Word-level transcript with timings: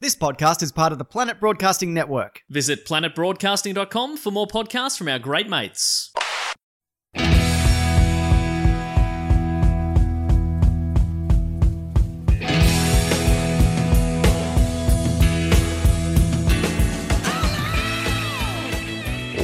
This 0.00 0.14
podcast 0.14 0.62
is 0.62 0.70
part 0.70 0.92
of 0.92 0.98
the 0.98 1.04
Planet 1.04 1.40
Broadcasting 1.40 1.92
Network. 1.92 2.42
Visit 2.48 2.86
planetbroadcasting.com 2.86 4.16
for 4.16 4.30
more 4.30 4.46
podcasts 4.46 4.96
from 4.96 5.08
our 5.08 5.18
great 5.18 5.48
mates. 5.48 6.12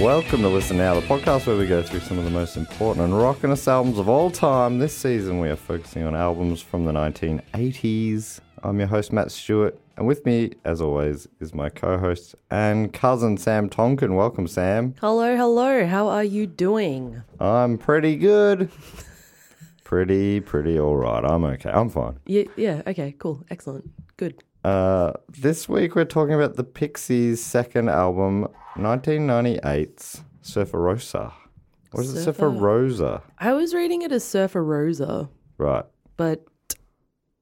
Welcome 0.00 0.42
to 0.42 0.48
Listen 0.48 0.76
Now, 0.76 0.94
the 0.94 1.04
podcast 1.04 1.48
where 1.48 1.56
we 1.56 1.66
go 1.66 1.82
through 1.82 1.98
some 1.98 2.16
of 2.16 2.24
the 2.24 2.30
most 2.30 2.56
important 2.56 3.06
and 3.06 3.12
rockinest 3.12 3.66
albums 3.66 3.98
of 3.98 4.08
all 4.08 4.30
time. 4.30 4.78
This 4.78 4.96
season, 4.96 5.40
we 5.40 5.48
are 5.48 5.56
focusing 5.56 6.04
on 6.04 6.14
albums 6.14 6.62
from 6.62 6.84
the 6.84 6.92
1980s. 6.92 8.38
I'm 8.64 8.78
your 8.78 8.88
host, 8.88 9.12
Matt 9.12 9.30
Stewart, 9.30 9.78
and 9.98 10.06
with 10.06 10.24
me, 10.24 10.52
as 10.64 10.80
always, 10.80 11.28
is 11.38 11.52
my 11.54 11.68
co 11.68 11.98
host 11.98 12.34
and 12.50 12.92
cousin, 12.94 13.36
Sam 13.36 13.68
Tonkin. 13.68 14.14
Welcome, 14.14 14.46
Sam. 14.46 14.94
Hello, 15.00 15.36
hello. 15.36 15.84
How 15.86 16.08
are 16.08 16.24
you 16.24 16.46
doing? 16.46 17.22
I'm 17.38 17.76
pretty 17.76 18.16
good. 18.16 18.70
pretty, 19.84 20.40
pretty 20.40 20.78
all 20.80 20.96
right. 20.96 21.22
I'm 21.22 21.44
okay. 21.44 21.70
I'm 21.70 21.90
fine. 21.90 22.18
Yeah, 22.24 22.44
yeah. 22.56 22.80
Okay, 22.86 23.14
cool. 23.18 23.44
Excellent. 23.50 23.90
Good. 24.16 24.42
Uh, 24.64 25.12
this 25.28 25.68
week, 25.68 25.94
we're 25.94 26.06
talking 26.06 26.32
about 26.34 26.56
the 26.56 26.64
Pixies' 26.64 27.44
second 27.44 27.90
album, 27.90 28.48
1998's 28.76 30.22
Surfer 30.40 30.80
Rosa. 30.80 31.34
Or 31.92 32.00
is 32.00 32.14
it 32.14 32.22
Surfer 32.24 32.38
Surfer- 32.38 32.48
Rosa? 32.48 33.22
I 33.38 33.52
was 33.52 33.74
reading 33.74 34.00
it 34.00 34.10
as 34.10 34.24
Surfer 34.24 34.64
Rosa, 34.64 35.28
Right. 35.58 35.84
but 36.16 36.46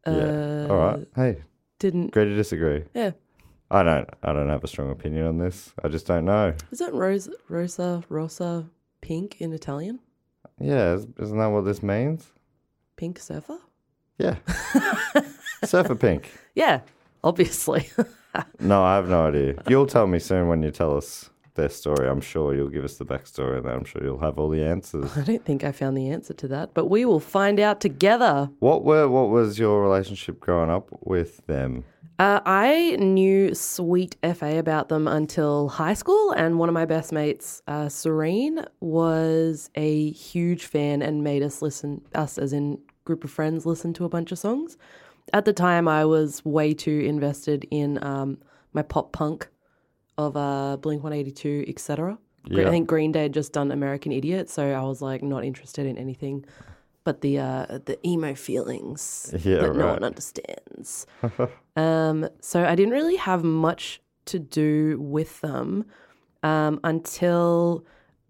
Yeah. 0.07 0.67
All 0.71 0.77
right. 0.77 0.95
Uh, 0.97 1.05
hey, 1.17 1.37
didn't. 1.79 2.09
agree 2.09 2.25
to 2.27 2.35
disagree. 2.35 2.85
Yeah. 2.95 3.13
I 3.71 3.83
don't. 3.83 4.09
I 4.23 4.33
don't 4.33 4.49
have 4.49 4.65
a 4.65 4.69
strong 4.69 4.91
opinion 4.91 5.27
on 5.27 5.39
this. 5.39 5.73
I 5.83 5.89
just 5.89 6.07
don't 6.07 6.25
know. 6.25 6.55
Isn't 6.71 6.93
Rosa, 6.95 7.33
Rosa, 7.49 8.03
Rosa 8.09 8.67
pink 9.01 9.41
in 9.41 9.53
Italian? 9.53 10.01
Yeah, 10.61 10.95
is- 10.95 11.07
isn't 11.19 11.39
that 11.39 11.47
what 11.47 11.65
this 11.65 11.83
means? 11.83 12.31
Pink 12.97 13.19
surfer? 13.19 13.59
Yeah. 14.19 14.37
Surfer 15.65 15.95
Pink. 15.95 16.31
Yeah, 16.55 16.81
obviously. 17.25 17.89
No, 18.59 18.83
I 18.83 18.97
have 18.97 19.11
no 19.11 19.27
idea. 19.27 19.63
You'll 19.69 19.85
tell 19.87 20.07
me 20.07 20.19
soon 20.19 20.49
when 20.49 20.63
you 20.63 20.71
tell 20.71 20.97
us 20.97 21.29
their 21.55 21.69
story. 21.69 22.09
I'm 22.09 22.21
sure 22.21 22.55
you'll 22.55 22.69
give 22.69 22.85
us 22.85 22.97
the 22.97 23.05
backstory, 23.05 23.59
and 23.59 23.67
I'm 23.67 23.85
sure 23.85 24.03
you'll 24.03 24.19
have 24.21 24.39
all 24.39 24.49
the 24.49 24.65
answers. 24.65 25.17
I 25.17 25.23
don't 25.23 25.45
think 25.45 25.65
I 25.65 25.73
found 25.73 25.97
the 25.97 26.11
answer 26.11 26.35
to 26.35 26.49
that, 26.49 26.75
but 26.75 26.87
we 26.87 27.05
will 27.05 27.21
find 27.21 27.61
out 27.61 27.81
together. 27.81 28.51
What 28.59 28.85
were? 28.85 29.09
What 29.09 29.31
was 29.31 29.59
your 29.59 29.83
relationship 29.83 30.41
growing 30.41 30.71
up 30.71 30.89
with 31.03 31.47
them? 31.47 31.85
Uh, 32.19 32.41
I 32.47 32.97
knew 33.01 33.55
sweet 33.55 34.17
FA 34.23 34.59
about 34.59 34.89
them 34.89 35.09
until 35.09 35.69
high 35.69 35.95
school, 35.95 36.33
and 36.33 36.59
one 36.59 36.69
of 36.69 36.73
my 36.73 36.85
best 36.85 37.13
mates, 37.13 37.63
uh, 37.67 37.89
Serene, 37.89 38.65
was 38.81 39.71
a 39.75 40.11
huge 40.11 40.67
fan 40.67 41.03
and 41.03 41.25
made 41.25 41.43
us 41.43 41.63
listen, 41.63 42.03
us 42.15 42.39
as 42.39 42.53
in 42.53 42.79
group 43.05 43.25
of 43.25 43.31
friends, 43.31 43.67
listen 43.67 43.93
to 43.95 44.05
a 44.05 44.09
bunch 44.09 44.31
of 44.31 44.39
songs. 44.39 44.77
At 45.33 45.45
the 45.45 45.53
time, 45.53 45.89
I 45.89 46.05
was 46.05 46.45
way 46.45 46.75
too 46.75 47.01
invested 47.07 47.67
in 47.71 48.03
um, 48.05 48.39
my 48.73 48.83
pop 48.83 49.13
punk 49.13 49.49
of 50.19 50.37
uh, 50.37 50.77
Blink 50.79 51.03
182, 51.03 51.65
etc. 51.69 52.19
Yeah. 52.47 52.67
I 52.67 52.71
think 52.71 52.89
Green 52.89 53.13
Day 53.13 53.25
had 53.25 53.35
just 53.35 53.53
done 53.53 53.71
American 53.71 54.13
Idiot, 54.13 54.51
so 54.51 54.73
I 54.73 54.83
was 54.83 55.01
like 55.01 55.23
not 55.23 55.45
interested 55.45 55.87
in 55.87 55.97
anything 55.97 56.45
but 57.05 57.21
the 57.21 57.39
uh, 57.39 57.79
the 57.85 57.99
emo 58.07 58.35
feelings 58.35 59.35
Yeah, 59.45 59.59
that 59.59 59.75
no 59.75 59.89
one 59.89 60.05
understands. 60.05 61.07
um, 61.77 62.29
so 62.41 62.65
I 62.65 62.75
didn't 62.75 62.93
really 62.93 63.17
have 63.17 63.43
much 63.43 64.01
to 64.27 64.39
do 64.39 65.01
with 65.01 65.41
them 65.41 65.85
um, 66.43 66.81
until 66.85 67.85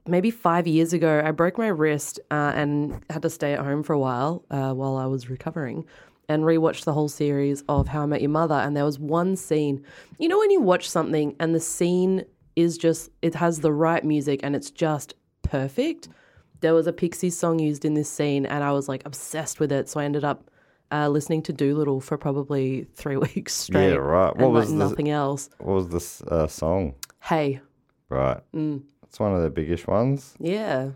maybe 0.06 0.30
five 0.30 0.66
years 0.66 0.92
ago. 0.92 1.22
I 1.24 1.30
broke 1.30 1.58
my 1.58 1.68
wrist 1.68 2.20
uh, 2.30 2.52
and 2.54 3.02
had 3.10 3.22
to 3.22 3.30
stay 3.30 3.52
at 3.52 3.60
home 3.60 3.82
for 3.82 3.92
a 3.92 3.98
while 3.98 4.44
uh, 4.50 4.72
while 4.72 4.96
I 4.96 5.06
was 5.06 5.28
recovering. 5.28 5.84
And 6.32 6.44
rewatched 6.44 6.84
the 6.84 6.94
whole 6.94 7.08
series 7.10 7.62
of 7.68 7.88
How 7.88 8.02
I 8.02 8.06
Met 8.06 8.22
Your 8.22 8.30
Mother, 8.30 8.54
and 8.54 8.74
there 8.74 8.86
was 8.86 8.98
one 8.98 9.36
scene. 9.36 9.84
You 10.18 10.28
know 10.28 10.38
when 10.38 10.50
you 10.50 10.62
watch 10.62 10.88
something 10.88 11.36
and 11.38 11.54
the 11.54 11.60
scene 11.60 12.24
is 12.56 12.78
just 12.78 13.10
it 13.20 13.34
has 13.34 13.60
the 13.60 13.72
right 13.72 14.02
music 14.02 14.40
and 14.42 14.56
it's 14.56 14.70
just 14.70 15.12
perfect. 15.42 16.08
There 16.60 16.72
was 16.72 16.86
a 16.86 16.92
Pixies 16.92 17.36
song 17.36 17.58
used 17.58 17.84
in 17.84 17.92
this 17.94 18.08
scene, 18.08 18.46
and 18.46 18.64
I 18.64 18.72
was 18.72 18.88
like 18.88 19.02
obsessed 19.04 19.60
with 19.60 19.70
it. 19.72 19.88
So 19.90 20.00
I 20.00 20.04
ended 20.04 20.24
up 20.24 20.50
uh, 20.90 21.08
listening 21.08 21.42
to 21.42 21.52
Doolittle 21.52 22.00
for 22.00 22.16
probably 22.16 22.86
three 22.94 23.16
weeks 23.18 23.52
straight. 23.52 23.90
Yeah, 23.90 23.96
right. 23.96 24.34
What 24.34 24.52
was 24.52 24.70
like 24.70 24.78
the- 24.78 24.88
nothing 24.88 25.10
else? 25.10 25.50
What 25.58 25.74
was 25.74 25.88
this 25.88 26.22
uh, 26.22 26.46
song? 26.46 26.94
Hey, 27.20 27.60
Right. 28.08 28.40
Mm. 28.54 28.82
It's 29.04 29.20
one 29.20 29.34
of 29.34 29.42
the 29.42 29.50
biggest 29.50 29.86
ones. 29.86 30.34
yeah, 30.38 30.90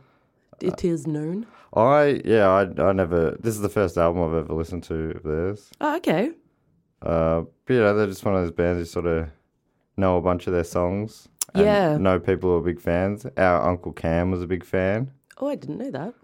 it 0.61 0.85
is 0.85 1.07
known. 1.07 1.47
I 1.75 2.23
yeah. 2.25 2.49
I 2.49 2.63
I 2.83 2.93
never. 2.93 3.37
This 3.41 3.55
is 3.55 3.61
the 3.61 3.69
first 3.69 3.97
album 3.99 4.23
I've 4.23 4.45
ever 4.45 4.55
listened 4.55 4.85
to 4.85 5.11
of 5.17 5.23
theirs. 5.23 5.71
Oh, 5.81 5.97
okay. 5.97 6.31
Uh, 7.03 7.43
but 7.67 7.75
you 7.75 7.81
know, 7.81 7.95
they're 7.97 8.07
just 8.07 8.25
one 8.25 8.35
of 8.35 8.43
those 8.43 8.53
bands 8.53 8.79
who 8.81 8.85
sort 8.85 9.07
of 9.07 9.29
know 9.97 10.17
a 10.17 10.21
bunch 10.23 10.47
of 10.47 10.53
their 10.53 10.65
songs. 10.65 11.29
and 11.55 11.65
Yeah. 11.65 11.97
Know 11.99 12.19
people 12.19 12.51
who 12.51 12.57
are 12.57 12.63
big 12.63 12.81
fans. 12.81 13.27
Our 13.37 13.69
Uncle 13.69 13.93
Cam 13.93 14.31
was 14.31 14.43
a 14.43 14.47
big 14.47 14.65
fan. 14.65 15.11
Oh, 15.39 15.49
I 15.49 15.55
didn't 15.57 15.79
know 15.79 15.91
that. 15.91 16.15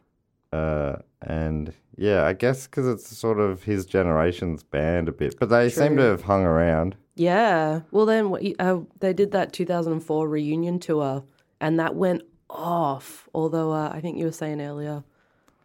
Uh, 0.57 0.97
and 1.23 1.73
yeah, 1.97 2.25
I 2.25 2.33
guess 2.33 2.67
because 2.67 2.87
it's 2.87 3.07
sort 3.17 3.39
of 3.41 3.63
his 3.65 3.85
generation's 3.87 4.63
band 4.63 5.09
a 5.09 5.13
bit. 5.13 5.39
But 5.39 5.49
they 5.51 5.69
seem 5.69 5.97
to 5.97 6.03
have 6.03 6.23
hung 6.23 6.45
around. 6.45 6.97
Yeah. 7.15 7.81
Well, 7.91 8.07
then 8.07 8.31
what 8.31 8.43
you- 8.43 8.57
uh, 8.59 8.81
they 9.01 9.13
did 9.13 9.33
that 9.33 9.53
2004 9.53 10.29
reunion 10.29 10.79
tour, 10.79 11.25
and 11.61 11.79
that 11.79 11.95
went 11.95 12.23
off. 12.53 13.29
Although 13.35 13.73
uh, 13.73 13.91
I 13.93 14.01
think 14.01 14.19
you 14.19 14.27
were 14.27 14.33
saying 14.33 14.61
earlier, 14.61 15.03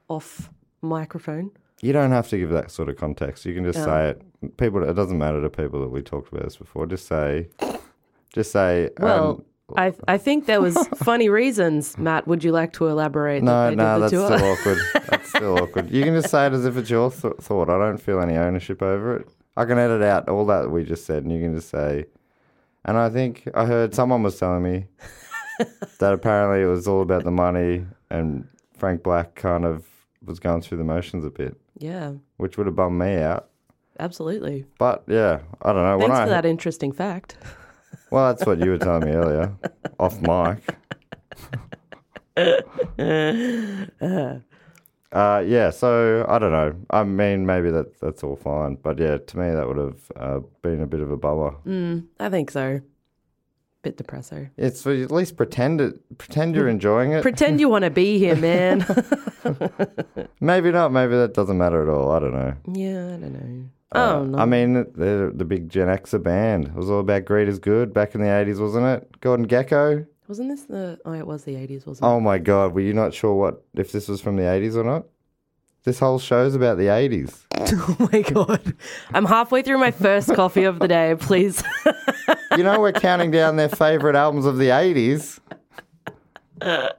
off 0.07 0.49
microphone. 0.81 1.51
You 1.81 1.93
don't 1.93 2.11
have 2.11 2.27
to 2.29 2.37
give 2.37 2.49
that 2.49 2.71
sort 2.71 2.89
of 2.89 2.97
context. 2.97 3.45
You 3.45 3.53
can 3.53 3.63
just 3.63 3.83
say 3.83 4.09
it. 4.09 4.57
People, 4.57 4.83
it 4.83 4.93
doesn't 4.93 5.17
matter 5.17 5.41
to 5.41 5.49
people 5.49 5.79
that 5.81 5.89
we 5.89 6.01
talked 6.01 6.31
about 6.31 6.43
this 6.43 6.57
before. 6.57 6.87
Just 6.87 7.07
say, 7.07 7.49
just 8.33 8.51
say. 8.51 8.89
Well, 8.99 9.29
um, 9.29 9.45
I 9.75 9.93
I 10.07 10.17
think 10.17 10.45
there 10.47 10.61
was 10.61 10.75
funny 10.95 11.29
reasons. 11.29 11.97
Matt, 11.97 12.27
would 12.27 12.43
you 12.43 12.51
like 12.51 12.73
to 12.73 12.87
elaborate? 12.87 13.43
no, 13.43 13.69
that 13.69 13.75
no, 13.75 13.99
that's 13.99 14.11
tour? 14.11 14.25
still 14.25 14.51
awkward. 14.51 14.77
That's 15.07 15.29
still 15.29 15.57
awkward. 15.61 15.91
You 15.91 16.03
can 16.03 16.15
just 16.15 16.29
say 16.29 16.47
it 16.47 16.53
as 16.53 16.65
if 16.65 16.77
it's 16.77 16.89
your 16.89 17.11
th- 17.11 17.35
thought. 17.41 17.69
I 17.69 17.77
don't 17.77 17.97
feel 17.99 18.21
any 18.21 18.37
ownership 18.37 18.81
over 18.81 19.17
it. 19.17 19.27
I 19.55 19.65
can 19.65 19.77
edit 19.77 20.01
out 20.01 20.29
all 20.29 20.45
that 20.47 20.71
we 20.71 20.83
just 20.83 21.05
said, 21.05 21.23
and 21.23 21.31
you 21.31 21.41
can 21.41 21.53
just 21.53 21.69
say. 21.69 22.05
And 22.85 22.97
I 22.97 23.09
think 23.09 23.47
I 23.53 23.65
heard 23.65 23.93
someone 23.93 24.23
was 24.23 24.39
telling 24.39 24.63
me 24.63 24.85
that 25.99 26.13
apparently 26.13 26.61
it 26.61 26.67
was 26.67 26.87
all 26.87 27.01
about 27.01 27.23
the 27.23 27.31
money, 27.31 27.85
and 28.09 28.47
Frank 28.77 29.03
Black 29.03 29.35
kind 29.35 29.65
of 29.65 29.85
was 30.25 30.39
going 30.39 30.61
through 30.61 30.77
the 30.77 30.83
motions 30.83 31.25
a 31.25 31.29
bit, 31.29 31.59
yeah, 31.77 32.13
which 32.37 32.57
would 32.57 32.67
have 32.67 32.75
bummed 32.75 32.99
me 32.99 33.15
out. 33.17 33.49
absolutely. 33.99 34.65
But 34.77 35.03
yeah, 35.07 35.39
I 35.61 35.73
don't 35.73 35.83
know. 35.83 35.99
Thanks 35.99 36.09
when 36.09 36.11
I, 36.11 36.23
for 36.25 36.29
that 36.29 36.45
interesting 36.45 36.91
fact. 36.91 37.37
Well, 38.09 38.33
that's 38.33 38.45
what 38.45 38.59
you 38.59 38.69
were 38.69 38.77
telling 38.77 39.03
me 39.03 39.11
earlier, 39.11 39.53
off 39.99 40.21
mic. 40.21 40.63
uh, 45.11 45.43
yeah, 45.45 45.69
so 45.71 46.25
I 46.27 46.39
don't 46.39 46.51
know. 46.51 46.75
I 46.89 47.03
mean, 47.03 47.45
maybe 47.45 47.69
that 47.71 47.99
that's 47.99 48.23
all 48.23 48.37
fine, 48.37 48.75
but 48.75 48.97
yeah, 48.97 49.17
to 49.17 49.37
me 49.37 49.51
that 49.51 49.67
would 49.67 49.77
have 49.77 50.11
uh, 50.15 50.39
been 50.61 50.81
a 50.81 50.87
bit 50.87 51.01
of 51.01 51.11
a 51.11 51.17
bummer. 51.17 51.55
I 52.19 52.29
think 52.29 52.51
so. 52.51 52.79
Bit 53.87 53.95
depresso. 54.05 54.49
It's 54.57 54.81
for 54.83 54.91
at 54.91 55.11
least 55.11 55.37
pretend 55.37 55.79
it, 55.79 56.17
pretend 56.17 56.55
you're 56.55 56.67
enjoying 56.67 57.13
it. 57.13 57.21
Pretend 57.21 57.61
you 57.61 57.69
want 57.69 57.85
to 57.85 57.89
be 57.89 58.19
here, 58.19 58.35
man. 58.35 58.85
maybe 60.41 60.71
not. 60.71 60.91
Maybe 60.91 61.15
that 61.15 61.33
doesn't 61.33 61.57
matter 61.57 61.81
at 61.81 61.87
all. 61.87 62.11
I 62.11 62.19
don't 62.19 62.33
know. 62.33 62.53
yeah, 62.73 63.15
I 63.15 63.17
don't 63.17 63.31
know. 63.33 63.69
Uh, 63.93 64.13
oh 64.15 64.25
no. 64.25 64.37
I 64.39 64.43
mean, 64.43 64.85
they're 64.93 65.31
the 65.31 65.45
big 65.45 65.69
Gen 65.69 65.87
Xer 65.87 66.21
band. 66.21 66.65
It 66.65 66.73
was 66.75 66.89
all 66.89 66.99
about 66.99 67.23
greed 67.23 67.47
is 67.47 67.59
good 67.59 67.93
back 67.93 68.13
in 68.13 68.19
the 68.19 68.27
80s, 68.27 68.59
wasn't 68.59 68.87
it? 68.87 69.21
Gordon 69.21 69.47
Gekko. 69.47 70.05
Wasn't 70.27 70.49
this 70.49 70.63
the? 70.63 70.99
Oh, 71.05 71.13
it 71.13 71.25
was 71.25 71.45
the 71.45 71.55
eighties, 71.55 71.85
wasn't 71.85 72.05
it? 72.05 72.13
Oh 72.13 72.19
my 72.19 72.39
God, 72.39 72.73
were 72.73 72.81
you 72.81 72.93
not 72.93 73.13
sure 73.13 73.33
what 73.33 73.63
if 73.75 73.93
this 73.93 74.09
was 74.09 74.19
from 74.19 74.35
the 74.35 74.43
80s 74.43 74.75
or 74.75 74.83
not? 74.83 75.05
This 75.87 75.99
whole 75.99 76.19
show's 76.19 76.53
about 76.53 76.77
the 76.77 76.87
80s. 76.87 77.45
Oh 77.59 78.09
my 78.11 78.21
god. 78.21 78.75
I'm 79.13 79.23
halfway 79.23 79.61
through 79.61 79.77
my 79.77 79.91
first 79.91 80.33
coffee 80.35 80.65
of 80.65 80.79
the 80.79 80.87
day. 80.87 81.15
Please. 81.17 81.63
You 82.57 82.63
know, 82.63 82.79
we're 82.81 82.91
counting 82.91 83.31
down 83.31 83.55
their 83.55 83.69
favorite 83.69 84.15
albums 84.15 84.45
of 84.45 84.57
the 84.57 84.67
80s. 84.67 85.39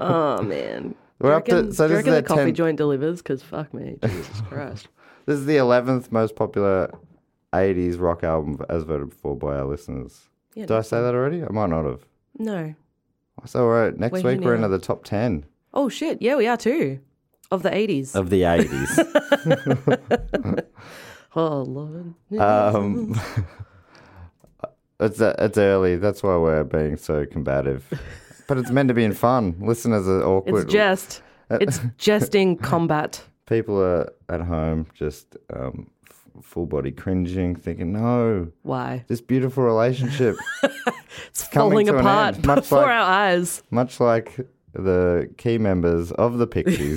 oh 0.00 0.42
man. 0.42 0.94
We're 1.18 1.34
up 1.34 1.46
to- 1.46 1.72
so 1.72 1.88
this 1.88 1.98
is 1.98 2.04
the 2.04 2.22
coffee 2.22 2.44
10 2.46 2.54
joint 2.54 2.76
delivers? 2.76 3.22
Because 3.22 3.42
fuck 3.42 3.74
me, 3.74 3.98
Jesus 4.04 4.40
Christ. 4.42 4.86
This 5.26 5.38
is 5.40 5.46
the 5.46 5.56
11th 5.56 6.12
most 6.12 6.36
popular 6.36 6.92
80s 7.52 7.98
rock 8.00 8.22
album 8.22 8.64
as 8.68 8.84
voted 8.84 9.12
for 9.12 9.36
by 9.36 9.56
our 9.56 9.64
listeners. 9.64 10.28
Yeah, 10.54 10.66
Did 10.66 10.76
I 10.76 10.82
say 10.82 11.00
that 11.00 11.14
already? 11.14 11.42
I 11.42 11.50
might 11.50 11.70
not 11.70 11.84
have. 11.84 12.06
No. 12.38 12.74
So, 13.46 13.64
all 13.64 13.68
right, 13.70 13.98
next 13.98 14.22
We're 14.22 14.36
week 14.36 14.40
we're 14.42 14.54
into 14.54 14.68
the 14.68 14.78
top 14.78 15.02
10 15.04 15.44
Oh 15.74 15.88
shit. 15.88 16.22
Yeah, 16.22 16.36
we 16.36 16.46
are 16.46 16.56
too. 16.56 17.00
Of 17.50 17.62
the 17.62 17.70
80s. 17.70 18.14
of 18.16 18.30
the 18.30 18.42
80s. 18.42 18.98
oh 21.36 21.62
lord. 21.62 22.14
um, 22.40 23.20
it's, 25.00 25.20
it's 25.20 25.58
early. 25.58 25.96
That's 25.96 26.22
why 26.22 26.36
we're 26.36 26.64
being 26.64 26.96
so 26.96 27.24
combative. 27.26 27.84
But 28.48 28.58
it's 28.58 28.70
meant 28.70 28.88
to 28.88 28.94
be 28.94 29.04
in 29.04 29.12
fun. 29.14 29.56
Listeners 29.60 30.06
are 30.08 30.22
awkward. 30.24 30.64
it's 30.64 30.72
just. 30.72 31.22
It's 31.50 31.80
jesting 31.98 32.56
combat. 32.56 33.22
People 33.46 33.80
are 33.80 34.12
at 34.28 34.40
home 34.40 34.88
just 34.94 35.36
um, 35.54 35.88
f- 36.10 36.42
full 36.42 36.66
body 36.66 36.90
cringing, 36.90 37.54
thinking, 37.54 37.92
no, 37.92 38.48
Why? 38.62 39.04
this 39.06 39.20
beautiful 39.20 39.62
relationship. 39.62 40.34
It's 41.28 41.44
falling 41.44 41.88
apart 41.88 42.42
before 42.42 42.78
like- 42.78 42.88
our 42.88 42.90
eyes. 42.90 43.62
much 43.70 44.00
like 44.00 44.36
the 44.78 45.28
key 45.38 45.58
members 45.58 46.12
of 46.12 46.38
the 46.38 46.46
Pixies 46.46 46.96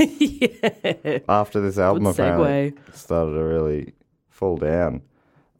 after 1.30 1.60
this 1.62 1.78
album 1.78 2.04
Good 2.04 2.12
apparently 2.14 2.74
started 2.94 3.34
to 3.34 3.44
really 3.44 3.94
fall 4.30 4.58
down. 4.58 5.02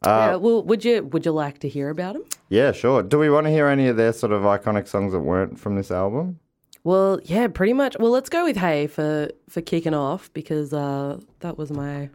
yeah, 0.04 0.36
well, 0.36 0.62
would 0.62 0.84
you 0.84 1.02
would 1.04 1.24
you 1.26 1.32
like 1.32 1.58
to 1.60 1.68
hear 1.68 1.90
about 1.90 2.14
them? 2.14 2.24
Yeah, 2.48 2.72
sure. 2.72 3.02
Do 3.02 3.18
we 3.18 3.30
want 3.30 3.46
to 3.46 3.50
hear 3.50 3.66
any 3.66 3.86
of 3.88 3.96
their 3.96 4.12
sort 4.12 4.32
of 4.32 4.42
iconic 4.42 4.88
songs 4.88 5.12
that 5.12 5.20
weren't 5.20 5.58
from 5.58 5.76
this 5.76 5.90
album? 5.90 6.38
Well, 6.82 7.20
yeah, 7.24 7.48
pretty 7.48 7.74
much. 7.74 7.96
Well, 8.00 8.10
let's 8.10 8.30
go 8.30 8.44
with 8.44 8.56
Hey 8.56 8.86
for 8.86 9.28
for 9.48 9.60
kicking 9.60 9.94
off 9.94 10.32
because 10.32 10.72
uh, 10.72 11.20
that 11.40 11.58
was 11.58 11.70
my 11.70 12.08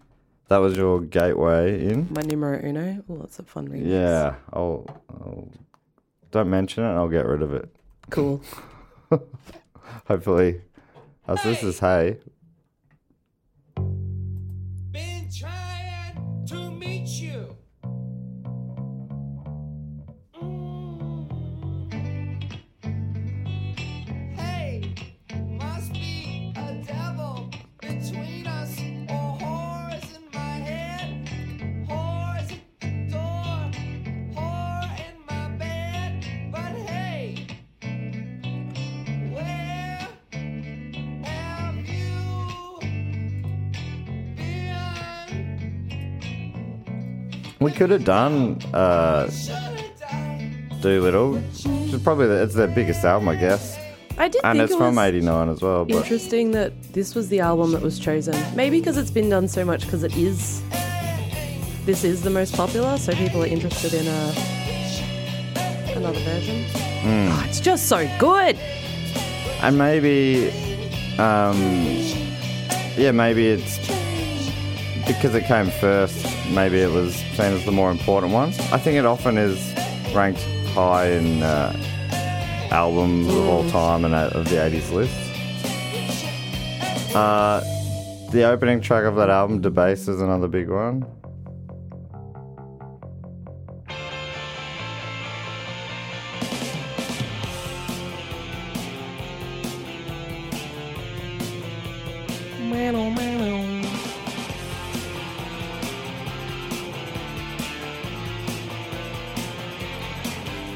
That 0.48 0.57
was 0.57 0.75
your 0.75 1.02
gateway 1.02 1.86
in. 1.88 2.07
my 2.12 2.22
numero 2.24 2.60
uno. 2.63 3.04
Oh, 3.10 3.18
that's 3.19 3.38
a 3.40 3.44
fun 3.44 3.68
remix. 3.69 3.86
Yeah, 3.88 4.36
I'll, 4.54 4.86
I'll 5.10 5.48
don't 6.31 6.50
mention 6.50 6.84
it. 6.84 6.94
I'll 6.94 7.07
get 7.10 7.25
rid 7.28 7.42
of 7.44 7.54
it. 7.54 7.69
cool. 8.10 8.42
Hopefully, 10.08 10.62
as 11.28 11.42
this 11.44 11.64
is 11.64 11.80
hey. 11.80 12.18
Could 47.75 47.89
have 47.92 48.04
done 48.06 48.60
uh. 48.74 49.30
Doolittle. 50.81 51.33
Which 51.33 51.94
is 51.94 52.04
probably 52.04 52.27
the, 52.27 52.44
it's 52.44 52.54
their 52.54 52.68
biggest 52.68 53.04
album, 53.04 53.27
I 53.30 53.36
guess, 53.36 53.75
I 54.19 54.27
did 54.27 54.42
and 54.44 54.57
think 54.57 54.63
it's 54.66 54.74
it 54.74 54.77
from 54.77 54.95
was 54.95 55.06
'89 55.07 55.50
as 55.50 55.62
well. 55.62 55.86
But 55.86 55.95
interesting 55.95 56.51
that 56.51 56.74
this 56.94 57.16
was 57.16 57.30
the 57.30 57.39
album 57.39 57.72
that 57.72 57.81
was 57.81 57.98
chosen. 58.00 58.36
Maybe 58.56 58.80
because 58.80 58.98
it's 58.98 59.10
been 59.10 59.30
done 59.30 59.48
so 59.48 59.66
much 59.66 59.81
because 59.86 60.04
it 60.04 60.16
is. 60.16 60.62
This 61.86 62.04
is 62.04 62.22
the 62.24 62.30
most 62.30 62.56
popular, 62.56 62.98
so 62.98 63.13
people 63.13 63.42
are 63.44 63.48
interested 63.48 63.94
in 63.94 64.06
a 64.07 64.33
another 65.95 66.19
version. 66.19 66.63
Hmm. 67.01 67.30
Oh, 67.31 67.45
it's 67.48 67.60
just 67.60 67.88
so 67.88 68.07
good. 68.19 68.56
and 69.62 69.78
maybe, 69.78 70.50
um, 71.18 71.57
yeah, 72.98 73.12
maybe 73.12 73.48
it's 73.48 73.78
because 75.07 75.33
it 75.36 75.45
came 75.45 75.69
first. 75.71 76.25
Maybe 76.53 76.80
it 76.80 76.92
was 76.92 77.15
seen 77.15 77.53
as 77.53 77.65
the 77.65 77.71
more 77.71 77.92
important 77.92 78.31
one. 78.31 78.50
I 78.71 78.77
think 78.77 78.97
it 78.97 79.06
often 79.06 79.38
is 79.38 79.59
ranked 80.13 80.42
high 80.74 81.07
in 81.12 81.42
uh, 81.44 81.75
albums 82.71 83.27
of 83.27 83.47
all 83.47 83.69
time 83.69 84.06
and 84.06 84.13
uh, 84.13 84.30
of 84.33 84.50
the 84.50 84.56
'80s 84.56 84.92
list. 84.92 85.15
Uh, 87.15 87.62
the 88.31 88.44
opening 88.44 88.81
track 88.81 89.06
of 89.06 89.15
that 89.15 89.30
album, 89.30 89.62
"Debase," 89.62 90.07
is 90.07 90.21
another 90.21 90.47
big 90.47 90.69
one. 90.69 91.06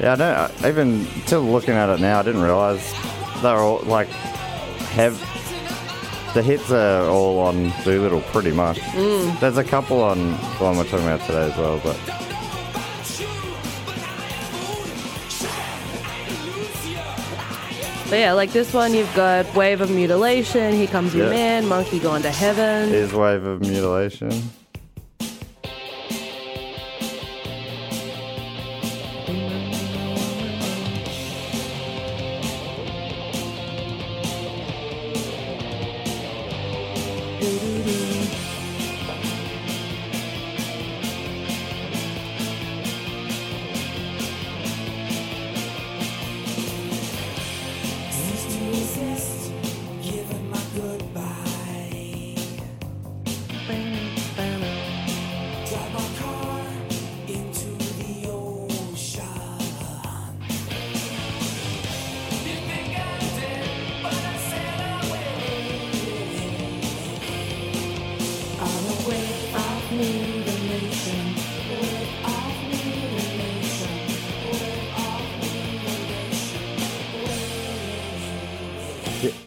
Yeah, 0.00 0.12
I 0.14 0.16
don't. 0.16 0.64
Even 0.66 1.06
till 1.26 1.42
looking 1.42 1.74
at 1.74 1.90
it 1.90 2.00
now, 2.00 2.20
I 2.20 2.22
didn't 2.22 2.40
realize 2.42 2.92
they 3.42 3.52
were 3.52 3.58
all 3.60 3.80
like 3.80 4.08
have. 4.08 5.18
The 6.32 6.42
hits 6.42 6.70
are 6.70 7.04
all 7.08 7.40
on 7.40 7.72
Doolittle, 7.84 8.20
pretty 8.32 8.52
much. 8.52 8.78
Mm. 8.78 9.40
There's 9.40 9.58
a 9.58 9.64
couple 9.64 10.00
on 10.00 10.30
the 10.30 10.36
one 10.58 10.76
we're 10.76 10.84
talking 10.84 11.06
about 11.06 11.20
today 11.22 11.50
as 11.50 11.56
well, 11.56 11.80
but 11.82 11.96
But 18.08 18.18
yeah, 18.18 18.32
like 18.32 18.50
this 18.50 18.74
one, 18.74 18.92
you've 18.92 19.14
got 19.14 19.54
Wave 19.54 19.80
of 19.80 19.88
Mutilation, 19.88 20.74
Here 20.74 20.88
Comes 20.88 21.14
Your. 21.14 21.30
Man, 21.30 21.68
Monkey 21.68 22.00
Gone 22.00 22.22
to 22.22 22.30
Heaven. 22.30 22.92
is 22.92 23.12
Wave 23.12 23.44
of 23.44 23.60
Mutilation. 23.60 24.32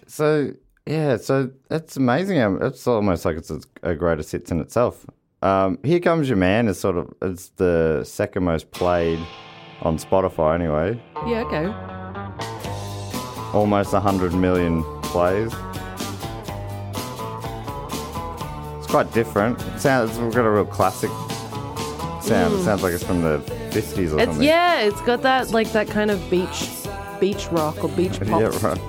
So 0.08 0.52
yeah, 0.86 1.18
so 1.18 1.52
it's 1.72 1.98
amazing. 1.98 2.38
It's 2.62 2.86
almost 2.88 3.26
like 3.26 3.38
it's 3.38 3.50
a, 3.52 3.60
a 3.84 3.96
greatest 3.96 4.32
hits 4.32 4.52
in 4.52 4.60
itself. 4.60 5.06
Um, 5.42 5.78
Here 5.84 6.00
comes 6.00 6.30
your 6.30 6.38
man 6.38 6.68
is 6.68 6.80
sort 6.80 6.98
of 6.98 7.14
it's 7.22 7.50
the 7.58 8.04
second 8.06 8.44
most 8.44 8.72
played 8.72 9.20
on 9.82 9.98
Spotify 9.98 10.56
anyway. 10.56 11.02
Yeah, 11.28 11.44
okay. 11.46 11.68
Almost 13.58 13.94
hundred 13.94 14.34
million 14.34 14.84
plays. 15.02 15.52
It's 18.78 18.88
quite 18.88 19.12
different. 19.14 19.62
It 19.62 19.80
sounds 19.80 20.18
we've 20.20 20.34
got 20.34 20.46
a 20.46 20.50
real 20.52 20.66
classic 20.66 21.10
sound. 22.22 22.54
It 22.54 22.64
sounds 22.64 22.84
like 22.84 22.94
it's 22.94 23.04
from 23.04 23.22
the 23.22 23.40
fifties 23.72 24.14
or 24.14 24.20
It's 24.20 24.26
something. 24.28 24.44
yeah, 24.48 24.82
it's 24.82 25.02
got 25.02 25.22
that 25.24 25.52
like 25.52 25.72
that 25.74 25.88
kind 25.88 26.10
of 26.12 26.20
beach 26.30 26.70
beach 27.20 27.48
rock 27.52 27.84
or 27.84 27.90
beach 27.90 28.20
pop. 28.28 28.42
Yeah, 28.42 28.68
right. 28.68 28.80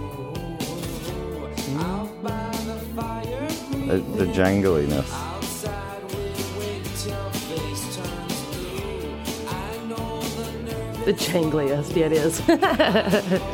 the, 3.99 4.25
the 4.25 4.33
jangliness. 4.33 5.09
The 11.05 11.13
jangliest, 11.13 11.95
yeah, 11.95 12.07
it 12.07 12.13
is. 12.13 13.51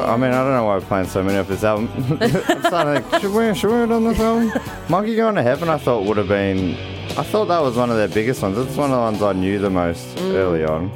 Pro- 0.00 0.12
I 0.12 0.16
mean, 0.16 0.30
I 0.32 0.42
don't 0.42 0.52
know 0.52 0.64
why 0.64 0.74
we're 0.76 0.80
playing 0.82 1.06
so 1.06 1.22
many 1.22 1.38
of 1.38 1.46
this 1.48 1.64
album. 1.64 1.88
I'm 2.20 2.60
starting 2.62 3.02
to 3.02 3.08
think, 3.10 3.22
should 3.22 3.32
we, 3.32 3.54
should 3.54 3.70
we 3.70 3.76
have 3.78 3.88
done 3.88 4.04
this 4.04 4.20
album? 4.20 4.52
Monkey 4.88 5.16
Going 5.16 5.34
to 5.36 5.42
Heaven, 5.42 5.68
I 5.68 5.78
thought 5.78 6.04
would 6.04 6.16
have 6.16 6.28
been. 6.28 6.74
I 7.18 7.22
thought 7.22 7.46
that 7.46 7.60
was 7.60 7.76
one 7.76 7.90
of 7.90 7.96
their 7.96 8.08
biggest 8.08 8.42
ones. 8.42 8.58
It's 8.58 8.76
one 8.76 8.90
of 8.90 8.96
the 8.96 9.00
ones 9.00 9.22
I 9.22 9.32
knew 9.32 9.58
the 9.58 9.70
most 9.70 10.04
Mm. 10.16 10.34
early 10.34 10.64
on. 10.64 10.90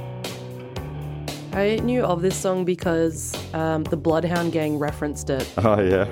I 1.52 1.76
knew 1.76 2.02
of 2.02 2.22
this 2.22 2.36
song 2.36 2.64
because 2.64 3.34
um, 3.54 3.84
the 3.84 3.96
Bloodhound 3.96 4.52
Gang 4.52 4.78
referenced 4.78 5.30
it. 5.30 5.48
Oh, 5.58 5.80
yeah. 5.80 6.04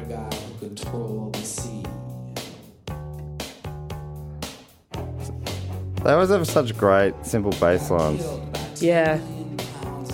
They 6.05 6.13
always 6.13 6.29
have 6.31 6.47
such 6.47 6.77
great, 6.77 7.15
simple 7.25 7.51
bass 7.53 7.91
lines. 7.91 8.25
Yeah. 8.81 9.19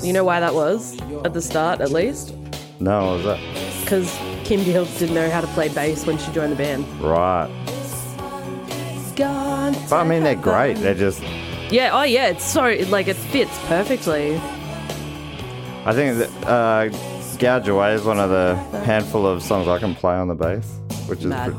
You 0.02 0.12
know 0.12 0.24
why 0.24 0.40
that 0.40 0.54
was? 0.54 0.98
At 1.24 1.34
the 1.34 1.42
start, 1.42 1.80
at 1.80 1.90
least? 1.90 2.34
No, 2.82 3.06
what 3.06 3.16
was 3.18 3.24
that 3.24 3.80
Because 3.82 4.18
Kim 4.44 4.64
Deal 4.64 4.84
didn't 4.84 5.14
know 5.14 5.30
how 5.30 5.40
to 5.40 5.46
play 5.48 5.68
bass 5.68 6.04
when 6.04 6.18
she 6.18 6.32
joined 6.32 6.50
the 6.52 6.56
band. 6.56 6.84
right? 7.00 7.48
Gone. 9.14 9.74
But 9.88 9.92
I 9.92 10.04
mean, 10.04 10.24
they're 10.24 10.34
great. 10.34 10.78
They're 10.78 10.94
just. 10.94 11.22
Yeah, 11.70 11.90
oh 11.92 12.02
yeah, 12.02 12.28
it's 12.28 12.44
so, 12.44 12.62
like, 12.88 13.08
it 13.08 13.16
fits 13.16 13.56
perfectly. 13.66 14.36
I 15.84 15.92
think 15.92 16.18
that 16.18 16.30
uh, 16.46 16.88
Gouge 17.38 17.68
Away 17.68 17.94
is 17.94 18.02
one 18.04 18.18
of 18.18 18.30
the 18.30 18.56
handful 18.84 19.26
of 19.26 19.42
songs 19.42 19.68
I 19.68 19.78
can 19.78 19.94
play 19.94 20.14
on 20.14 20.28
the 20.28 20.34
bass, 20.34 20.66
which 21.06 21.20
is 21.20 21.26
Mad. 21.26 21.54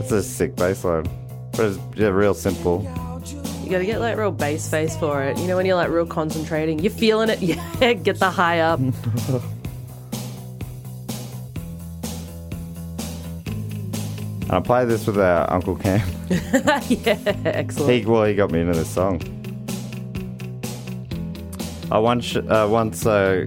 it's 0.00 0.10
a 0.12 0.22
sick 0.22 0.56
bass 0.56 0.84
line, 0.84 1.08
but 1.52 1.60
it's 1.66 1.78
yeah, 1.96 2.08
real 2.08 2.34
simple. 2.34 2.82
You 3.62 3.70
gotta 3.70 3.86
get, 3.86 4.00
like, 4.00 4.16
real 4.16 4.32
bass 4.32 4.68
face 4.68 4.96
for 4.96 5.22
it. 5.22 5.38
You 5.38 5.46
know, 5.46 5.56
when 5.56 5.64
you're, 5.64 5.76
like, 5.76 5.90
real 5.90 6.06
concentrating, 6.06 6.80
you're 6.80 6.90
feeling 6.90 7.28
it, 7.28 7.40
yeah, 7.80 7.92
get 7.94 8.18
the 8.18 8.30
high 8.30 8.60
up. 8.60 8.80
And 14.50 14.56
I 14.56 14.60
played 14.62 14.88
this 14.88 15.06
with 15.06 15.16
our 15.16 15.48
Uncle 15.48 15.76
Cam. 15.76 16.00
yeah, 16.28 17.16
excellent. 17.44 17.92
He 17.92 18.04
well, 18.04 18.24
he 18.24 18.34
got 18.34 18.50
me 18.50 18.62
into 18.62 18.72
this 18.72 18.90
song. 18.90 19.22
I 21.92 21.98
once 22.00 22.34
uh, 22.34 22.66
once 22.68 23.06
uh, 23.06 23.46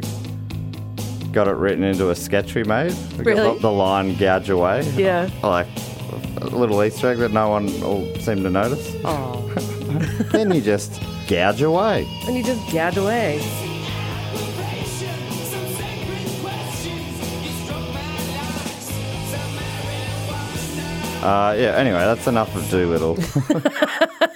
got 1.33 1.50
it 1.50 1.57
written 1.57 1.83
into 1.83 2.10
a 2.10 2.15
sketch 2.15 2.55
we 2.55 2.63
made. 2.63 2.93
We 3.17 3.25
got 3.25 3.25
Really? 3.25 3.53
The, 3.55 3.60
the 3.60 3.72
line 3.72 4.15
"gouge 4.15 4.50
away." 4.50 4.83
Yeah. 4.91 5.29
Like 5.43 5.67
a 6.38 6.45
little 6.45 6.81
Easter 6.81 7.12
egg 7.12 7.17
that 7.17 7.33
no 7.33 7.50
one 7.50 7.67
all 7.83 8.05
seemed 8.22 8.43
to 8.43 8.50
notice. 8.50 8.95
Oh. 9.03 9.41
then 10.31 10.53
you 10.53 10.62
just 10.62 11.01
gouge 11.27 11.62
away. 11.62 12.07
And 12.27 12.38
you 12.38 12.43
just 12.43 12.72
gouge 12.72 12.95
away. 12.95 13.41
Uh, 21.24 21.56
yeah. 21.58 21.75
Anyway, 21.75 22.00
that's 22.00 22.27
enough 22.27 22.56
of 22.56 22.70
Doolittle. 22.70 23.15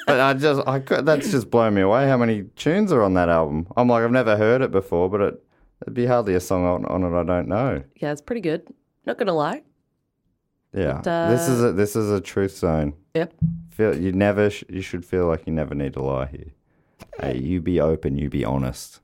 but 0.07 0.19
I 0.19 0.33
just, 0.33 0.65
I 0.67 0.79
could, 0.79 1.05
that's 1.05 1.31
just 1.31 1.49
blown 1.49 1.73
me 1.73 1.81
away. 1.81 2.07
How 2.07 2.17
many 2.17 2.43
tunes 2.55 2.91
are 2.91 3.03
on 3.03 3.13
that 3.15 3.29
album? 3.29 3.67
I'm 3.75 3.89
like, 3.89 4.03
I've 4.03 4.11
never 4.11 4.37
heard 4.37 4.61
it 4.61 4.71
before, 4.71 5.09
but 5.09 5.21
it, 5.21 5.43
it'd 5.81 5.93
be 5.93 6.05
hardly 6.05 6.33
a 6.35 6.39
song 6.39 6.65
on, 6.65 6.85
on 6.85 7.03
it 7.03 7.19
I 7.19 7.23
don't 7.23 7.47
know. 7.47 7.83
Yeah, 7.95 8.11
it's 8.11 8.21
pretty 8.21 8.41
good. 8.41 8.67
Not 9.05 9.17
gonna 9.17 9.33
lie. 9.33 9.63
Yeah, 10.73 11.01
But, 11.03 11.29
this 11.29 11.47
is 11.47 11.63
uh, 11.63 11.67
a 11.67 11.71
this 11.71 11.95
is 11.95 12.11
a 12.11 12.19
truth 12.19 12.57
zone. 12.57 12.93
Yep. 13.15 13.33
Feel 13.69 13.97
you 13.97 14.11
never 14.11 14.49
sh- 14.49 14.65
you 14.69 14.81
should 14.81 15.05
feel 15.05 15.25
like 15.25 15.47
you 15.47 15.53
never 15.53 15.73
need 15.73 15.93
to 15.93 16.01
lie 16.01 16.27
here. 16.27 16.51
Hey, 17.19 17.37
you 17.39 17.61
be 17.61 17.79
open, 17.79 18.17
you 18.17 18.29
be 18.29 18.43
honest. 18.43 18.99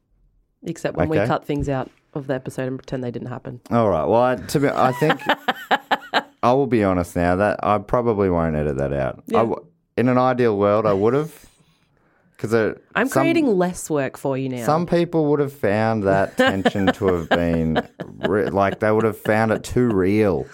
Except 0.63 0.98
when 0.98 1.10
we 1.10 1.18
cut 1.18 1.46
things 1.46 1.70
out 1.70 1.90
of 2.13 2.28
the 2.28 2.36
episode 2.36 2.68
and 2.68 2.78
pretend 2.78 3.04
they 3.04 3.12
didn't 3.12 3.30
happen. 3.30 3.60
All 3.72 3.90
right. 3.90 4.06
Well, 4.06 4.22
I, 4.22 4.36
to 4.36 4.60
be, 4.60 4.68
I 4.70 4.92
think 4.94 5.20
I 6.43 6.51
will 6.53 6.67
be 6.67 6.83
honest 6.83 7.15
now 7.15 7.35
that 7.38 7.59
I 7.63 7.77
probably 7.79 8.29
won't 8.29 8.55
edit 8.55 8.77
that 8.77 8.93
out. 8.93 9.23
Yeah. 9.27 9.39
w- 9.39 9.65
in 9.97 10.09
an 10.09 10.17
ideal 10.17 10.57
world, 10.57 10.85
I 10.85 10.93
would 10.93 11.13
have, 11.13 11.45
because 12.35 12.75
I'm 12.95 13.09
creating 13.09 13.47
less 13.47 13.89
work 13.89 14.17
for 14.17 14.38
you 14.38 14.50
now. 14.50 14.65
Some 14.65 14.85
people 14.85 15.25
would 15.31 15.39
have 15.39 15.53
found 15.53 16.03
that 16.03 16.35
tension 16.38 16.88
to 16.93 17.05
have 17.07 17.29
been 17.29 17.88
re- 18.27 18.50
like 18.50 18.79
they 18.79 18.91
would 18.91 19.05
have 19.05 19.17
found 19.17 19.51
it 19.51 19.63
too 19.63 19.88
real, 19.89 20.45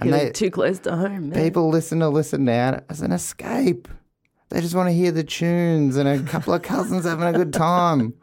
and 0.00 0.10
Getting 0.10 0.26
they, 0.26 0.32
too 0.32 0.50
close 0.50 0.78
to 0.80 0.94
home. 0.96 1.30
Man. 1.30 1.42
people 1.44 1.68
listen 1.70 1.98
to 2.00 2.08
listen 2.08 2.44
now 2.44 2.80
as 2.88 3.00
an 3.02 3.10
escape. 3.10 3.88
They 4.50 4.60
just 4.60 4.74
want 4.74 4.88
to 4.88 4.94
hear 4.94 5.10
the 5.12 5.24
tunes 5.24 5.96
and 5.96 6.08
a 6.08 6.22
couple 6.30 6.54
of 6.54 6.62
cousins 6.62 7.04
having 7.04 7.26
a 7.26 7.32
good 7.32 7.52
time. 7.52 8.14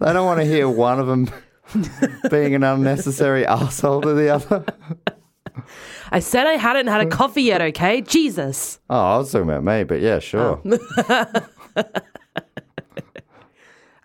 They 0.00 0.12
don't 0.12 0.26
want 0.26 0.40
to 0.40 0.46
hear 0.46 0.68
one 0.68 1.00
of 1.00 1.06
them 1.06 1.30
being 2.30 2.54
an 2.54 2.62
unnecessary 2.62 3.46
asshole 3.46 4.02
to 4.02 4.12
the 4.14 4.28
other. 4.30 4.64
I 6.10 6.18
said 6.20 6.46
I 6.46 6.54
hadn't 6.54 6.86
had 6.88 7.00
a 7.00 7.06
coffee 7.06 7.42
yet, 7.42 7.60
okay? 7.62 8.00
Jesus. 8.00 8.78
Oh, 8.90 8.96
I 8.98 9.16
was 9.18 9.30
talking 9.32 9.48
about 9.48 9.64
me, 9.64 9.84
but 9.84 10.00
yeah, 10.00 10.18
sure. 10.18 10.60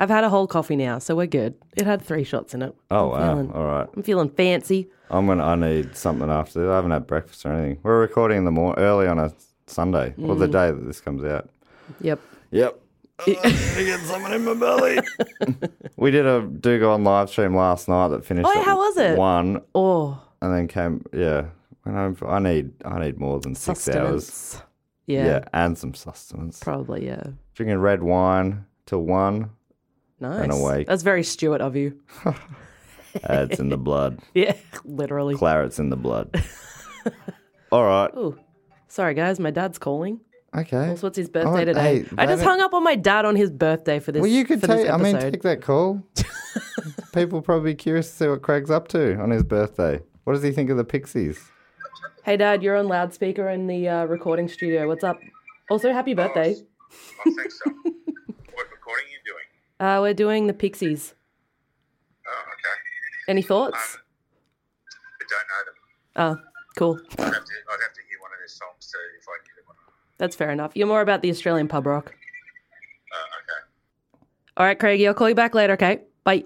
I've 0.01 0.09
had 0.09 0.23
a 0.23 0.29
whole 0.29 0.47
coffee 0.47 0.77
now, 0.77 0.99
so 0.99 1.13
we're 1.15 1.27
good. 1.27 1.55
It 1.75 1.85
had 1.85 2.01
three 2.01 2.23
shots 2.23 2.53
in 2.53 2.61
it. 2.61 2.73
Oh, 2.89 3.11
I'm 3.11 3.19
wow. 3.21 3.33
feeling- 3.33 3.51
All 3.51 3.65
right. 3.65 3.87
I'm 3.95 4.03
feeling 4.03 4.29
fancy. 4.29 4.89
I'm 5.09 5.25
gonna. 5.27 5.43
I 5.43 5.55
need 5.55 5.97
something 5.97 6.29
after 6.29 6.59
this. 6.61 6.69
I 6.69 6.75
haven't 6.75 6.91
had 6.91 7.07
breakfast 7.07 7.45
or 7.45 7.51
anything. 7.51 7.79
We're 7.83 7.99
recording 7.99 8.37
in 8.37 8.45
the 8.45 8.51
mor 8.51 8.75
early 8.77 9.07
on 9.07 9.17
a 9.19 9.33
Sunday, 9.67 10.13
or 10.21 10.35
the 10.35 10.47
Mm. 10.47 10.51
day 10.51 10.71
that 10.71 10.85
this 10.85 11.01
comes 11.01 11.23
out. 11.23 11.49
Yep. 11.99 12.19
Yep. 12.51 12.79
I 13.27 13.33
get 13.75 13.99
something 14.01 14.31
in 14.33 14.45
my 14.45 14.53
belly. 14.53 14.99
we 15.97 16.11
did 16.11 16.25
a 16.27 16.43
do 16.47 16.79
go 16.79 16.93
on 16.93 17.03
live 17.03 17.29
stream 17.29 17.55
last 17.55 17.89
night 17.89 18.09
that 18.09 18.23
finished. 18.23 18.47
Oh, 18.47 18.57
at 18.57 18.63
how 18.63 18.77
was 18.77 18.97
it? 18.97 19.17
One, 19.17 19.61
Oh, 19.75 20.21
and 20.41 20.53
then 20.53 20.67
came. 20.67 21.05
Yeah. 21.13 21.46
For, 21.84 22.27
I 22.29 22.39
need. 22.39 22.72
I 22.86 23.00
need 23.00 23.19
more 23.19 23.39
than 23.39 23.55
six 23.55 23.88
hours. 23.89 24.25
sustenance. 24.27 24.63
Yeah, 25.08 25.43
and 25.53 25.75
some 25.77 25.96
sustenance. 25.96 26.60
probably, 26.60 27.08
yeah. 27.08 27.24
Drinking 27.55 27.79
red 27.79 28.03
wine 28.03 28.65
till 28.86 29.01
one. 29.01 29.50
Nice. 30.19 30.51
awake. 30.51 30.86
That's 30.88 31.01
very 31.03 31.24
Stuart 31.24 31.62
of 31.62 31.75
you. 31.75 32.00
Uh, 33.27 33.48
it's 33.50 33.60
in 33.60 33.69
the 33.69 33.77
blood. 33.77 34.19
Yeah, 34.36 34.53
literally. 34.86 35.34
Claret's 35.34 35.79
in 35.79 35.89
the 35.89 35.96
blood. 35.98 36.43
All 37.72 37.84
right. 37.84 38.12
Ooh. 38.15 38.38
Sorry, 38.88 39.15
guys, 39.15 39.39
my 39.39 39.50
dad's 39.50 39.79
calling. 39.79 40.19
Okay. 40.55 40.96
What's 41.00 41.17
his 41.17 41.27
Oh, 41.29 41.31
birthday 41.31 41.65
today? 41.65 42.00
hey, 42.03 42.05
I 42.19 42.27
just 42.27 42.43
hung 42.43 42.62
up 42.62 42.72
on 42.75 42.84
my 42.84 42.96
dad 42.96 43.25
on 43.25 43.36
his 43.36 43.50
birthday 43.50 43.98
for 43.98 44.12
this. 44.12 44.22
Well, 44.22 44.29
you 44.29 44.46
could 44.46 44.62
take. 44.62 44.88
I 44.88 44.98
mean, 44.98 45.17
take 45.17 45.41
that 45.41 45.63
call. 45.63 46.03
People 47.13 47.41
probably 47.41 47.74
curious 47.74 48.10
to 48.12 48.15
see 48.15 48.27
what 48.27 48.43
Craig's 48.43 48.69
up 48.69 48.88
to 48.89 49.15
on 49.19 49.31
his 49.31 49.41
birthday. 49.43 50.00
What 50.29 50.36
does 50.36 50.43
he 50.43 50.51
think 50.51 50.69
of 50.69 50.77
the 50.77 50.83
Pixies? 50.83 51.50
Hey, 52.24 52.38
Dad, 52.38 52.62
you're 52.62 52.77
on 52.77 52.88
loudspeaker 52.88 53.50
in 53.50 53.65
the 53.65 53.89
uh, 53.89 54.05
recording 54.05 54.48
studio. 54.48 54.88
What's 54.88 55.03
up? 55.03 55.19
Also, 55.71 55.91
happy 55.91 56.13
birthday. 56.13 56.51
I 56.51 57.24
think 57.24 57.51
so. 57.51 57.71
what 57.83 58.69
recording 58.69 59.05
are 59.05 59.09
you 59.09 59.24
doing? 59.25 59.48
Uh, 59.79 60.01
we're 60.01 60.13
doing 60.13 60.45
the 60.45 60.53
Pixies. 60.53 61.15
Oh, 62.27 62.31
okay. 62.31 62.75
Any 63.27 63.41
thoughts? 63.41 63.98
I 65.17 65.25
don't 65.27 66.27
know 66.27 66.36
them. 66.36 66.43
Oh, 66.43 66.50
cool. 66.77 67.00
I'd 67.17 67.24
have, 67.24 67.33
to, 67.33 67.33
I'd 67.33 67.33
have 67.33 67.93
to 67.93 68.01
hear 68.07 68.19
one 68.21 68.31
of 68.31 68.38
their 68.38 68.48
songs 68.48 68.86
to 68.91 68.98
if 69.17 69.25
I 69.27 69.33
knew 69.41 69.55
them. 69.55 69.65
or. 69.67 69.93
That's 70.19 70.36
fair 70.36 70.51
enough. 70.51 70.74
You're 70.75 70.86
more 70.86 71.01
about 71.01 71.24
the 71.24 71.31
Australian 71.31 71.67
pub 71.67 71.88
rock. 71.88 72.13
Uh, 73.12 73.17
okay. 73.41 73.65
All 74.57 74.65
right, 74.67 74.77
Craigie, 74.77 75.07
I'll 75.07 75.15
call 75.15 75.29
you 75.29 75.33
back 75.33 75.55
later, 75.55 75.74
okay? 75.74 76.01
Bye. 76.24 76.43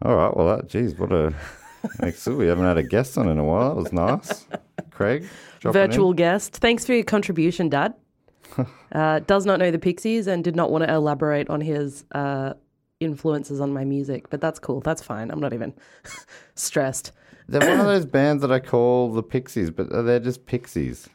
All 0.00 0.16
right. 0.16 0.34
Well, 0.34 0.56
that. 0.56 0.70
Geez, 0.70 0.94
what 0.94 1.12
a. 1.12 1.34
Makes 2.00 2.26
we 2.26 2.46
haven't 2.46 2.64
had 2.64 2.78
a 2.78 2.82
guest 2.82 3.16
on 3.16 3.28
in 3.28 3.38
a 3.38 3.44
while. 3.44 3.74
That 3.74 3.82
was 3.82 3.92
nice. 3.92 4.46
Craig. 4.90 5.26
dropping 5.60 5.82
in. 5.82 5.88
Virtual 5.88 6.12
guest. 6.12 6.56
Thanks 6.56 6.84
for 6.84 6.92
your 6.92 7.04
contribution, 7.04 7.68
Dad. 7.68 7.94
uh, 8.92 9.20
does 9.20 9.46
not 9.46 9.58
know 9.58 9.70
the 9.70 9.78
Pixies 9.78 10.26
and 10.26 10.42
did 10.42 10.56
not 10.56 10.70
want 10.70 10.84
to 10.84 10.92
elaborate 10.92 11.48
on 11.48 11.60
his 11.60 12.04
uh, 12.12 12.54
influences 12.98 13.60
on 13.60 13.72
my 13.72 13.84
music, 13.84 14.28
but 14.30 14.40
that's 14.40 14.58
cool. 14.58 14.80
That's 14.80 15.02
fine. 15.02 15.30
I'm 15.30 15.40
not 15.40 15.52
even 15.52 15.72
stressed. 16.54 17.12
They're 17.48 17.68
one 17.68 17.80
of 17.80 17.86
those 17.86 18.06
bands 18.06 18.42
that 18.42 18.52
I 18.52 18.60
call 18.60 19.12
the 19.12 19.22
Pixies, 19.22 19.70
but 19.70 19.90
they're 19.90 20.20
just 20.20 20.46
Pixies. 20.46 21.08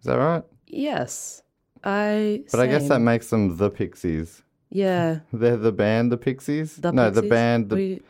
Is 0.00 0.04
that 0.04 0.18
right? 0.18 0.44
Yes. 0.66 1.42
I. 1.82 2.44
But 2.50 2.60
I 2.60 2.66
guess 2.66 2.88
that 2.88 3.00
makes 3.00 3.30
them 3.30 3.56
the 3.56 3.70
Pixies. 3.70 4.42
Yeah. 4.70 5.20
They're 5.32 5.56
the 5.56 5.72
band, 5.72 6.10
the 6.12 6.16
Pixies. 6.16 6.76
The 6.76 6.92
no, 6.92 7.08
the 7.10 7.22
band, 7.22 7.70
the 7.70 7.82
you- 7.82 8.02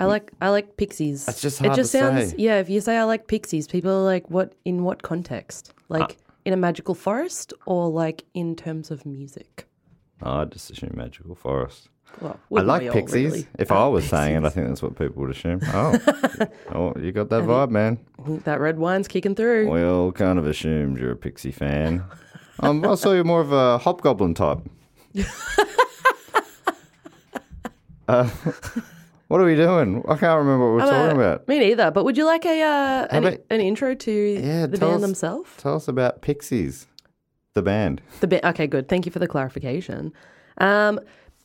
I 0.00 0.06
like 0.06 0.32
I 0.40 0.48
like 0.48 0.76
Pixies. 0.76 1.26
That's 1.26 1.40
just 1.42 1.60
it 1.60 1.74
just 1.74 1.92
to 1.92 1.98
sounds 1.98 2.30
say. 2.30 2.36
yeah. 2.38 2.58
If 2.58 2.68
you 2.70 2.80
say 2.80 2.96
I 2.96 3.04
like 3.04 3.26
Pixies, 3.28 3.66
people 3.68 3.90
are 3.92 4.02
like, 4.04 4.28
what 4.30 4.54
in 4.64 4.82
what 4.82 5.02
context? 5.02 5.72
Uh, 5.90 5.98
Like 5.98 6.16
in 6.44 6.52
a 6.52 6.56
magical 6.56 6.94
forest 6.94 7.52
or 7.66 7.88
like 7.90 8.24
in 8.34 8.56
terms 8.56 8.90
of 8.90 9.04
music? 9.04 9.66
Oh, 10.22 10.40
I 10.40 10.44
just 10.46 10.70
assume 10.70 10.92
magical 10.94 11.34
forest. 11.34 11.88
Well, 12.20 12.32
I 12.32 12.36
wouldn't 12.48 12.68
like 12.68 12.82
we 12.82 12.88
all, 12.88 12.94
pixies. 12.94 13.30
really? 13.32 13.46
If 13.58 13.70
I 13.70 13.86
was 13.86 14.04
saying 14.08 14.36
it, 14.36 14.44
I 14.44 14.48
think 14.48 14.66
that's 14.68 14.82
what 14.82 14.96
people 14.98 15.22
would 15.22 15.30
assume. 15.30 15.60
Oh, 15.72 15.98
oh, 16.74 16.94
you 17.00 17.12
got 17.12 17.28
that 17.30 17.44
vibe, 17.44 17.70
man. 17.70 17.98
that 18.44 18.58
red 18.58 18.78
wine's 18.78 19.06
kicking 19.06 19.34
through. 19.36 19.70
We 19.70 19.82
all 19.84 20.10
kind 20.12 20.38
of 20.38 20.46
assumed 20.46 20.98
you're 20.98 21.12
a 21.12 21.16
pixie 21.16 21.52
fan. 21.52 22.02
um, 22.60 22.84
I 22.84 22.94
saw 22.96 23.12
you 23.12 23.22
more 23.22 23.40
of 23.40 23.52
a 23.52 23.78
hobgoblin 23.78 24.34
type. 24.34 24.58
uh, 28.08 28.28
what 29.30 29.40
are 29.40 29.44
we 29.44 29.54
doing? 29.54 30.02
I 30.08 30.16
can't 30.16 30.38
remember 30.38 30.72
what 30.74 30.84
we're 30.84 30.90
talking 30.90 31.16
about. 31.16 31.46
Me 31.48 31.58
neither. 31.60 31.90
But 31.90 32.04
would 32.04 32.16
you 32.16 32.24
like 32.26 32.44
a 32.44 32.62
uh, 32.62 33.06
an, 33.10 33.24
about- 33.24 33.40
an 33.48 33.60
intro 33.60 33.94
to 33.94 34.12
Yeah, 34.12 34.66
the 34.66 34.76
band 34.78 34.96
us- 34.96 35.00
themselves? 35.00 35.50
Tell 35.56 35.76
us 35.76 35.86
about 35.88 36.20
Pixies, 36.20 36.86
the 37.54 37.62
band. 37.62 38.02
The 38.20 38.26
ba- 38.28 38.48
okay, 38.48 38.66
good. 38.66 38.88
Thank 38.88 39.06
you 39.06 39.12
for 39.12 39.20
the 39.20 39.28
clarification. 39.28 40.12
Um, 40.58 40.98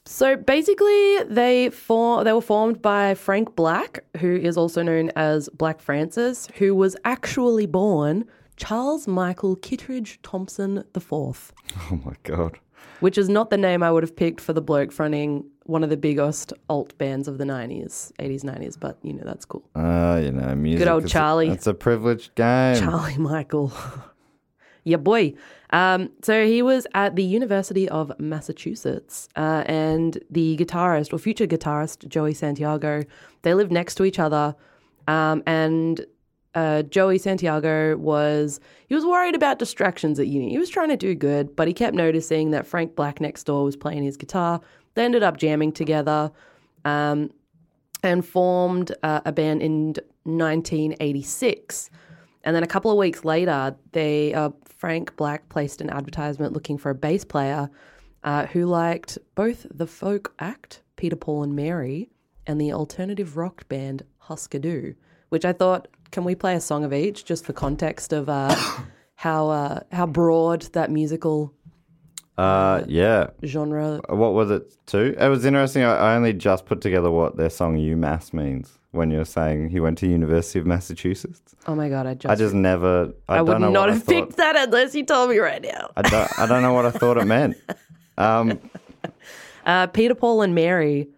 so 0.08 0.36
basically, 0.36 1.24
they 1.26 1.70
for 1.70 2.24
they 2.24 2.34
were 2.34 2.42
formed 2.42 2.82
by 2.82 3.14
Frank 3.16 3.56
Black, 3.56 4.04
who 4.18 4.36
is 4.36 4.58
also 4.58 4.82
known 4.84 5.10
as 5.16 5.48
Black 5.50 5.80
Francis, 5.80 6.48
who 6.58 6.76
was 6.76 6.96
actually 7.06 7.66
born 7.66 8.26
Charles 8.58 9.08
Michael 9.08 9.56
Kittredge 9.56 10.20
Thompson 10.24 10.84
IV, 10.96 11.14
Oh 11.14 12.00
my 12.06 12.14
god. 12.24 12.60
which 13.00 13.18
is 13.18 13.30
not 13.30 13.50
the 13.50 13.58
name 13.58 13.84
I 13.84 13.92
would 13.92 14.04
have 14.04 14.16
picked 14.16 14.40
for 14.42 14.54
the 14.54 14.62
bloke 14.62 14.92
fronting 14.92 15.46
one 15.66 15.84
of 15.84 15.90
the 15.90 15.98
biggest 15.98 16.54
alt 16.70 16.98
bands 16.98 17.28
of 17.28 17.38
the 17.38 17.46
nineties, 17.46 18.14
eighties, 18.20 18.44
nineties. 18.44 18.78
But 18.78 18.98
you 19.04 19.14
know 19.14 19.24
that's 19.26 19.46
cool. 19.46 19.64
Uh, 19.76 20.22
you 20.24 20.32
know, 20.32 20.54
music. 20.56 20.80
Good 20.86 20.92
old 20.92 21.06
is- 21.06 21.12
Charlie. 21.12 21.50
It's 21.50 21.68
a 21.68 21.74
privileged 21.74 22.36
game. 22.36 22.76
Charlie 22.78 23.18
Michael. 23.18 23.74
yeah, 24.84 24.98
boy. 24.98 25.34
Um, 25.72 26.12
so 26.22 26.46
he 26.46 26.62
was 26.62 26.88
at 26.94 27.16
the 27.16 27.24
University 27.24 27.90
of 27.90 28.12
Massachusetts, 28.20 29.28
uh, 29.36 29.64
and 29.66 30.18
the 30.30 30.56
guitarist 30.58 31.12
or 31.12 31.18
future 31.18 31.48
guitarist 31.48 32.08
Joey 32.08 32.34
Santiago, 32.34 33.04
they 33.42 33.54
lived 33.54 33.72
next 33.72 33.96
to 33.96 34.06
each 34.06 34.20
other, 34.20 34.56
um, 35.08 35.44
and 35.46 36.06
uh, 36.54 36.84
Joey 36.84 37.18
Santiago 37.18 37.98
was 37.98 38.60
he 38.88 38.96
was 38.96 39.06
worried 39.06 39.36
about 39.36 39.60
distractions 39.60 40.20
at 40.20 40.28
uni. 40.28 40.52
He 40.52 40.58
was 40.58 40.70
trying 40.70 40.90
to 40.90 40.98
do 40.98 41.14
good, 41.16 41.56
but 41.56 41.68
he 41.68 41.74
kept 41.74 41.96
noticing 41.96 42.52
that 42.52 42.66
Frank 42.66 42.96
Black 42.96 43.20
next 43.20 43.44
door 43.46 43.66
was 43.66 43.76
playing 43.76 44.04
his 44.04 44.16
guitar. 44.16 44.62
They 44.96 45.06
ended 45.06 45.24
up 45.24 45.38
jamming 45.38 45.72
together. 45.72 46.32
Um, 46.84 47.32
and 48.06 48.26
formed 48.26 48.96
uh, 49.04 49.22
a 49.26 49.32
band 49.32 49.62
in 49.62 49.96
1986. 50.24 51.90
And 52.44 52.56
then 52.56 52.64
a 52.64 52.68
couple 52.68 52.92
of 52.92 52.98
weeks 52.98 53.26
later, 53.26 53.76
they 53.92 54.34
uh, 54.34 54.52
Frank 54.66 55.16
Black 55.18 55.50
placed 55.50 55.82
an 55.82 55.90
advertisement 55.90 56.54
looking 56.54 56.78
for 56.78 56.92
a 56.92 56.96
bass 56.96 57.26
player 57.26 57.70
uh, 58.24 58.46
who 58.48 58.66
liked 58.66 59.18
both 59.34 59.66
the 59.74 59.88
folk 59.88 60.34
act 60.40 60.84
Peter 60.96 61.16
Paul 61.16 61.44
and 61.44 61.56
Mary 61.56 62.10
and 62.46 62.62
the 62.62 62.72
alternative 62.72 63.38
rock 63.38 63.68
band 63.68 64.04
Husker 64.20 64.60
Du, 64.60 64.96
which 65.30 65.46
I 65.46 65.54
thought, 65.54 65.88
can 66.12 66.24
we 66.24 66.36
play 66.36 66.56
a 66.56 66.62
song 66.62 66.84
of 66.84 66.94
each 66.94 67.26
just 67.26 67.44
for 67.44 67.54
context 67.54 68.14
of 68.14 68.30
uh, 68.30 68.56
how 69.16 69.50
uh, 69.50 69.80
how 69.92 70.06
broad 70.06 70.62
that 70.74 70.92
musical 70.92 71.55
Uh, 72.38 72.84
yeah. 72.88 73.28
genre? 73.44 74.02
What 74.10 74.34
was 74.34 74.52
it 74.52 74.74
too? 74.88 75.16
It 75.18 75.28
was 75.30 75.46
interesting. 75.46 75.84
I, 75.84 75.96
I 75.96 76.16
only 76.16 76.34
just 76.34 76.66
put 76.66 76.82
together 76.82 77.10
what 77.10 77.38
their 77.38 77.50
song 77.50 77.78
UMass 77.78 78.34
means 78.34 78.78
when 78.92 79.10
you're 79.12 79.26
saying 79.26 79.70
he 79.70 79.80
went 79.80 79.98
to 80.00 80.08
University 80.08 80.60
of 80.60 80.66
Massachusetts. 80.66 81.42
Oh 81.68 81.76
my 81.76 81.90
god, 81.90 82.06
I 82.08 82.14
just 82.14 82.32
I 82.32 82.36
just 82.36 82.54
never. 82.54 83.14
I, 83.30 83.38
I 83.38 83.42
would 83.42 83.60
not 83.60 83.90
have 83.90 84.06
picked 84.06 84.38
that 84.38 84.56
unless 84.56 84.94
you 84.96 85.06
told 85.06 85.30
me 85.30 85.38
right 85.40 85.62
now. 85.62 85.92
I 85.96 86.02
don't, 86.02 86.40
I 86.40 86.46
don't 86.46 86.62
know 86.62 86.74
what 86.74 86.86
I 86.86 86.92
thought 86.92 87.18
it 87.18 87.26
meant. 87.26 87.58
Um, 88.18 88.62
Uh, 89.66 89.88
Peter, 89.88 90.16
Paul, 90.16 90.42
and 90.42 90.56
Mary, 90.56 91.10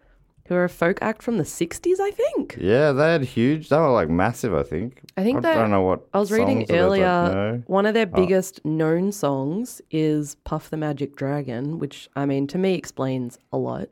who 0.48 0.56
are 0.56 0.64
a 0.64 0.70
folk 0.70 1.00
act 1.02 1.22
from 1.22 1.38
the 1.38 1.44
60s, 1.44 2.00
I 2.00 2.12
think. 2.12 2.58
yeah, 2.60 2.92
they 2.92 3.12
had 3.12 3.24
huge. 3.24 3.70
They 3.70 3.78
were 3.78 3.90
like 3.92 4.10
massive. 4.10 4.54
I 4.54 4.64
think. 4.64 5.02
I 5.18 5.24
think 5.24 5.40
I 5.40 5.42
that- 5.42 5.56
don't 5.56 5.72
know 5.72 5.82
what. 5.84 6.08
I 6.14 6.20
was 6.20 6.32
reading 6.32 6.60
songs 6.60 6.70
it 6.70 6.74
is, 6.76 6.80
I 6.80 6.84
earlier, 6.84 7.64
one 7.68 7.86
of 7.86 7.94
their 7.94 8.06
biggest 8.06 8.64
known 8.66 9.12
songs 9.12 9.82
is 9.92 10.36
Puff 10.44 10.70
the 10.70 10.78
Magic 10.78 11.16
Dragon, 11.16 11.80
which, 11.80 12.10
I 12.16 12.26
mean, 12.26 12.48
to 12.48 12.58
me 12.58 12.76
explains 12.76 13.38
a 13.52 13.58
lot. 13.58 13.90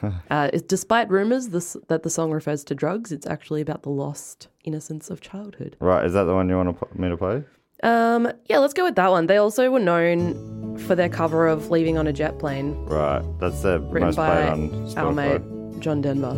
uh, 0.30 0.50
it- 0.52 0.68
despite 0.68 1.08
rumors 1.10 1.48
this, 1.48 1.76
that 1.88 2.02
the 2.02 2.10
song 2.10 2.30
refers 2.30 2.64
to 2.64 2.74
drugs, 2.74 3.10
it's 3.12 3.26
actually 3.26 3.60
about 3.60 3.82
the 3.82 3.90
lost 3.90 4.48
innocence 4.64 5.10
of 5.10 5.20
childhood. 5.20 5.76
Right, 5.80 6.04
is 6.04 6.12
that 6.12 6.24
the 6.24 6.34
one 6.34 6.48
you 6.48 6.56
want 6.56 6.78
to 6.78 6.86
me 7.00 7.08
to 7.08 7.16
play? 7.16 7.44
Um, 7.82 8.30
yeah, 8.46 8.58
let's 8.58 8.74
go 8.74 8.84
with 8.84 8.96
that 8.96 9.10
one. 9.10 9.26
They 9.26 9.36
also 9.36 9.70
were 9.70 9.78
known 9.78 10.76
for 10.78 10.94
their 10.96 11.08
cover 11.08 11.46
of 11.46 11.70
Leaving 11.70 11.96
on 11.96 12.06
a 12.08 12.12
Jet 12.12 12.38
Plane, 12.38 12.74
Right, 12.86 13.22
that's 13.40 13.62
the 13.62 13.80
written 13.80 14.08
most 14.08 14.16
played 14.16 14.28
by 14.28 14.48
on 14.48 14.74
our 14.96 15.12
Spotify, 15.12 15.14
mate 15.14 15.57
John 15.80 16.00
Denver. 16.00 16.36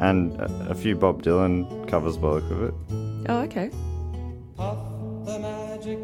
and 0.00 0.32
a, 0.40 0.68
a 0.70 0.74
few 0.74 0.96
Bob 0.96 1.22
Dylan 1.22 1.66
covers 1.88 2.16
by 2.16 2.28
the 2.28 2.34
look 2.40 2.50
of 2.50 2.62
it. 2.64 2.74
Oh, 3.28 3.40
okay. 3.42 3.70
The 4.56 5.38
magic. 5.38 5.98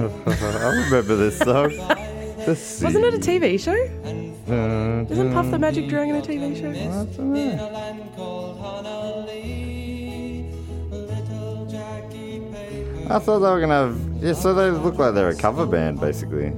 I 0.00 0.70
remember 0.84 1.16
this 1.16 1.38
song. 1.38 1.68
The 1.70 2.46
Wasn't 2.82 3.04
it 3.04 3.14
a 3.14 3.18
TV 3.18 3.60
show? 3.60 3.76
Uh, 4.50 5.04
Isn't 5.10 5.32
Puff 5.32 5.50
the 5.50 5.58
Magic 5.58 5.88
Dragon 5.88 6.16
a 6.16 6.22
TV 6.22 6.56
show? 6.58 6.70
In 6.70 7.58
a 7.58 7.70
land 7.70 8.10
called 8.16 8.58
Honolulu, 8.58 10.46
little 10.90 11.66
Jackie 11.70 12.40
Paper 12.50 13.12
I 13.12 13.18
thought 13.18 13.38
they 13.40 13.50
were 13.50 13.60
gonna 13.60 13.74
have. 13.88 13.98
Yeah, 14.22 14.32
so 14.32 14.54
they 14.54 14.70
look 14.70 14.96
like 14.98 15.14
they're 15.14 15.28
a 15.28 15.36
cover 15.36 15.66
band, 15.66 16.00
basically. 16.00 16.52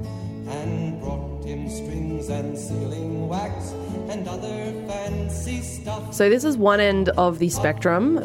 So 6.13 6.29
this 6.29 6.43
is 6.43 6.57
one 6.57 6.79
end 6.79 7.09
of 7.09 7.39
the 7.39 7.49
spectrum 7.49 8.17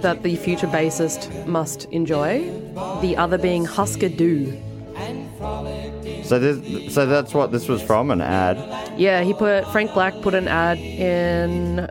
that 0.00 0.22
the 0.22 0.36
future 0.36 0.66
bassist 0.68 1.46
must 1.46 1.84
enjoy. 1.92 2.50
The 3.02 3.14
other 3.18 3.36
being 3.36 3.66
Husker 3.66 4.08
Du. 4.08 4.58
So 6.24 6.38
this, 6.38 6.94
so 6.94 7.04
that's 7.04 7.34
what 7.34 7.52
this 7.52 7.68
was 7.68 7.82
from, 7.82 8.10
an 8.10 8.22
ad. 8.22 8.56
Yeah, 8.98 9.22
he 9.22 9.34
put 9.34 9.66
Frank 9.70 9.92
Black 9.92 10.14
put 10.22 10.32
an 10.32 10.48
ad 10.48 10.78
in 10.78 11.90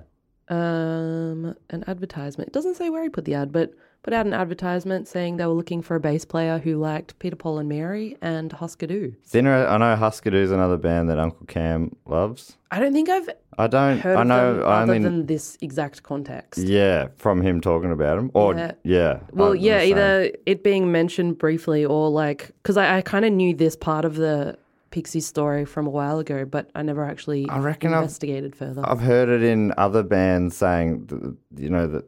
um 0.49 1.55
an 1.69 1.83
advertisement. 1.85 2.47
It 2.47 2.53
doesn't 2.53 2.73
say 2.73 2.89
where 2.89 3.03
he 3.03 3.09
put 3.09 3.25
the 3.25 3.35
ad, 3.35 3.51
but 3.51 3.71
put 4.05 4.13
out 4.13 4.27
an 4.27 4.33
advertisement 4.35 5.07
saying 5.07 5.37
they 5.37 5.45
were 5.47 5.51
looking 5.53 5.81
for 5.81 5.95
a 5.95 5.99
bass 5.99 6.23
player 6.25 6.59
who 6.59 6.77
liked 6.77 7.17
Peter 7.17 7.35
Paul 7.35 7.57
and 7.57 7.67
Mary 7.67 8.15
and 8.21 8.51
Husker 8.51 8.85
Du. 8.85 9.15
Dinner. 9.31 9.65
I 9.65 9.77
know 9.79 9.95
Husker 9.95 10.29
Du 10.29 10.37
is 10.37 10.51
another 10.51 10.77
band 10.77 11.09
that 11.09 11.17
Uncle 11.17 11.47
Cam 11.47 11.95
loves. 12.05 12.55
I 12.69 12.79
don't 12.79 12.93
think 12.93 13.09
I've 13.09 13.27
I 13.57 13.65
don't. 13.65 13.97
heard 13.97 14.17
I 14.17 14.23
know. 14.23 14.61
I 14.61 14.83
other 14.83 14.93
only. 14.93 14.99
than 14.99 15.25
this 15.25 15.57
exact 15.61 16.03
context. 16.03 16.59
yeah, 16.61 17.07
from 17.15 17.41
him 17.41 17.61
talking 17.61 17.91
about 17.91 18.19
him, 18.19 18.29
or 18.35 18.53
Yeah. 18.53 18.71
yeah. 18.83 19.19
Well, 19.31 19.55
yeah, 19.55 19.81
either 19.81 20.29
it 20.45 20.63
being 20.63 20.91
mentioned 20.91 21.39
briefly 21.39 21.83
or 21.83 22.09
like, 22.09 22.51
because 22.61 22.77
I, 22.77 22.97
I 22.97 23.01
kind 23.01 23.25
of 23.25 23.33
knew 23.33 23.55
this 23.55 23.75
part 23.75 24.05
of 24.05 24.17
the 24.17 24.55
Pixie 24.91 25.19
story 25.19 25.65
from 25.65 25.87
a 25.87 25.89
while 25.89 26.19
ago, 26.19 26.45
but 26.45 26.69
I 26.75 26.83
never 26.83 27.03
actually 27.03 27.49
I 27.49 27.57
reckon 27.57 27.91
I've- 27.91 28.03
investigated 28.03 28.55
further. 28.55 28.83
I've 28.85 29.01
heard 29.01 29.29
it 29.29 29.41
in 29.41 29.73
other 29.79 30.03
bands 30.03 30.55
saying, 30.55 31.07
th- 31.07 31.21
you 31.63 31.69
know, 31.71 31.87
that 31.87 32.05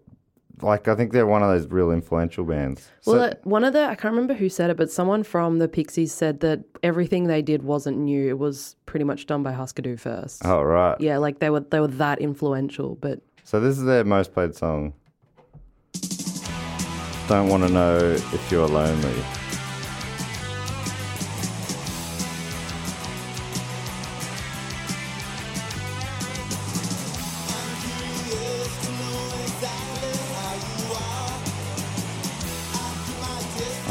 like 0.62 0.88
I 0.88 0.96
think 0.96 1.12
they're 1.14 1.28
one 1.28 1.44
of 1.44 1.50
those 1.50 1.68
real 1.72 1.92
influential 1.92 2.44
bands. 2.46 2.90
well, 3.06 3.16
So- 3.18 3.22
uh, 3.28 3.34
one 3.44 3.64
of 3.64 3.74
the, 3.74 3.84
I 3.84 3.96
can't 3.96 4.14
remember 4.14 4.34
who 4.34 4.50
said 4.50 4.70
it, 4.70 4.78
but 4.78 4.90
someone 4.92 5.24
from 5.24 5.60
the 5.60 5.68
Pixies 5.68 6.12
said 6.12 6.40
that 6.40 6.64
everything 6.84 7.26
they 7.28 7.42
did 7.42 7.62
wasn't 7.64 7.98
new. 7.98 8.28
It 8.28 8.40
was 8.40 8.76
pretty 8.86 9.06
much 9.06 9.26
done 9.28 9.44
by 9.44 9.52
Husker 9.52 9.82
Du 9.84 9.98
first. 9.98 10.44
oh 10.46 10.62
right. 10.64 11.00
Yeah, 11.00 11.18
like 11.20 11.40
they 11.40 11.50
were 11.50 11.60
they 11.62 11.80
were 11.80 11.88
that 11.88 12.20
influential, 12.20 12.96
but 13.02 13.22
So 13.44 13.60
this 13.60 13.78
is 13.78 13.84
their 13.86 14.04
most 14.04 14.34
played 14.34 14.56
song. 14.56 14.94
Don't 17.28 17.50
want 17.50 17.64
to 17.68 17.70
know 17.70 17.98
if 17.98 18.52
you're 18.52 18.68
lonely. 18.68 19.14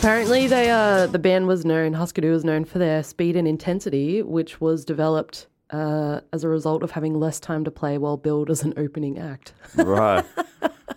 Apparently, 0.00 0.46
they 0.46 0.70
uh, 0.70 1.06
the 1.08 1.18
band 1.18 1.46
was 1.46 1.66
known, 1.66 1.92
Husker 1.92 2.22
was 2.30 2.42
known 2.42 2.64
for 2.64 2.78
their 2.78 3.02
speed 3.02 3.36
and 3.36 3.46
intensity, 3.46 4.22
which 4.22 4.58
was 4.58 4.82
developed 4.82 5.46
uh, 5.68 6.20
as 6.32 6.42
a 6.42 6.48
result 6.48 6.82
of 6.82 6.92
having 6.92 7.20
less 7.20 7.38
time 7.38 7.64
to 7.64 7.70
play 7.70 7.98
while 7.98 8.16
billed 8.16 8.50
as 8.50 8.62
an 8.62 8.72
opening 8.78 9.18
act. 9.18 9.52
Right. 9.76 10.24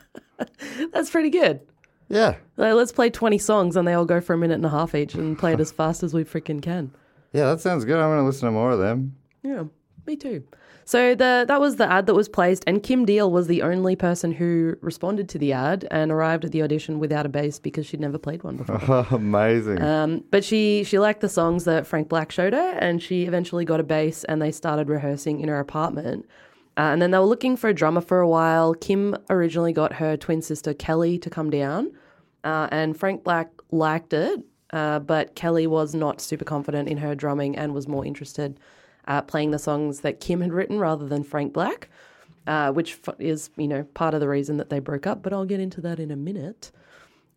That's 0.94 1.10
pretty 1.10 1.30
good. 1.30 1.60
yeah. 2.08 2.36
Like, 2.56 2.76
let's 2.76 2.94
play 2.94 3.10
20 3.10 3.38
songs 3.40 3.76
and 3.76 3.86
they 3.86 3.94
all 3.94 4.06
go 4.06 4.22
for 4.22 4.34
a 4.36 4.38
minute 4.38 4.56
and 4.56 4.66
a 4.66 4.70
half 4.70 4.96
each 4.96 5.16
and 5.16 5.38
play 5.38 5.52
it 5.52 5.60
as 5.60 5.72
fast 5.74 6.02
as 6.02 6.14
we 6.14 6.24
freaking 6.24 6.62
can. 6.62 6.92
Yeah, 7.34 7.46
that 7.48 7.60
sounds 7.60 7.84
good. 7.84 8.00
I'm 8.00 8.10
going 8.10 8.20
to 8.20 8.26
listen 8.26 8.46
to 8.46 8.52
more 8.52 8.72
of 8.72 8.80
them. 8.80 9.18
Yeah, 9.44 9.64
me 10.08 10.16
too. 10.16 10.46
So 10.86 11.16
the 11.16 11.46
that 11.48 11.60
was 11.60 11.78
the 11.78 11.90
ad 11.90 12.08
that 12.08 12.14
was 12.14 12.28
placed, 12.28 12.64
and 12.68 12.84
Kim 12.84 13.06
Deal 13.06 13.32
was 13.32 13.48
the 13.48 13.62
only 13.62 13.96
person 13.96 14.32
who 14.32 14.76
responded 14.82 15.30
to 15.30 15.38
the 15.38 15.54
ad 15.54 15.88
and 15.92 16.12
arrived 16.12 16.46
at 16.46 16.52
the 16.52 16.62
audition 16.62 17.00
without 17.00 17.26
a 17.26 17.30
bass 17.30 17.60
because 17.60 17.86
she'd 17.86 18.00
never 18.00 18.18
played 18.18 18.44
one 18.44 18.58
before. 18.58 19.08
Amazing. 19.12 19.82
Um, 19.82 20.24
but 20.32 20.44
she 20.44 20.84
she 20.84 21.00
liked 21.00 21.22
the 21.22 21.30
songs 21.30 21.64
that 21.66 21.88
Frank 21.88 22.10
Black 22.10 22.32
showed 22.32 22.54
her, 22.54 22.78
and 22.80 23.02
she 23.02 23.24
eventually 23.24 23.66
got 23.66 23.80
a 23.80 23.84
bass, 23.84 24.24
and 24.26 24.42
they 24.42 24.52
started 24.52 24.90
rehearsing 24.90 25.40
in 25.40 25.50
her 25.50 25.60
apartment. 25.60 26.26
Uh, 26.76 26.90
and 26.92 27.02
then 27.02 27.12
they 27.12 27.20
were 27.20 27.26
looking 27.26 27.56
for 27.56 27.70
a 27.70 27.74
drummer 27.74 28.02
for 28.02 28.20
a 28.20 28.28
while. 28.28 28.74
Kim 28.74 29.16
originally 29.30 29.74
got 29.74 29.94
her 29.94 30.18
twin 30.18 30.42
sister 30.42 30.74
Kelly 30.74 31.20
to 31.20 31.30
come 31.30 31.50
down, 31.50 31.92
uh, 32.44 32.68
and 32.72 32.98
Frank 32.98 33.24
Black 33.24 33.52
liked 33.72 34.12
it, 34.12 34.42
uh, 34.72 35.00
but 35.00 35.36
Kelly 35.36 35.68
was 35.68 35.94
not 35.94 36.20
super 36.20 36.46
confident 36.46 36.90
in 36.90 36.98
her 36.98 37.16
drumming 37.16 37.56
and 37.56 37.74
was 37.74 37.88
more 37.88 38.06
interested 38.06 38.60
uh, 39.08 39.22
playing 39.22 39.52
the 39.52 39.60
songs 39.60 40.02
that 40.02 40.20
Kim 40.20 40.42
had 40.42 40.54
written 40.54 40.80
rather 40.80 41.08
than 41.08 41.24
Frank 41.24 41.54
Black, 41.54 41.90
uh, 42.48 42.72
which 42.72 43.00
is 43.20 43.50
you 43.58 43.68
know 43.68 43.84
part 43.94 44.14
of 44.14 44.20
the 44.20 44.28
reason 44.28 44.58
that 44.58 44.70
they 44.70 44.80
broke 44.80 45.08
up. 45.08 45.24
But 45.24 45.34
I'll 45.34 45.46
get 45.46 45.60
into 45.60 45.82
that 45.82 46.00
in 46.00 46.12
a 46.12 46.16
minute. 46.16 46.72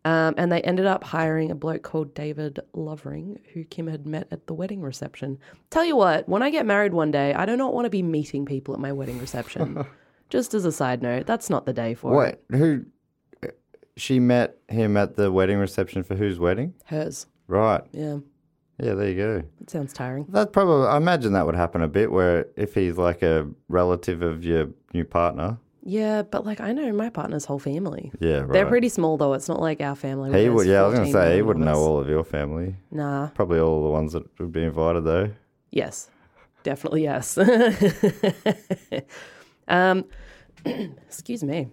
Um, 0.05 0.35
and 0.37 0.49
they 0.49 0.61
ended 0.61 0.85
up 0.85 1.03
hiring 1.03 1.51
a 1.51 1.55
bloke 1.55 1.83
called 1.83 2.13
David 2.13 2.61
Lovering, 2.73 3.41
who 3.53 3.65
Kim 3.65 3.87
had 3.87 4.05
met 4.05 4.27
at 4.31 4.47
the 4.47 4.53
wedding 4.53 4.81
reception. 4.81 5.37
Tell 5.69 5.83
you 5.83 5.97
what, 5.97 6.29
when 6.29 6.41
I 6.41 6.49
get 6.49 6.65
married 6.65 6.93
one 6.93 7.11
day, 7.11 7.33
I 7.33 7.45
do 7.45 7.57
not 7.57 7.73
want 7.73 7.85
to 7.87 7.89
be 7.89 8.01
meeting 8.01 8.45
people 8.45 8.73
at 8.73 8.79
my 8.79 8.93
wedding 8.93 9.19
reception. 9.19 9.85
Just 10.29 10.53
as 10.53 10.63
a 10.63 10.71
side 10.71 11.01
note, 11.01 11.25
that's 11.25 11.49
not 11.49 11.65
the 11.65 11.73
day 11.73 11.93
for 11.93 12.13
it. 12.13 12.39
Wait, 12.51 12.57
who? 12.57 12.85
She 13.97 14.19
met 14.19 14.57
him 14.69 14.95
at 14.95 15.17
the 15.17 15.29
wedding 15.29 15.57
reception 15.57 16.03
for 16.03 16.15
whose 16.15 16.39
wedding? 16.39 16.73
Hers. 16.85 17.25
Right. 17.47 17.81
Yeah, 17.91 18.19
Yeah, 18.79 18.93
there 18.93 19.09
you 19.09 19.15
go. 19.15 19.43
it 19.61 19.69
sounds 19.69 19.91
tiring. 19.91 20.25
That 20.29 20.53
probably, 20.53 20.87
I 20.87 20.97
imagine 20.97 21.33
that 21.33 21.45
would 21.45 21.55
happen 21.55 21.81
a 21.81 21.87
bit 21.87 22.11
where 22.11 22.45
if 22.55 22.75
he's 22.75 22.97
like 22.97 23.23
a 23.23 23.49
relative 23.69 24.21
of 24.21 24.43
your 24.43 24.69
new 24.93 25.03
partner. 25.03 25.57
Yeah, 25.83 26.21
but 26.21 26.45
like 26.45 26.59
I 26.59 26.73
know 26.73 26.91
my 26.91 27.09
partner's 27.09 27.45
whole 27.45 27.59
family. 27.59 28.11
Yeah, 28.19 28.39
right. 28.39 28.51
They're 28.51 28.65
pretty 28.65 28.89
small 28.89 29.17
though. 29.17 29.33
It's 29.33 29.47
not 29.47 29.61
like 29.61 29.79
our 29.79 29.95
family. 29.95 30.39
He 30.39 30.49
would, 30.49 30.67
yeah, 30.67 30.83
I 30.83 30.87
was 30.87 30.95
going 30.95 31.07
to 31.07 31.13
say, 31.13 31.37
he 31.37 31.41
wouldn't 31.41 31.65
know 31.65 31.75
all 31.75 31.99
of 31.99 32.09
your 32.09 32.25
family. 32.25 32.75
Nah. 32.91 33.29
Probably 33.29 33.59
all 33.59 33.83
the 33.83 33.89
ones 33.89 34.13
that 34.13 34.23
would 34.39 34.51
be 34.51 34.63
invited, 34.63 35.05
though. 35.05 35.31
Yes, 35.71 36.09
definitely 36.63 37.03
yes. 37.03 37.37
um, 39.67 40.05
excuse 40.65 41.43
me. 41.43 41.69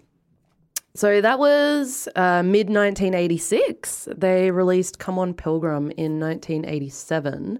So 0.96 1.20
that 1.20 1.38
was 1.40 2.08
uh, 2.14 2.42
mid 2.44 2.68
1986. 2.68 4.08
They 4.16 4.50
released 4.50 4.98
Come 4.98 5.18
On 5.18 5.34
Pilgrim 5.34 5.90
in 5.96 6.20
1987. 6.20 7.58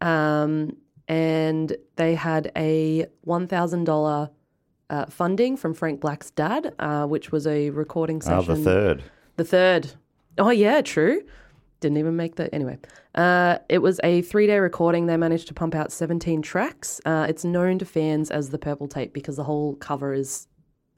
Um, 0.00 0.76
and 1.06 1.76
they 1.96 2.14
had 2.14 2.50
a 2.56 3.06
$1,000 3.26 4.30
uh, 4.90 5.06
funding 5.06 5.56
from 5.56 5.74
Frank 5.74 6.00
Black's 6.00 6.30
dad, 6.30 6.74
uh, 6.78 7.06
which 7.06 7.30
was 7.30 7.46
a 7.46 7.70
recording 7.70 8.20
Ah, 8.26 8.40
session. 8.40 8.54
the 8.56 8.64
third. 8.70 9.04
The 9.36 9.44
third. 9.44 9.92
Oh, 10.38 10.50
yeah, 10.50 10.80
true. 10.80 11.22
Didn't 11.80 11.98
even 11.98 12.16
make 12.16 12.36
that. 12.36 12.50
Anyway, 12.52 12.78
uh, 13.14 13.58
it 13.68 13.78
was 13.78 14.00
a 14.02 14.22
three 14.22 14.46
day 14.46 14.58
recording. 14.58 15.06
They 15.06 15.16
managed 15.16 15.48
to 15.48 15.54
pump 15.54 15.74
out 15.74 15.92
17 15.92 16.42
tracks. 16.42 17.00
Uh, 17.04 17.26
it's 17.28 17.44
known 17.44 17.78
to 17.78 17.84
fans 17.84 18.30
as 18.30 18.50
the 18.50 18.58
purple 18.58 18.88
tape 18.88 19.12
because 19.12 19.36
the 19.36 19.44
whole 19.44 19.76
cover 19.76 20.12
is 20.12 20.48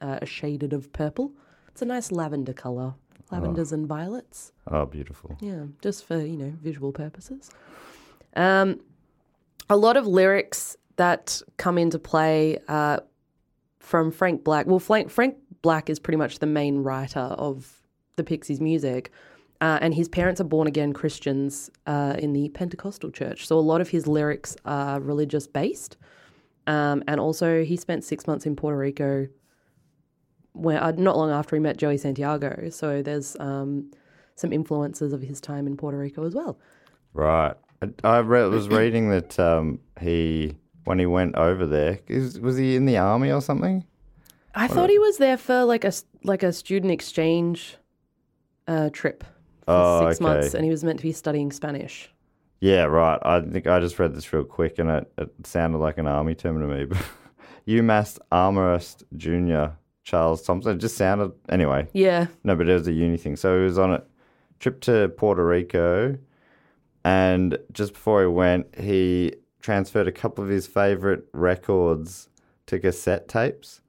uh, 0.00 0.24
shaded 0.24 0.72
of 0.72 0.92
purple. 0.92 1.32
It's 1.76 1.82
a 1.82 1.84
nice 1.84 2.10
lavender 2.10 2.54
color. 2.54 2.94
Lavenders 3.30 3.70
and 3.70 3.86
violets. 3.86 4.50
Oh, 4.66 4.86
beautiful. 4.86 5.36
Yeah, 5.42 5.64
just 5.82 6.06
for, 6.06 6.18
you 6.18 6.38
know, 6.38 6.54
visual 6.62 6.90
purposes. 6.90 7.50
Um, 8.34 8.80
a 9.68 9.76
lot 9.76 9.98
of 9.98 10.06
lyrics 10.06 10.78
that 10.96 11.42
come 11.58 11.76
into 11.76 11.98
play 11.98 12.56
uh, 12.66 13.00
from 13.78 14.10
Frank 14.10 14.42
Black. 14.42 14.66
Well, 14.66 14.78
Frank, 14.78 15.10
Frank 15.10 15.36
Black 15.60 15.90
is 15.90 15.98
pretty 15.98 16.16
much 16.16 16.38
the 16.38 16.46
main 16.46 16.78
writer 16.78 17.20
of 17.20 17.82
the 18.16 18.24
Pixies 18.24 18.58
music. 18.58 19.10
Uh, 19.60 19.78
and 19.82 19.92
his 19.92 20.08
parents 20.08 20.40
are 20.40 20.44
born 20.44 20.66
again 20.66 20.94
Christians 20.94 21.70
uh, 21.86 22.16
in 22.18 22.32
the 22.32 22.48
Pentecostal 22.48 23.10
church. 23.10 23.46
So 23.46 23.58
a 23.58 23.60
lot 23.60 23.82
of 23.82 23.90
his 23.90 24.06
lyrics 24.06 24.56
are 24.64 24.98
religious 24.98 25.46
based. 25.46 25.98
Um, 26.66 27.04
and 27.06 27.20
also, 27.20 27.64
he 27.64 27.76
spent 27.76 28.02
six 28.02 28.26
months 28.26 28.46
in 28.46 28.56
Puerto 28.56 28.78
Rico 28.78 29.28
where, 30.56 30.82
uh, 30.82 30.92
not 30.92 31.16
long 31.16 31.30
after 31.30 31.56
he 31.56 31.60
met 31.60 31.76
Joey 31.76 31.98
Santiago. 31.98 32.68
So 32.70 33.02
there's 33.02 33.36
um, 33.40 33.90
some 34.34 34.52
influences 34.52 35.12
of 35.12 35.22
his 35.22 35.40
time 35.40 35.66
in 35.66 35.76
Puerto 35.76 35.98
Rico 35.98 36.24
as 36.24 36.34
well. 36.34 36.58
Right. 37.12 37.54
I, 37.82 37.88
I 38.04 38.18
re- 38.18 38.48
was 38.48 38.68
reading 38.80 39.10
that 39.10 39.38
um, 39.38 39.80
he, 40.00 40.56
when 40.84 40.98
he 40.98 41.06
went 41.06 41.36
over 41.36 41.66
there, 41.66 42.00
is, 42.08 42.40
was 42.40 42.56
he 42.56 42.76
in 42.76 42.86
the 42.86 42.96
army 42.98 43.30
or 43.30 43.40
something? 43.40 43.84
I 44.54 44.68
thought 44.68 44.88
he 44.88 44.98
was 44.98 45.18
there 45.18 45.36
for 45.36 45.64
like 45.64 45.84
a 45.84 45.92
like 46.24 46.42
a 46.42 46.50
student 46.50 46.90
exchange 46.90 47.76
uh, 48.66 48.88
trip 48.90 49.22
for 49.66 49.70
Oh, 49.74 50.08
six 50.08 50.16
okay. 50.18 50.24
months, 50.24 50.54
and 50.54 50.64
he 50.64 50.70
was 50.70 50.82
meant 50.82 50.98
to 50.98 51.02
be 51.02 51.12
studying 51.12 51.52
Spanish. 51.52 52.10
Yeah, 52.60 52.84
right. 52.84 53.18
I 53.22 53.42
think 53.42 53.66
I 53.66 53.80
just 53.80 53.98
read 53.98 54.14
this 54.14 54.32
real 54.32 54.44
quick 54.44 54.78
and 54.78 54.88
it, 54.88 55.12
it 55.18 55.46
sounded 55.46 55.76
like 55.76 55.98
an 55.98 56.06
army 56.06 56.34
term 56.34 56.58
to 56.60 56.66
me. 56.66 56.96
UMass 57.68 58.18
Amherst 58.32 59.04
Junior 59.14 59.76
Charles 60.06 60.40
Thompson. 60.42 60.76
It 60.76 60.78
just 60.78 60.96
sounded 60.96 61.32
anyway. 61.50 61.88
Yeah, 61.92 62.28
No, 62.44 62.54
but 62.56 62.68
it 62.68 62.72
was 62.72 62.86
a 62.88 62.92
uni 62.92 63.16
thing. 63.18 63.36
So 63.36 63.58
he 63.58 63.64
was 63.64 63.78
on 63.78 63.92
a 63.92 64.02
trip 64.60 64.80
to 64.82 65.08
Puerto 65.18 65.44
Rico, 65.44 66.16
and 67.04 67.58
just 67.72 67.92
before 67.92 68.22
he 68.22 68.26
went, 68.28 68.66
he 68.78 69.34
transferred 69.60 70.08
a 70.08 70.12
couple 70.12 70.42
of 70.44 70.48
his 70.50 70.66
favorite 70.66 71.24
records 71.32 72.28
to 72.66 72.78
cassette 72.78 73.28
tapes. 73.28 73.80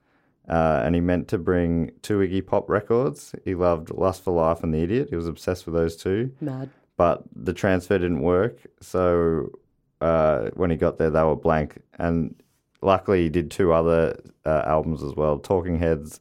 Uh, 0.49 0.81
and 0.85 0.95
he 0.95 1.01
meant 1.01 1.27
to 1.27 1.37
bring 1.37 1.91
two 2.01 2.19
Iggy 2.19 2.45
Pop 2.45 2.69
records. 2.69 3.35
He 3.43 3.53
loved 3.53 3.89
Lust 3.91 4.23
for 4.23 4.31
Life 4.33 4.63
and 4.63 4.73
The 4.73 4.81
Idiot. 4.81 5.09
He 5.09 5.15
was 5.15 5.27
obsessed 5.27 5.65
with 5.65 5.75
those 5.75 5.95
two 5.97 6.31
mad. 6.39 6.69
but 6.95 7.23
the 7.35 7.53
transfer 7.53 7.97
didn't 7.97 8.21
work. 8.21 8.55
So 8.79 9.51
uh, 9.99 10.49
when 10.53 10.69
he 10.71 10.77
got 10.77 10.97
there, 10.97 11.09
they 11.09 11.21
were 11.21 11.35
blank. 11.35 11.81
And 11.99 12.33
luckily, 12.81 13.23
he 13.23 13.29
did 13.29 13.51
two 13.51 13.73
other 13.73 14.19
uh, 14.45 14.63
albums 14.65 15.03
as 15.03 15.15
well 15.15 15.39
Talking 15.39 15.79
Heads, 15.79 16.19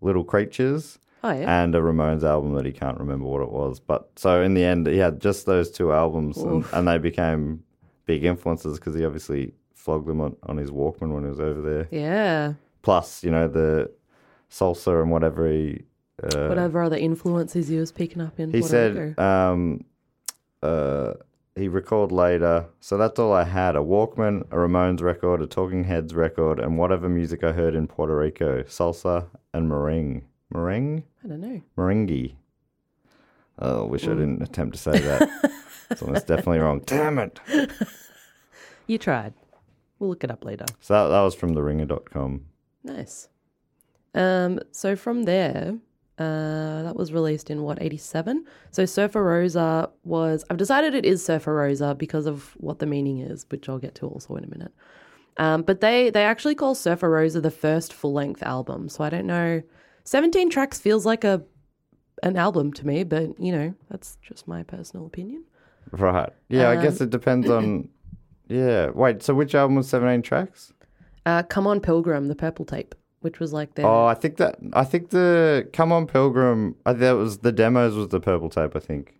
Little 0.00 0.24
Creatures, 0.24 0.98
Oh 1.22 1.32
yeah, 1.32 1.62
and 1.62 1.74
a 1.74 1.80
Ramones 1.80 2.22
album 2.24 2.54
that 2.54 2.64
he 2.64 2.72
can't 2.72 2.98
remember 2.98 3.26
what 3.26 3.42
it 3.42 3.50
was. 3.50 3.78
But 3.80 4.10
so 4.16 4.42
in 4.42 4.54
the 4.54 4.64
end, 4.64 4.86
he 4.86 4.98
had 4.98 5.20
just 5.20 5.46
those 5.46 5.70
two 5.70 5.92
albums, 5.92 6.38
and, 6.38 6.64
and 6.72 6.88
they 6.88 6.98
became 6.98 7.62
big 8.06 8.24
influences 8.24 8.78
because 8.78 8.94
he 8.94 9.04
obviously 9.04 9.52
flogged 9.74 10.06
them 10.06 10.20
on, 10.20 10.36
on 10.44 10.56
his 10.56 10.70
Walkman 10.70 11.12
when 11.12 11.24
he 11.24 11.28
was 11.30 11.40
over 11.40 11.60
there. 11.60 11.88
yeah. 11.90 12.54
Plus, 12.82 13.22
you 13.22 13.30
know, 13.30 13.46
the 13.46 13.90
salsa 14.50 15.02
and 15.02 15.10
whatever 15.10 15.46
he. 15.50 15.82
Uh, 16.22 16.48
Whatever 16.48 16.82
other 16.82 16.96
influences 16.96 17.68
he 17.68 17.76
was 17.76 17.92
picking 17.92 18.20
up 18.22 18.38
in 18.40 18.50
he 18.50 18.60
Puerto 18.60 18.70
said 18.70 18.96
Rico. 18.96 19.22
um, 19.22 19.84
uh, 20.62 21.12
he 21.60 21.68
recalled 21.68 22.10
later. 22.10 22.66
So 22.80 22.96
that's 22.96 23.18
all 23.18 23.32
I 23.32 23.44
had: 23.44 23.76
a 23.76 23.80
Walkman, 23.80 24.42
a 24.50 24.56
Ramones 24.56 25.02
record, 25.02 25.42
a 25.42 25.46
Talking 25.46 25.84
Heads 25.84 26.14
record, 26.14 26.58
and 26.58 26.78
whatever 26.78 27.08
music 27.08 27.44
I 27.44 27.52
heard 27.52 27.74
in 27.74 27.86
Puerto 27.86 28.16
Rico: 28.16 28.62
salsa 28.64 29.26
and 29.52 29.70
merengue. 29.70 30.22
Merengue, 30.52 31.04
I 31.24 31.28
don't 31.28 31.40
know. 31.40 31.62
Meringue. 31.76 32.36
Oh, 33.58 33.84
I 33.84 33.86
wish 33.86 34.04
I 34.04 34.14
didn't 34.14 34.42
attempt 34.42 34.76
to 34.76 34.82
say 34.82 34.98
that. 34.98 35.52
so 35.96 36.06
that's 36.06 36.24
definitely 36.24 36.58
wrong. 36.60 36.80
Damn 36.86 37.18
it. 37.18 37.38
You 38.86 38.98
tried. 38.98 39.34
We'll 39.98 40.10
look 40.10 40.24
it 40.24 40.30
up 40.30 40.44
later. 40.44 40.64
So 40.80 40.94
that, 40.94 41.08
that 41.10 41.20
was 41.20 41.34
from 41.34 41.54
theringer.com. 41.54 42.46
Nice. 42.82 43.28
Um, 44.14 44.60
so 44.72 44.96
from 44.96 45.24
there, 45.24 45.76
uh, 46.20 46.82
that 46.82 46.94
was 46.96 47.12
released 47.12 47.50
in 47.50 47.62
what, 47.62 47.80
87? 47.82 48.44
So 48.70 48.84
Surfer 48.84 49.24
Rosa 49.24 49.90
was, 50.04 50.44
I've 50.50 50.58
decided 50.58 50.94
it 50.94 51.04
is 51.06 51.24
Surfer 51.24 51.54
Rosa 51.54 51.94
because 51.94 52.26
of 52.26 52.52
what 52.58 52.78
the 52.78 52.86
meaning 52.86 53.18
is, 53.20 53.46
which 53.48 53.68
I'll 53.68 53.78
get 53.78 53.94
to 53.96 54.06
also 54.06 54.36
in 54.36 54.44
a 54.44 54.48
minute. 54.48 54.72
Um, 55.38 55.62
but 55.62 55.80
they, 55.80 56.10
they 56.10 56.24
actually 56.24 56.54
call 56.54 56.74
Surfer 56.74 57.08
Rosa 57.10 57.40
the 57.40 57.50
first 57.50 57.92
full 57.94 58.12
length 58.12 58.42
album. 58.42 58.88
So 58.90 59.02
I 59.02 59.10
don't 59.10 59.26
know. 59.26 59.62
17 60.04 60.50
tracks 60.50 60.78
feels 60.78 61.06
like 61.06 61.24
a 61.24 61.42
an 62.22 62.36
album 62.36 62.70
to 62.74 62.86
me, 62.86 63.02
but 63.02 63.40
you 63.40 63.50
know, 63.50 63.74
that's 63.90 64.18
just 64.20 64.46
my 64.46 64.62
personal 64.62 65.06
opinion. 65.06 65.42
Right. 65.90 66.30
Yeah, 66.50 66.68
I 66.68 66.76
guess 66.82 67.00
Um, 67.00 67.06
it 67.06 67.10
depends 67.10 67.48
on. 67.48 67.88
Yeah. 68.48 68.90
Wait, 68.90 69.22
so 69.22 69.32
which 69.32 69.54
album 69.54 69.76
was 69.76 69.88
17 69.88 70.22
tracks? 70.22 70.72
Uh, 71.24 71.44
Come 71.44 71.68
on 71.68 71.78
Pilgrim, 71.78 72.26
the 72.26 72.34
purple 72.34 72.64
tape. 72.64 72.96
Which 73.20 73.38
was 73.40 73.52
like 73.52 73.74
their. 73.74 73.86
Oh, 73.86 74.06
I 74.06 74.14
think 74.14 74.36
that 74.38 74.56
I 74.72 74.84
think 74.84 75.10
the 75.10 75.68
Come 75.72 75.92
On 75.92 76.06
Pilgrim. 76.06 76.76
I 76.86 76.92
that 76.94 77.12
was 77.12 77.38
the 77.38 77.52
demos 77.52 77.94
was 77.94 78.08
the 78.08 78.20
purple 78.20 78.48
tape. 78.50 78.74
I 78.76 78.80
think, 78.80 79.18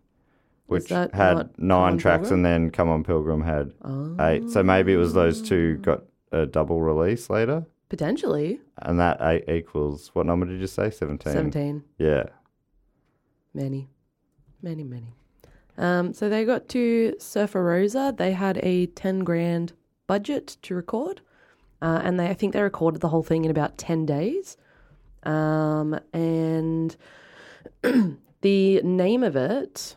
which 0.66 0.88
that 0.88 1.14
had 1.14 1.36
not 1.36 1.56
Come 1.56 1.66
nine 1.68 1.92
On 1.92 1.98
tracks, 1.98 2.28
Pilgrim? 2.28 2.44
and 2.44 2.44
then 2.44 2.70
Come 2.70 2.88
On 2.88 3.04
Pilgrim 3.04 3.42
had 3.42 3.72
eight. 4.20 4.50
So 4.50 4.62
maybe 4.62 4.92
it 4.92 4.96
was 4.98 5.14
those 5.14 5.40
two 5.42 5.76
got 5.78 6.02
a 6.32 6.46
double 6.46 6.80
release 6.80 7.28
later, 7.30 7.66
Potentially 7.88 8.60
and 8.78 8.98
that 9.00 9.18
eight 9.20 9.48
equals 9.48 10.10
what 10.14 10.26
number 10.26 10.46
did 10.46 10.60
you 10.60 10.66
say? 10.66 10.90
Seventeen. 10.90 11.32
17. 11.32 11.84
Yeah. 11.98 12.24
Many, 13.52 13.88
many, 14.62 14.84
many. 14.84 15.14
Um, 15.76 16.12
so 16.12 16.28
they 16.28 16.44
got 16.44 16.68
to 16.68 17.14
Surfer 17.18 17.64
Rosa. 17.64 18.14
They 18.16 18.32
had 18.32 18.58
a 18.62 18.86
10 18.86 19.20
grand 19.20 19.72
budget 20.06 20.56
to 20.62 20.74
record. 20.74 21.20
Uh, 21.82 22.00
and 22.04 22.20
they, 22.20 22.28
I 22.28 22.34
think 22.34 22.52
they 22.52 22.62
recorded 22.62 23.00
the 23.00 23.08
whole 23.08 23.22
thing 23.22 23.44
in 23.44 23.50
about 23.50 23.78
10 23.78 24.06
days. 24.06 24.56
Um, 25.22 25.98
and 26.12 26.96
the 27.82 28.82
name 28.82 29.22
of 29.22 29.36
it 29.36 29.96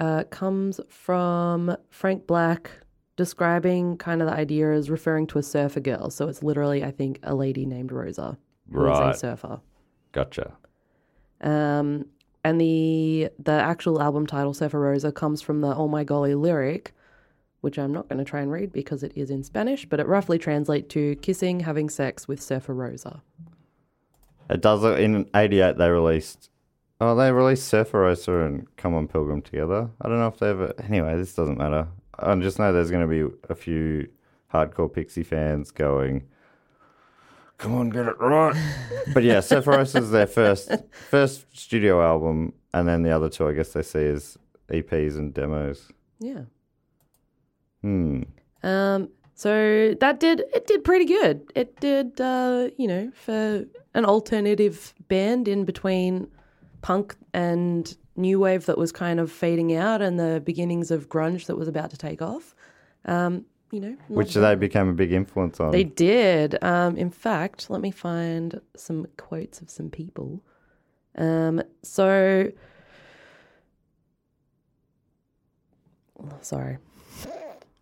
uh, 0.00 0.24
comes 0.24 0.80
from 0.88 1.76
Frank 1.90 2.26
Black 2.26 2.70
describing 3.16 3.96
kind 3.96 4.22
of 4.22 4.28
the 4.28 4.34
idea 4.34 4.70
as 4.72 4.88
referring 4.90 5.26
to 5.28 5.38
a 5.38 5.42
surfer 5.42 5.80
girl. 5.80 6.10
So 6.10 6.28
it's 6.28 6.42
literally, 6.42 6.84
I 6.84 6.92
think, 6.92 7.18
a 7.24 7.34
lady 7.34 7.66
named 7.66 7.90
Rosa 7.90 8.38
Right. 8.70 9.14
a 9.14 9.18
surfer. 9.18 9.60
Gotcha. 10.12 10.52
Um, 11.40 12.06
and 12.44 12.60
the 12.60 13.30
the 13.38 13.52
actual 13.52 14.00
album 14.00 14.26
title 14.26 14.54
Surfer 14.54 14.78
Rosa 14.80 15.10
comes 15.12 15.42
from 15.42 15.60
the 15.60 15.74
Oh 15.74 15.88
My 15.88 16.04
Golly 16.04 16.34
lyric, 16.34 16.94
which 17.60 17.78
I'm 17.78 17.92
not 17.92 18.08
going 18.08 18.18
to 18.18 18.24
try 18.24 18.40
and 18.40 18.50
read 18.52 18.72
because 18.72 19.02
it 19.02 19.12
is 19.16 19.30
in 19.30 19.42
Spanish, 19.42 19.84
but 19.86 20.00
it 20.00 20.06
roughly 20.06 20.38
translates 20.38 20.88
to 20.94 21.16
kissing, 21.16 21.60
having 21.60 21.88
sex 21.90 22.28
with 22.28 22.40
Surfer 22.40 22.74
Rosa. 22.74 23.22
It 24.50 24.60
does. 24.60 24.82
look- 24.82 24.98
In 24.98 25.28
'88, 25.34 25.76
they 25.76 25.90
released. 25.90 26.50
Oh, 27.00 27.14
they 27.14 27.30
released 27.32 27.68
Surfer 27.68 28.00
Rosa 28.00 28.40
and 28.40 28.66
Come 28.76 28.94
On 28.94 29.06
Pilgrim 29.06 29.40
together. 29.42 29.90
I 30.00 30.08
don't 30.08 30.18
know 30.18 30.26
if 30.28 30.38
they 30.38 30.48
ever. 30.50 30.72
Anyway, 30.82 31.16
this 31.16 31.34
doesn't 31.34 31.58
matter. 31.58 31.86
I 32.18 32.34
just 32.36 32.58
know 32.58 32.72
there's 32.72 32.90
going 32.90 33.08
to 33.08 33.28
be 33.28 33.36
a 33.48 33.54
few 33.54 34.08
hardcore 34.52 34.92
Pixie 34.92 35.22
fans 35.22 35.70
going. 35.70 36.26
Come 37.58 37.74
on, 37.74 37.90
get 37.90 38.06
it 38.06 38.18
right. 38.20 38.56
but 39.14 39.22
yeah, 39.24 39.40
Surfer 39.40 39.72
Rosa 39.72 39.98
is 39.98 40.10
their 40.10 40.26
first 40.26 40.70
first 41.10 41.46
studio 41.56 42.02
album, 42.02 42.52
and 42.72 42.88
then 42.88 43.02
the 43.02 43.10
other 43.10 43.28
two, 43.28 43.46
I 43.48 43.52
guess 43.52 43.72
they 43.72 43.82
see 43.82 44.06
as 44.06 44.38
EPs 44.70 45.16
and 45.16 45.32
demos. 45.34 45.90
Yeah. 46.20 46.42
Hmm. 47.82 48.22
Um, 48.62 49.08
so 49.34 49.94
that 50.00 50.18
did 50.20 50.42
it 50.52 50.66
did 50.66 50.82
pretty 50.84 51.04
good. 51.04 51.50
It 51.54 51.78
did 51.80 52.20
uh, 52.20 52.68
you 52.76 52.88
know, 52.88 53.12
for 53.14 53.64
an 53.94 54.04
alternative 54.04 54.94
band 55.08 55.48
in 55.48 55.64
between 55.64 56.28
punk 56.82 57.16
and 57.32 57.96
new 58.16 58.40
wave 58.40 58.66
that 58.66 58.76
was 58.76 58.92
kind 58.92 59.20
of 59.20 59.30
fading 59.30 59.74
out 59.74 60.02
and 60.02 60.18
the 60.18 60.42
beginnings 60.44 60.90
of 60.90 61.08
grunge 61.08 61.46
that 61.46 61.56
was 61.56 61.68
about 61.68 61.90
to 61.90 61.96
take 61.96 62.20
off. 62.20 62.54
Um, 63.04 63.44
you 63.70 63.80
know, 63.80 63.96
Which 64.08 64.34
they 64.34 64.54
became 64.54 64.88
a 64.88 64.92
big 64.94 65.12
influence 65.12 65.60
on. 65.60 65.72
They 65.72 65.84
did. 65.84 66.62
Um, 66.64 66.96
in 66.96 67.10
fact, 67.10 67.68
let 67.70 67.80
me 67.80 67.90
find 67.90 68.60
some 68.76 69.06
quotes 69.18 69.60
of 69.60 69.68
some 69.70 69.90
people. 69.90 70.42
Um, 71.16 71.62
so, 71.82 72.50
sorry. 76.40 76.78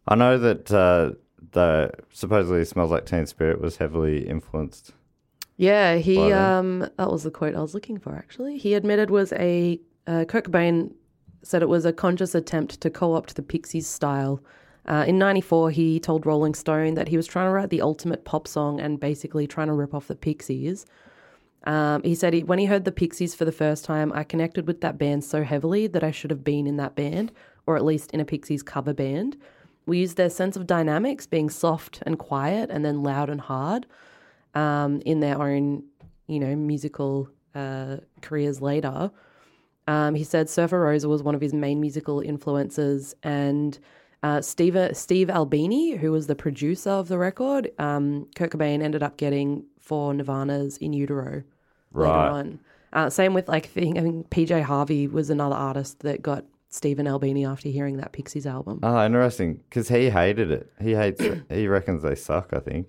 I 0.09 0.15
know 0.15 0.39
that 0.39 0.73
uh, 0.73 1.13
the 1.53 1.91
supposedly 2.13 2.65
smells 2.65 2.91
like 2.91 3.07
Teen 3.07 3.27
Spirit 3.27 3.61
was 3.61 3.77
heavily 3.77 4.29
influenced. 4.29 4.93
Yeah, 5.57 5.97
he. 5.97 6.33
Um, 6.33 6.81
that 6.81 7.11
was 7.11 7.23
the 7.23 7.31
quote 7.31 7.55
I 7.55 7.63
was 7.63 7.75
looking 7.75 7.99
for. 7.99 8.15
Actually, 8.15 8.59
he 8.59 8.75
admitted 8.75 9.11
was 9.11 9.33
a 9.33 9.81
uh, 10.07 10.25
Kurt 10.29 10.45
Cobain 10.45 10.93
said 11.43 11.63
it 11.63 11.69
was 11.69 11.85
a 11.85 11.93
conscious 11.93 12.35
attempt 12.35 12.81
to 12.81 12.91
co-opt 12.91 13.37
the 13.37 13.43
Pixies 13.43 13.87
style. 13.87 14.43
Uh, 14.87 15.05
in 15.09 15.19
'94, 15.19 15.71
he 15.71 15.99
told 15.99 16.27
Rolling 16.27 16.55
Stone 16.55 16.95
that 16.95 17.09
he 17.09 17.17
was 17.17 17.27
trying 17.27 17.47
to 17.47 17.53
write 17.53 17.71
the 17.71 17.81
ultimate 17.81 18.25
pop 18.25 18.47
song 18.47 18.81
and 18.81 19.01
basically 19.01 19.47
trying 19.47 19.69
to 19.69 19.73
rip 19.73 19.95
off 19.95 20.09
the 20.09 20.15
Pixies. 20.15 20.87
Um, 21.65 22.03
he 22.05 22.15
said 22.15 22.33
he, 22.33 22.45
when 22.45 22.61
he 22.61 22.67
heard 22.67 22.85
the 22.85 22.93
Pixies 22.93 23.35
for 23.35 23.45
the 23.45 23.51
first 23.51 23.85
time, 23.85 24.13
I 24.13 24.23
connected 24.23 24.69
with 24.69 24.83
that 24.83 24.99
band 24.99 25.25
so 25.25 25.43
heavily 25.43 25.89
that 25.89 26.05
I 26.05 26.13
should 26.13 26.31
have 26.31 26.45
been 26.45 26.67
in 26.67 26.77
that 26.77 26.95
band, 26.95 27.33
or 27.67 27.77
at 27.77 27.85
least 27.85 28.13
in 28.13 28.21
a 28.21 28.25
Pixies 28.25 28.63
cover 28.63 28.95
band. 28.95 29.37
We 29.87 29.99
used 29.99 30.17
their 30.17 30.31
sense 30.31 30.57
of 30.57 30.67
dynamics, 30.67 31.27
being 31.27 31.49
soft 31.49 32.03
and 32.05 32.19
quiet, 32.19 32.71
and 32.71 32.85
then 32.85 33.03
loud 33.03 33.31
and 33.31 33.41
hard, 33.41 33.87
um, 34.55 35.01
in 35.07 35.21
their 35.21 35.41
own, 35.41 35.85
you 36.27 36.41
know, 36.41 36.57
musical 36.57 37.29
uh, 37.55 37.99
careers 38.21 38.61
later. 38.61 39.11
Um, 39.89 40.15
he 40.17 40.25
said 40.25 40.51
Surfer 40.51 40.81
Rosa 40.81 41.09
was 41.09 41.23
one 41.23 41.35
of 41.37 41.41
his 41.41 41.55
main 41.55 41.81
musical 41.81 42.21
influences, 42.21 43.15
and 43.23 43.79
uh, 44.23 44.41
Steve 44.41 44.77
Steve 44.95 45.31
Albini, 45.31 45.93
who 45.93 46.11
was 46.11 46.27
the 46.27 46.35
producer 46.35 46.91
of 46.91 47.07
the 47.07 47.19
record, 47.19 47.71
um, 47.79 48.27
Kurt 48.35 48.51
Cobain 48.51 48.83
ended 48.83 49.03
up 49.05 49.17
getting 49.17 49.65
for 49.79 50.13
Nirvana's 50.13 50.77
In 50.79 50.93
Utero 50.93 51.45
later 51.93 52.13
Right. 52.13 52.31
on. 52.31 52.61
Uh, 52.93 53.09
same 53.11 53.35
with 53.35 53.49
like 53.49 53.67
thing. 53.69 53.99
I 53.99 54.03
think 54.03 54.31
PJ 54.31 54.63
Harvey 54.63 55.07
was 55.07 55.31
another 55.31 55.55
artist 55.55 56.01
that 56.01 56.23
got 56.23 56.45
Stephen 56.77 57.07
Albini 57.09 57.47
after 57.47 57.69
hearing 57.69 57.97
that 57.97 58.13
Pixies 58.13 58.47
album. 58.47 58.81
Oh, 58.83 59.05
interesting. 59.05 59.63
Because 59.69 59.89
he 59.89 60.11
hated 60.11 60.51
it. 60.51 60.71
He 60.81 60.95
hates 60.95 61.21
it. 61.21 61.43
He 61.51 61.69
reckons 61.69 62.03
they 62.03 62.15
suck, 62.15 62.53
I 62.53 62.61
think. 62.61 62.89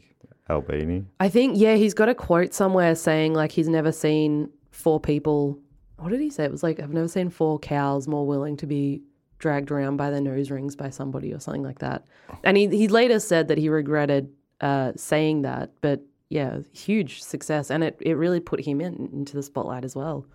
Albini. 0.50 1.06
I 1.20 1.30
think 1.30 1.58
yeah, 1.58 1.76
he's 1.76 1.94
got 1.94 2.10
a 2.10 2.16
quote 2.16 2.54
somewhere 2.54 2.96
saying 2.96 3.34
like 3.34 3.52
he's 3.52 3.68
never 3.68 3.92
seen 3.92 4.50
four 4.72 5.00
people. 5.00 5.60
What 5.98 6.10
did 6.10 6.22
he 6.22 6.30
say? 6.30 6.46
It 6.46 6.52
was 6.52 6.64
like 6.64 6.80
I've 6.80 6.94
never 6.94 7.08
seen 7.08 7.30
four 7.30 7.60
cows 7.60 8.08
more 8.08 8.26
willing 8.26 8.56
to 8.58 8.66
be 8.68 9.02
dragged 9.40 9.72
around 9.72 9.98
by 9.98 10.10
their 10.10 10.22
nose 10.22 10.50
rings 10.50 10.76
by 10.76 10.90
somebody 10.90 11.34
or 11.34 11.40
something 11.40 11.64
like 11.64 11.80
that. 11.80 12.06
And 12.44 12.56
he 12.56 12.68
he 12.68 12.88
later 12.88 13.20
said 13.20 13.50
that 13.50 13.58
he 13.58 13.70
regretted 13.70 14.30
uh, 14.62 14.94
saying 14.96 15.42
that, 15.44 15.72
but 15.82 16.02
yeah, 16.30 16.60
huge 16.72 17.22
success, 17.22 17.70
and 17.70 17.84
it 17.84 17.98
it 18.02 18.14
really 18.14 18.40
put 18.40 18.64
him 18.64 18.82
in 18.82 19.10
into 19.14 19.36
the 19.36 19.44
spotlight 19.44 19.84
as 19.84 19.96
well. 19.96 20.26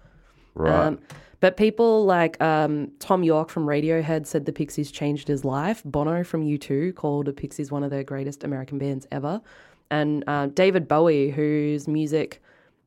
Right. 0.55 0.87
Um, 0.87 0.99
but 1.41 1.57
people 1.57 2.05
like 2.05 2.41
um, 2.41 2.93
Thom 3.01 3.25
Yorke 3.25 3.51
from 3.51 3.67
Radiohead 3.67 4.27
said 4.27 4.45
the 4.45 4.53
Pixies 4.53 4.93
changed 4.93 5.27
his 5.27 5.45
life. 5.45 5.83
Bono 5.85 6.23
from 6.23 6.45
U2 6.45 6.95
called 6.95 7.27
the 7.27 7.33
Pixies 7.33 7.73
one 7.73 7.83
of 7.83 7.91
the 7.91 8.05
greatest 8.05 8.45
American 8.45 8.79
bands 8.79 9.09
ever. 9.11 9.41
And 9.91 10.23
uh, 10.29 10.47
David 10.47 10.87
Bowie, 10.87 11.31
whose 11.31 11.89
music 11.89 12.41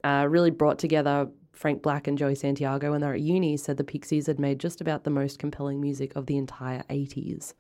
uh, 0.06 0.26
really 0.30 0.52
brought 0.52 0.80
together 0.80 1.28
Frank 1.52 1.82
Black 1.82 2.08
and 2.08 2.18
Joey 2.18 2.36
Santiago 2.36 2.92
when 2.92 3.02
they 3.02 3.08
were 3.08 3.14
at 3.16 3.20
uni, 3.20 3.58
said 3.58 3.76
the 3.76 3.84
Pixies 3.84 4.28
had 4.28 4.40
made 4.40 4.60
just 4.60 4.80
about 4.80 5.04
the 5.04 5.10
most 5.10 5.38
compelling 5.38 5.82
music 5.82 6.16
of 6.16 6.26
the 6.26 6.38
entire 6.38 6.84
80s. 6.90 7.54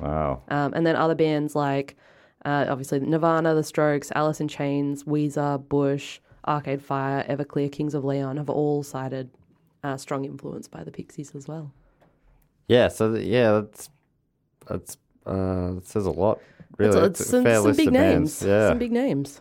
wow. 0.00 0.42
Um, 0.48 0.74
and 0.74 0.84
then 0.84 0.96
other 0.96 1.14
bands 1.14 1.54
like 1.54 1.96
uh, 2.44 2.66
obviously 2.68 3.00
Nirvana, 3.00 3.54
The 3.54 3.62
Strokes, 3.62 4.10
Alice 4.16 4.40
in 4.40 4.48
Chains, 4.48 5.04
Weezer, 5.04 5.66
Bush, 5.68 6.20
Arcade 6.46 6.82
Fire, 6.82 7.24
Everclear, 7.28 7.70
Kings 7.70 7.94
of 7.94 8.04
Leon 8.04 8.36
have 8.38 8.50
all 8.50 8.82
cited 8.82 9.30
uh, 9.82 9.96
strong 9.96 10.24
influence 10.24 10.68
by 10.68 10.84
the 10.84 10.90
Pixies 10.90 11.34
as 11.34 11.48
well. 11.48 11.72
Yeah, 12.68 12.88
so 12.88 13.14
th- 13.14 13.26
yeah, 13.26 13.52
that's 13.52 13.90
that's 14.66 14.96
uh 15.26 15.72
that 15.74 15.86
says 15.86 16.06
a 16.06 16.10
lot. 16.10 16.40
Really. 16.78 16.98
it's, 17.06 17.20
It's 17.20 17.30
some, 17.30 17.44
fair 17.44 17.60
some 17.60 17.76
big 17.76 17.92
names. 17.92 18.42
Yeah. 18.42 18.68
Some 18.68 18.78
big 18.78 18.92
names. 18.92 19.40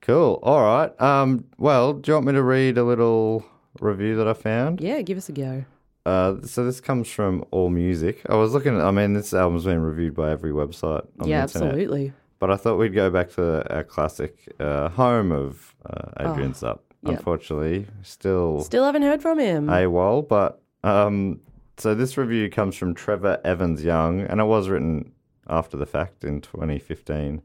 Cool. 0.00 0.40
All 0.42 0.62
right. 0.62 1.00
Um 1.00 1.44
well, 1.58 1.92
do 1.92 2.10
you 2.10 2.14
want 2.14 2.26
me 2.26 2.32
to 2.32 2.42
read 2.42 2.78
a 2.78 2.84
little 2.84 3.44
review 3.80 4.16
that 4.16 4.26
I 4.26 4.32
found? 4.32 4.80
Yeah, 4.80 5.02
give 5.02 5.18
us 5.18 5.28
a 5.28 5.32
go. 5.32 5.64
Uh, 6.06 6.36
so 6.42 6.64
this 6.64 6.80
comes 6.80 7.08
from 7.08 7.44
All 7.50 7.70
Music. 7.70 8.20
I 8.28 8.34
was 8.34 8.52
looking. 8.52 8.76
At, 8.76 8.84
I 8.84 8.90
mean, 8.90 9.14
this 9.14 9.32
album's 9.32 9.64
been 9.64 9.80
reviewed 9.80 10.14
by 10.14 10.30
every 10.30 10.52
website 10.52 11.06
on 11.18 11.28
yeah, 11.28 11.46
the 11.46 11.52
internet. 11.52 11.68
absolutely. 11.68 12.12
But 12.38 12.50
I 12.50 12.56
thought 12.56 12.76
we'd 12.76 12.92
go 12.94 13.08
back 13.08 13.30
to 13.36 13.74
our 13.74 13.84
classic 13.84 14.52
uh, 14.60 14.90
home 14.90 15.32
of 15.32 15.74
uh, 15.86 16.10
Adrian 16.20 16.52
Supp. 16.52 16.80
Oh, 16.80 16.93
yeah. 17.04 17.12
Unfortunately, 17.12 17.86
still, 18.02 18.60
Still 18.60 18.84
haven't 18.84 19.02
heard 19.02 19.20
from 19.22 19.38
him. 19.38 19.66
AWOL. 19.68 20.26
But 20.28 20.60
um, 20.82 21.40
so 21.76 21.94
this 21.94 22.16
review 22.16 22.48
comes 22.50 22.76
from 22.76 22.94
Trevor 22.94 23.40
Evans 23.44 23.82
Young, 23.84 24.20
and 24.22 24.40
it 24.40 24.44
was 24.44 24.68
written 24.68 25.12
after 25.48 25.76
the 25.76 25.86
fact 25.86 26.24
in 26.24 26.40
2015. 26.40 27.42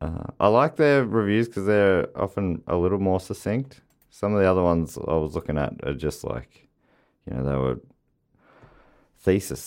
Uh, 0.00 0.24
I 0.40 0.48
like 0.48 0.76
their 0.76 1.04
reviews 1.04 1.46
because 1.48 1.66
they're 1.66 2.08
often 2.18 2.62
a 2.66 2.76
little 2.76 2.98
more 2.98 3.20
succinct. 3.20 3.80
Some 4.10 4.34
of 4.34 4.40
the 4.40 4.46
other 4.50 4.62
ones 4.62 4.98
I 4.98 5.14
was 5.14 5.34
looking 5.34 5.56
at 5.58 5.74
are 5.84 5.94
just 5.94 6.24
like, 6.24 6.68
you 7.28 7.36
know, 7.36 7.44
they 7.44 7.56
were 7.56 7.80
theses, 9.18 9.60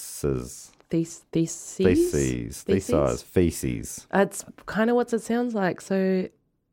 Thes- 0.89 1.23
theses? 1.31 1.75
theses, 1.77 2.63
Theses? 2.63 2.63
theses, 2.63 3.21
feces. 3.23 4.07
That's 4.11 4.45
kind 4.65 4.89
of 4.89 4.95
what 4.95 5.11
it 5.13 5.21
sounds 5.21 5.53
like. 5.55 5.81
So, 5.81 6.27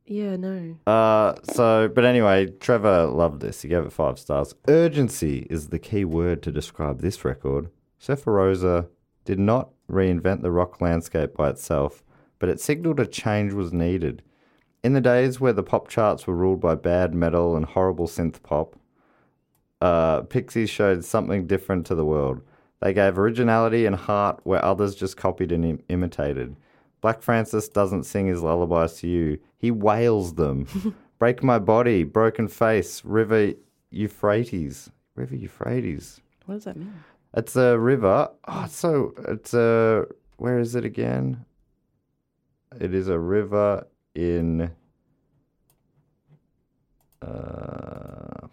yeah, 0.07 0.37
no. 0.37 0.77
Uh, 0.87 1.35
so, 1.45 1.89
but 1.89 2.05
anyway, 2.05 2.47
Trevor 2.47 3.07
loved 3.07 3.41
this. 3.41 3.63
He 3.63 3.69
gave 3.69 3.85
it 3.85 3.93
five 3.93 4.19
stars. 4.19 4.55
Urgency 4.69 5.47
is 5.51 5.69
the 5.69 5.79
key 5.79 6.05
word 6.05 6.43
to 6.43 6.53
describe 6.53 7.01
this 7.01 7.25
record. 7.25 7.69
Surfer 7.99 8.33
Rosa 8.33 8.89
did 9.25 9.39
not 9.39 9.71
reinvent 9.91 10.43
the 10.43 10.51
rock 10.51 10.81
landscape 10.81 11.35
by 11.35 11.51
itself, 11.51 12.03
but 12.39 12.49
it 12.49 12.61
signaled 12.61 12.99
a 13.01 13.07
change 13.07 13.53
was 13.53 13.73
needed. 13.73 14.23
in 14.85 14.95
the 14.95 15.01
days 15.01 15.39
where 15.41 15.53
the 15.53 15.63
pop 15.63 15.87
charts 15.87 16.27
were 16.27 16.35
ruled 16.35 16.61
by 16.61 16.75
bad 16.75 17.15
metal 17.15 17.55
and 17.55 17.65
horrible 17.65 18.09
synth 18.09 18.43
pop, 18.43 18.75
uh, 19.81 20.23
Pixies 20.23 20.71
showed 20.71 21.05
something 21.05 21.47
different 21.47 21.87
to 21.87 21.95
the 21.95 22.05
world. 22.05 22.41
They 22.81 22.93
gave 22.93 23.17
originality 23.17 23.87
and 23.87 23.95
heart 23.95 24.41
where 24.43 24.65
others 24.65 24.97
just 24.97 25.17
copied 25.17 25.53
and 25.53 25.65
Im- 25.65 25.83
imitated. 25.89 26.57
Black 27.03 27.21
Francis 27.21 27.69
doesn't 27.69 28.05
sing 28.05 28.29
his 28.29 28.43
lullabies 28.43 28.95
to 29.01 29.09
you, 29.09 29.39
he 29.59 29.71
wails 29.71 30.35
them. 30.35 30.67
Break 31.19 31.43
My 31.43 31.59
Body, 31.59 32.05
Broken 32.05 32.49
Face, 32.49 33.05
River 33.05 33.53
Euphrates. 33.91 34.89
River 35.15 35.37
Euphrates. 35.37 36.21
What 36.47 36.55
does 36.55 36.65
that 36.65 36.77
mean? 36.77 36.95
It's 37.35 37.57
a 37.57 37.79
river. 37.79 38.31
Oh, 38.47 38.63
it's 38.65 38.77
so 38.77 39.15
it's 39.29 39.53
a 39.53 40.07
where 40.37 40.59
is 40.59 40.75
it 40.75 40.85
again? 40.85 41.45
It 42.81 42.95
is 42.95 43.09
a 43.09 43.19
river 43.19 43.87
in 44.15 44.71
uh, 47.21 48.47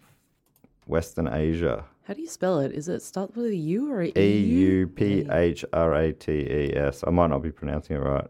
Western 0.86 1.28
Asia. 1.28 1.84
How 2.04 2.14
do 2.14 2.22
you 2.22 2.28
spell 2.28 2.60
it? 2.60 2.72
Is 2.72 2.88
it 2.88 3.02
start 3.02 3.36
with 3.36 3.46
a 3.46 3.56
U 3.56 3.92
or 3.92 4.02
a 4.02 4.12
E 4.16 4.38
U 4.38 4.86
P 4.88 5.26
H 5.30 5.64
R 5.72 5.94
A 5.94 6.12
T 6.12 6.32
E 6.32 6.72
S. 6.74 7.04
I 7.06 7.10
might 7.10 7.28
not 7.28 7.42
be 7.42 7.50
pronouncing 7.50 7.96
it 7.96 8.00
right. 8.00 8.28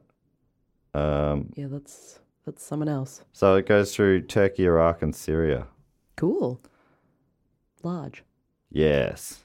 Um, 0.95 1.53
Yeah, 1.57 1.67
that's 1.69 2.19
that's 2.47 2.63
someone 2.65 2.89
else. 2.89 3.23
so 3.33 3.55
it 3.57 3.67
goes 3.67 3.95
through 3.95 4.23
Turkey, 4.23 4.65
Iraq, 4.65 5.03
and 5.03 5.15
Syria. 5.15 5.67
Cool. 6.17 6.61
Large. 7.83 8.25
Yes. 8.71 9.45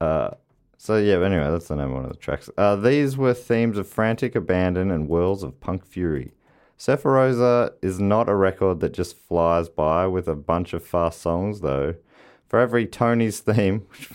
Uh, 0.00 0.30
so 0.76 0.96
yeah, 0.96 1.14
anyway, 1.24 1.50
that's 1.50 1.68
the 1.68 1.76
name 1.76 1.88
of 1.88 1.92
one 1.94 2.04
of 2.04 2.10
the 2.12 2.18
tracks. 2.18 2.50
Uh, 2.56 2.76
these 2.76 3.16
were 3.16 3.34
themes 3.34 3.78
of 3.78 3.88
frantic 3.88 4.34
abandon 4.34 4.90
and 4.90 5.08
whirls 5.08 5.42
of 5.42 5.60
punk 5.60 5.84
fury. 5.86 6.32
Surfer 6.76 7.12
Rosa 7.12 7.72
is 7.82 8.00
not 8.00 8.28
a 8.28 8.34
record 8.34 8.80
that 8.80 8.92
just 8.92 9.16
flies 9.18 9.68
by 9.68 10.06
with 10.06 10.28
a 10.28 10.34
bunch 10.34 10.72
of 10.72 10.84
fast 10.84 11.20
songs, 11.22 11.60
though. 11.60 11.94
For 12.48 12.58
every 12.58 12.86
Tony's 12.86 13.40
theme, 13.40 13.80
which 13.90 14.10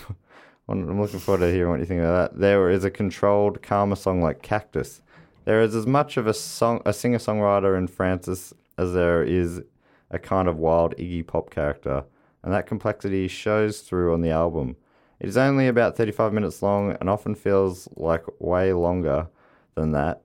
I'm 0.68 1.02
looking 1.02 1.20
forward 1.20 1.40
to 1.46 1.52
hearing 1.52 1.72
what 1.72 1.80
you 1.80 1.86
think 1.86 2.02
about 2.02 2.34
that. 2.34 2.40
There 2.40 2.70
is 2.70 2.84
a 2.84 2.92
controlled, 2.92 3.62
calmer 3.62 3.96
song 3.96 4.22
like 4.22 4.42
Cactus. 4.42 5.02
There 5.50 5.64
is 5.64 5.74
as 5.74 5.88
much 5.88 6.16
of 6.16 6.28
a 6.28 6.34
song, 6.36 6.80
a 6.86 6.94
singer-songwriter 6.94 7.76
in 7.76 7.88
Francis 7.88 8.54
as 8.78 8.94
there 8.94 9.24
is 9.24 9.64
a 10.12 10.20
kind 10.20 10.48
of 10.48 10.58
wild 10.60 10.96
Iggy 10.98 11.26
Pop 11.26 11.50
character, 11.50 12.04
and 12.44 12.54
that 12.54 12.68
complexity 12.68 13.28
shows 13.28 13.82
through 13.82 14.14
on 14.14 14.22
the 14.22 14.30
album. 14.30 14.76
It 15.20 15.28
is 15.28 15.38
only 15.38 15.68
about 15.68 15.98
35 15.98 16.34
minutes 16.34 16.62
long 16.62 16.96
and 17.00 17.10
often 17.10 17.34
feels 17.34 17.90
like 17.96 18.26
way 18.38 18.74
longer 18.74 19.28
than 19.74 19.94
that, 19.94 20.22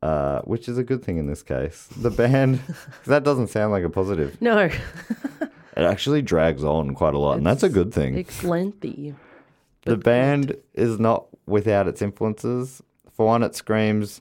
uh, 0.00 0.42
which 0.42 0.68
is 0.68 0.78
a 0.78 0.84
good 0.84 1.04
thing 1.04 1.18
in 1.18 1.26
this 1.26 1.42
case. 1.42 1.88
The 1.96 2.12
band, 2.12 2.60
that 3.06 3.24
doesn't 3.24 3.48
sound 3.48 3.72
like 3.72 3.82
a 3.82 3.90
positive. 3.90 4.40
No. 4.40 4.70
It 5.74 5.84
actually 5.84 6.20
drags 6.20 6.62
on 6.62 6.94
quite 6.94 7.14
a 7.14 7.18
lot, 7.18 7.38
and 7.38 7.46
that's 7.46 7.62
a 7.62 7.68
good 7.70 7.94
thing. 7.94 8.16
It's 8.16 8.44
lengthy. 8.44 9.14
The 9.86 9.96
band 9.96 10.54
is 10.74 11.00
not 11.00 11.28
without 11.46 11.88
its 11.88 12.02
influences. 12.02 12.82
For 13.10 13.26
one, 13.26 13.42
it 13.42 13.56
screams 13.56 14.20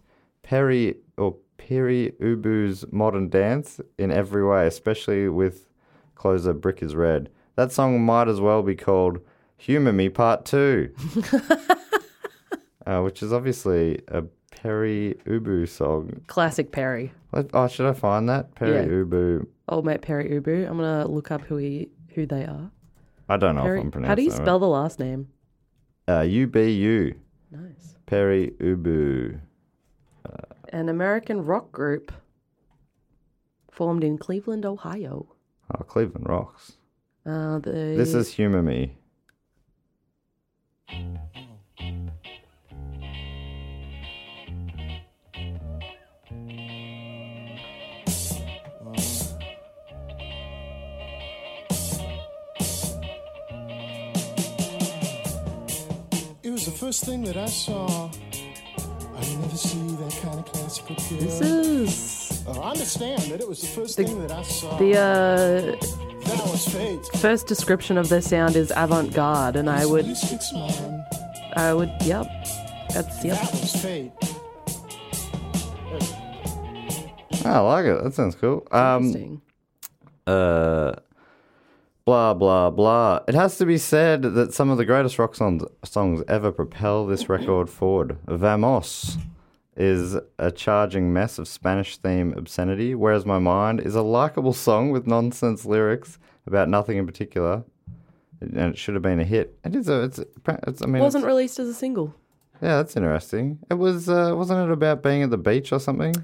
Perry 0.52 0.96
or 1.16 1.38
Perry 1.56 2.12
Ubu's 2.20 2.84
modern 2.92 3.30
dance 3.30 3.80
in 3.98 4.12
every 4.12 4.46
way, 4.46 4.68
especially 4.68 5.30
with 5.30 5.70
closer 6.16 6.52
Brick 6.52 6.84
is 6.84 6.94
Red. 6.94 7.30
That 7.56 7.72
song 7.72 8.04
might 8.04 8.28
as 8.28 8.42
well 8.42 8.62
be 8.62 8.76
called 8.76 9.20
Humour 9.56 9.94
Me 9.94 10.10
Part 10.10 10.44
2, 10.44 10.94
uh, 12.86 13.00
which 13.00 13.24
is 13.24 13.32
obviously 13.32 14.02
a 14.10 14.24
Perry 14.52 15.16
Ubu 15.26 15.70
song. 15.70 16.20
Classic 16.28 16.70
Perry. 16.70 17.14
What- 17.30 17.50
Oh, 17.54 17.70
should 17.70 17.86
I 17.86 17.94
find 17.94 18.28
that? 18.28 18.54
Perry 18.54 18.72
Yeah. 18.82 18.88
Ubu. 19.06 19.48
Old 19.70 19.86
mate 19.86 20.02
Perry 20.02 20.32
Ubu. 20.32 20.68
I'm 20.70 20.76
gonna 20.76 21.08
look 21.08 21.32
up 21.32 21.44
who 21.44 21.56
he 21.56 21.88
who 22.10 22.26
they 22.26 22.44
are. 22.44 22.70
I 23.30 23.38
don't 23.38 23.56
know 23.56 23.62
Perry- 23.62 23.80
if 23.80 23.86
I'm 23.86 23.92
pronouncing 23.92 24.10
how 24.10 24.16
do 24.16 24.24
you 24.24 24.32
spell 24.32 24.60
the 24.60 24.68
last 24.68 25.00
name? 25.00 25.30
Uh, 26.10 26.20
U-B-U. 26.24 27.16
Nice. 27.52 27.96
Perry 28.06 28.52
Ubu. 28.60 29.40
An 30.72 30.88
American 30.90 31.46
rock 31.46 31.72
group 31.72 32.12
formed 33.72 34.04
in 34.04 34.18
Cleveland, 34.18 34.66
Ohio. 34.66 35.28
Oh, 35.74 35.84
Cleveland 35.84 36.28
Rocks. 36.28 36.74
Uh, 37.26 37.60
they, 37.60 37.96
This 37.96 38.14
is 38.14 38.34
Humour 38.34 38.62
Me. 38.62 38.96
It 56.44 56.50
was 56.50 56.66
the 56.66 56.72
first 56.72 57.06
thing 57.06 57.24
that 57.24 57.38
I 57.38 57.46
saw. 57.46 58.10
This 61.10 61.42
is 61.42 62.44
Oh, 62.48 62.60
I 62.60 62.72
understand 62.72 63.22
that 63.24 63.40
it 63.40 63.48
was 63.48 63.62
the 63.62 63.68
first 63.68 63.96
thing 63.96 64.20
that 64.22 64.32
I 64.32 64.42
saw. 64.42 64.76
the 64.78 64.98
uh, 64.98 65.76
that 66.26 66.48
was 66.52 66.68
fate. 66.68 67.06
first 67.18 67.46
description 67.48 67.98
of 67.98 68.10
their 68.10 68.22
sound 68.22 68.56
is 68.56 68.74
avant-garde, 68.76 69.56
and 69.56 69.70
I 69.70 69.86
would, 69.86 70.06
I 71.56 71.74
would, 71.74 71.92
yep, 72.02 72.26
that's 72.94 73.24
yep. 73.24 73.40
That 73.40 73.52
was 73.52 73.76
fate. 73.76 74.12
I 77.46 77.60
like 77.60 77.86
it. 77.86 78.04
That 78.04 78.14
sounds 78.14 78.36
cool. 78.36 78.68
Um, 78.72 79.04
Interesting. 79.06 79.42
uh, 80.28 80.94
blah 82.06 82.34
blah 82.34 82.70
blah. 82.70 83.20
It 83.28 83.36
has 83.36 83.58
to 83.58 83.66
be 83.66 83.78
said 83.78 84.22
that 84.22 84.54
some 84.54 84.70
of 84.70 84.78
the 84.78 84.86
greatest 84.86 85.20
rock 85.20 85.36
songs, 85.36 85.64
songs 85.84 86.24
ever 86.28 86.52
propel 86.52 87.06
this 87.06 87.30
record 87.30 87.70
forward. 87.70 88.18
Vamos 88.28 89.18
is 89.76 90.18
a 90.38 90.52
charging 90.52 91.14
mess 91.14 91.40
of 91.40 91.48
Spanish 91.48 91.98
theme 91.98 92.34
obscenity, 92.36 92.94
whereas 92.94 93.26
My 93.26 93.40
Mind 93.40 93.80
is 93.80 93.96
a 93.96 94.02
likable 94.02 94.54
song 94.54 94.92
with 94.92 95.08
nonsense 95.08 95.66
lyrics 95.66 96.20
about 96.46 96.70
nothing 96.70 96.98
in 96.98 97.06
particular. 97.06 97.64
And 98.42 98.58
it 98.58 98.78
should 98.78 98.96
have 98.96 99.04
been 99.04 99.20
a 99.20 99.24
hit. 99.24 99.58
It 99.64 99.76
is 99.76 99.88
a. 99.88 100.02
It's. 100.02 100.20
it's 100.20 100.82
I 100.82 100.88
mean, 100.88 101.04
Wasn't 101.04 101.26
released 101.26 101.60
as 101.60 101.68
a 101.68 101.76
single. 101.76 102.16
yeah, 102.62 102.78
that's 102.78 102.96
interesting. 102.98 103.60
It 103.70 103.76
was. 103.76 104.10
Uh, 104.10 104.34
wasn't 104.36 104.68
it 104.68 104.74
about 104.74 105.04
being 105.04 105.22
at 105.22 105.30
the 105.30 105.38
beach 105.38 105.72
or 105.72 105.80
something? 105.80 106.16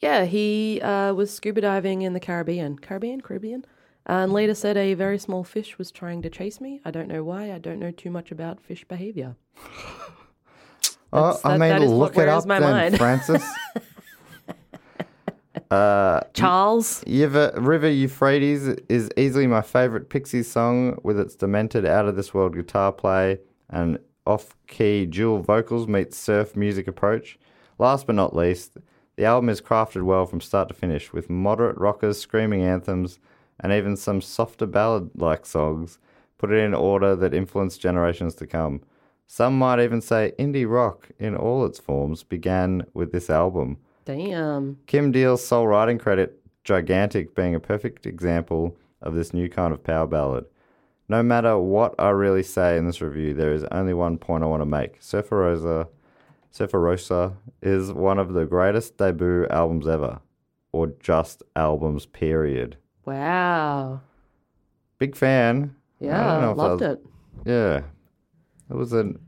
Yeah, 0.00 0.24
he 0.24 0.80
uh, 0.80 1.12
was 1.12 1.30
scuba 1.32 1.60
diving 1.60 2.02
in 2.02 2.14
the 2.14 2.20
Caribbean. 2.20 2.78
Caribbean? 2.78 3.20
Caribbean? 3.20 3.66
And 4.08 4.32
later 4.32 4.54
said 4.54 4.76
a 4.76 4.94
very 4.94 5.18
small 5.18 5.42
fish 5.42 5.78
was 5.78 5.90
trying 5.90 6.22
to 6.22 6.30
chase 6.30 6.60
me. 6.60 6.80
I 6.84 6.92
don't 6.92 7.08
know 7.08 7.24
why. 7.24 7.52
I 7.52 7.58
don't 7.58 7.80
know 7.80 7.90
too 7.90 8.10
much 8.10 8.30
about 8.30 8.60
fish 8.60 8.84
behavior. 8.84 9.36
Oh, 11.12 11.38
I 11.44 11.56
that- 11.56 11.60
mean, 11.60 11.68
that 11.70 11.80
what 11.80 12.14
look 12.14 12.18
it 12.18 12.28
up 12.28 12.44
my 12.46 12.58
then, 12.58 12.70
mind. 12.72 12.98
Francis. 12.98 13.42
uh, 15.70 16.20
Charles? 16.34 17.02
River, 17.06 17.52
River 17.56 17.88
Euphrates 17.88 18.66
is 18.88 19.08
easily 19.16 19.46
my 19.46 19.62
favorite 19.62 20.10
Pixies 20.10 20.50
song 20.50 20.98
with 21.04 21.18
its 21.18 21.34
demented, 21.34 21.86
out 21.86 22.06
of 22.06 22.16
this 22.16 22.34
world 22.34 22.54
guitar 22.54 22.92
play 22.92 23.38
and 23.70 23.98
off 24.26 24.56
key 24.66 25.06
dual 25.06 25.40
vocals 25.40 25.86
meets 25.86 26.18
surf 26.18 26.56
music 26.56 26.86
approach. 26.88 27.38
Last 27.78 28.06
but 28.06 28.16
not 28.16 28.34
least, 28.34 28.76
the 29.16 29.24
album 29.24 29.48
is 29.48 29.60
crafted 29.60 30.02
well 30.02 30.26
from 30.26 30.40
start 30.40 30.68
to 30.68 30.74
finish 30.74 31.12
with 31.12 31.30
moderate 31.30 31.78
rockers, 31.78 32.20
screaming 32.20 32.62
anthems, 32.62 33.18
and 33.60 33.72
even 33.72 33.96
some 33.96 34.20
softer 34.20 34.66
ballad 34.66 35.10
like 35.16 35.46
songs 35.46 35.98
put 36.38 36.52
it 36.52 36.62
in 36.62 36.74
order 36.74 37.16
that 37.16 37.34
influenced 37.34 37.80
generations 37.80 38.34
to 38.36 38.46
come. 38.46 38.82
Some 39.26 39.58
might 39.58 39.80
even 39.80 40.00
say 40.00 40.32
indie 40.38 40.70
rock 40.70 41.08
in 41.18 41.34
all 41.34 41.64
its 41.64 41.78
forms 41.78 42.22
began 42.22 42.86
with 42.94 43.12
this 43.12 43.28
album. 43.30 43.78
Damn. 44.04 44.78
Kim 44.86 45.10
Deal's 45.10 45.44
sole 45.44 45.66
writing 45.66 45.98
credit, 45.98 46.40
Gigantic, 46.62 47.34
being 47.34 47.54
a 47.54 47.60
perfect 47.60 48.06
example 48.06 48.76
of 49.02 49.14
this 49.14 49.34
new 49.34 49.48
kind 49.48 49.72
of 49.72 49.82
power 49.82 50.06
ballad. 50.06 50.44
No 51.08 51.22
matter 51.22 51.58
what 51.58 51.94
I 51.98 52.10
really 52.10 52.42
say 52.42 52.76
in 52.76 52.86
this 52.86 53.00
review, 53.00 53.34
there 53.34 53.52
is 53.52 53.64
only 53.70 53.94
one 53.94 54.18
point 54.18 54.44
I 54.44 54.46
want 54.46 54.60
to 54.60 54.66
make. 54.66 54.96
Surfer 55.00 55.38
Rosa, 55.38 55.88
Surfer 56.50 56.80
Rosa 56.80 57.36
is 57.62 57.92
one 57.92 58.18
of 58.18 58.32
the 58.32 58.44
greatest 58.44 58.96
debut 58.96 59.46
albums 59.48 59.86
ever, 59.86 60.20
or 60.72 60.88
just 61.00 61.42
albums, 61.54 62.06
period. 62.06 62.76
Wow. 63.06 64.00
Big 64.98 65.16
fan. 65.16 65.74
Yeah, 66.00 66.40
know 66.40 66.50
if 66.50 66.56
that 66.56 66.62
loved 66.62 66.80
was- 66.82 66.90
it. 66.90 67.06
Yeah. 67.46 67.80
It 68.70 68.74
was 68.74 68.92
an. 68.92 69.18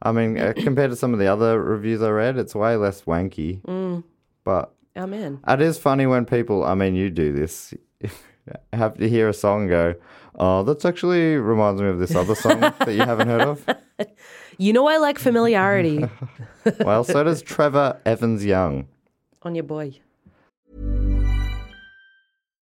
I 0.00 0.12
mean, 0.12 0.38
uh, 0.38 0.52
compared 0.56 0.90
to 0.90 0.96
some 0.96 1.12
of 1.12 1.18
the 1.18 1.26
other 1.26 1.60
reviews 1.60 2.00
I 2.02 2.10
read, 2.10 2.38
it's 2.38 2.54
way 2.54 2.76
less 2.76 3.02
wanky. 3.02 3.60
Mm. 3.62 4.04
But 4.44 4.72
I'm 4.94 5.12
in. 5.14 5.40
it 5.48 5.60
is 5.60 5.78
funny 5.78 6.06
when 6.06 6.24
people, 6.24 6.64
I 6.64 6.74
mean, 6.74 6.94
you 6.94 7.10
do 7.10 7.32
this, 7.32 7.74
have 8.72 8.96
to 8.98 9.08
hear 9.08 9.28
a 9.28 9.32
song 9.34 9.66
go, 9.66 9.94
oh, 10.38 10.62
that's 10.62 10.84
actually 10.84 11.36
reminds 11.36 11.80
me 11.80 11.88
of 11.88 11.98
this 11.98 12.14
other 12.14 12.34
song 12.34 12.60
that 12.78 12.92
you 12.92 13.00
haven't 13.00 13.28
heard 13.28 13.42
of. 13.42 13.66
You 14.56 14.72
know 14.72 14.86
I 14.86 14.98
like 14.98 15.18
familiarity 15.18 16.04
Well, 16.80 17.02
so 17.02 17.24
does 17.24 17.42
Trevor 17.42 18.00
Evans 18.06 18.44
Young. 18.44 18.86
on 19.42 19.56
your 19.56 19.64
boy. 19.64 19.94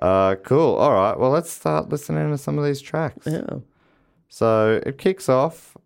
Uh, 0.00 0.36
cool. 0.36 0.74
All 0.74 0.92
right. 0.92 1.18
Well, 1.18 1.30
let's 1.30 1.50
start 1.50 1.88
listening 1.88 2.30
to 2.30 2.38
some 2.38 2.58
of 2.58 2.64
these 2.64 2.80
tracks. 2.80 3.26
Yeah. 3.26 3.58
So 4.28 4.80
it 4.84 4.98
kicks 4.98 5.28
off 5.28 5.76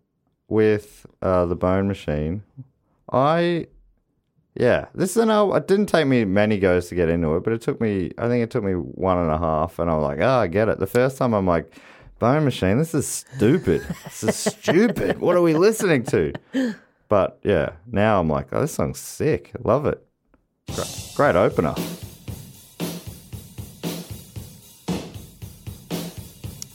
with 0.47 1.05
uh, 1.21 1.45
the 1.45 1.55
Bone 1.55 1.87
Machine. 1.87 2.43
I, 3.11 3.67
yeah, 4.55 4.87
this 4.93 5.11
is 5.11 5.17
an 5.17 5.29
album. 5.29 5.57
It 5.57 5.67
didn't 5.67 5.85
take 5.87 6.07
me 6.07 6.25
many 6.25 6.59
goes 6.59 6.87
to 6.89 6.95
get 6.95 7.09
into 7.09 7.35
it, 7.35 7.43
but 7.43 7.53
it 7.53 7.61
took 7.61 7.79
me. 7.79 8.11
I 8.17 8.27
think 8.27 8.43
it 8.43 8.51
took 8.51 8.63
me 8.63 8.73
one 8.73 9.17
and 9.17 9.31
a 9.31 9.37
half, 9.37 9.79
and 9.79 9.89
I 9.89 9.95
was 9.95 10.03
like, 10.03 10.19
oh, 10.21 10.39
I 10.39 10.47
get 10.47 10.67
it. 10.67 10.79
The 10.79 10.87
first 10.87 11.17
time, 11.17 11.33
I'm 11.33 11.47
like, 11.47 11.73
Bone 12.19 12.43
Machine, 12.43 12.77
this 12.77 12.93
is 12.93 13.07
stupid. 13.07 13.81
this 14.03 14.23
is 14.23 14.35
stupid. 14.35 15.19
What 15.19 15.35
are 15.35 15.41
we 15.41 15.53
listening 15.53 16.03
to? 16.05 16.33
But 17.09 17.39
yeah, 17.43 17.71
now 17.87 18.19
I'm 18.19 18.29
like, 18.29 18.47
oh, 18.51 18.61
this 18.61 18.73
song's 18.73 18.99
sick. 18.99 19.51
Love 19.63 19.85
it. 19.85 20.05
Great, 20.67 21.11
great 21.15 21.35
opener. 21.35 21.75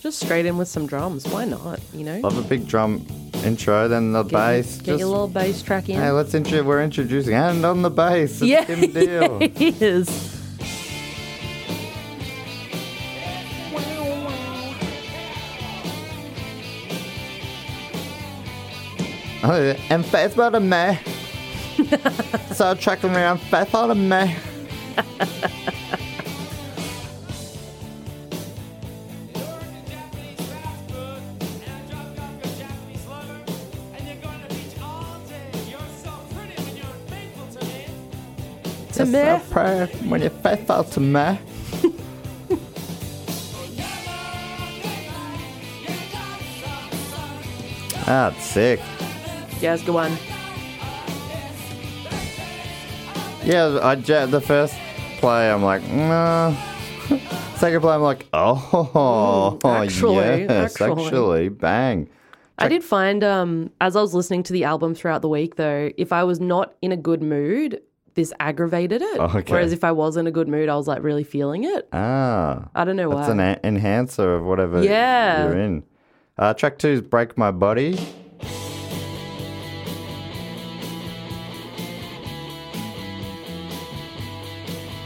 Just 0.06 0.20
straight 0.20 0.46
in 0.46 0.56
with 0.56 0.68
some 0.68 0.86
drums. 0.86 1.26
Why 1.26 1.44
not? 1.46 1.80
You 1.92 2.04
know? 2.04 2.20
Love 2.20 2.38
a 2.38 2.42
big 2.42 2.68
drum 2.68 3.04
intro, 3.44 3.88
then 3.88 4.12
the 4.12 4.22
bass. 4.22 4.80
Get 4.80 5.00
your 5.00 5.08
little 5.08 5.26
bass 5.26 5.62
track 5.62 5.88
in. 5.88 5.96
Hey, 5.96 6.12
let's 6.12 6.32
intro. 6.32 6.62
We're 6.62 6.80
introducing 6.80 7.34
and 7.34 7.66
on 7.66 7.82
the 7.82 7.90
bass. 7.90 8.40
It's 8.40 8.42
yeah, 8.42 8.64
Deal. 8.66 9.42
it 9.42 9.82
is. 9.82 10.08
Oh, 19.42 19.74
and 19.90 20.06
faith 20.06 20.36
faithful 20.36 20.52
to 20.52 20.60
me. 20.60 21.00
so 22.54 22.76
tracking 22.76 23.10
around 23.10 23.42
me. 23.42 23.50
To 23.50 23.94
Yes, 23.96 23.96
me. 23.96 24.36
I 39.14 39.40
pray 39.50 39.86
when 40.08 40.20
you're 40.20 40.30
faithful 40.30 40.84
to 40.84 41.00
me. 41.00 41.38
That's 48.06 48.44
sick. 48.44 48.80
Yeah, 49.60 49.74
it's 49.74 49.82
a 49.82 49.86
good 49.86 49.94
one. 49.94 50.16
Yeah, 53.44 53.78
I 53.82 53.94
the 53.94 54.40
first 54.40 54.74
play, 55.18 55.50
I'm 55.50 55.62
like, 55.62 55.82
no. 55.88 56.56
Second 57.56 57.80
play, 57.80 57.94
I'm 57.94 58.02
like, 58.02 58.26
oh, 58.32 59.58
Ooh, 59.64 59.68
actually, 59.68 60.42
yes, 60.42 60.80
actually. 60.80 61.04
actually, 61.04 61.48
bang. 61.48 62.08
I 62.58 62.68
did 62.68 62.82
find, 62.82 63.22
um, 63.22 63.70
as 63.80 63.96
I 63.96 64.00
was 64.00 64.14
listening 64.14 64.42
to 64.44 64.52
the 64.52 64.64
album 64.64 64.94
throughout 64.94 65.22
the 65.22 65.28
week, 65.28 65.56
though, 65.56 65.90
if 65.96 66.12
I 66.12 66.24
was 66.24 66.40
not 66.40 66.74
in 66.80 66.90
a 66.90 66.96
good 66.96 67.22
mood, 67.22 67.80
this 68.16 68.32
aggravated 68.40 69.02
it. 69.02 69.18
Okay. 69.20 69.52
Whereas 69.52 69.72
if 69.72 69.84
I 69.84 69.92
was 69.92 70.16
in 70.16 70.26
a 70.26 70.30
good 70.32 70.48
mood, 70.48 70.68
I 70.68 70.74
was 70.74 70.88
like 70.88 71.02
really 71.02 71.22
feeling 71.22 71.62
it. 71.64 71.86
Ah, 71.92 72.68
I 72.74 72.84
don't 72.84 72.96
know 72.96 73.10
that's 73.10 73.28
why. 73.28 73.32
an 73.34 73.40
a- 73.40 73.60
enhancer 73.62 74.34
of 74.34 74.44
whatever 74.44 74.82
Yeah. 74.82 75.44
you're 75.44 75.58
in. 75.58 75.84
Uh, 76.38 76.52
track 76.54 76.78
two 76.78 76.88
is 76.88 77.00
Break 77.02 77.38
My 77.38 77.50
Body. 77.52 77.96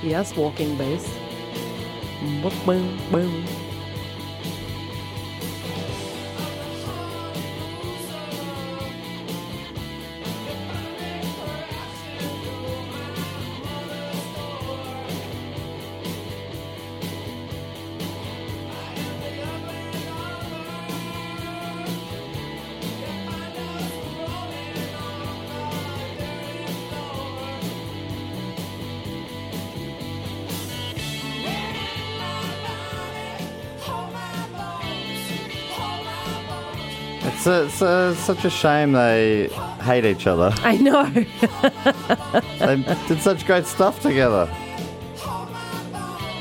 Yes, 0.02 0.34
walking 0.34 0.76
bass. 0.78 1.06
Boom, 2.42 2.98
boom, 3.11 3.44
It's, 37.51 37.74
such 38.20 38.44
a 38.44 38.51
shame 38.51 38.92
they 38.92 39.48
hate 39.82 40.05
each 40.05 40.26
other. 40.26 40.53
I 40.59 40.76
know. 40.76 41.05
they 42.59 42.96
did 43.09 43.20
such 43.20 43.46
great 43.46 43.66
stuff 43.66 44.01
together. 44.01 44.48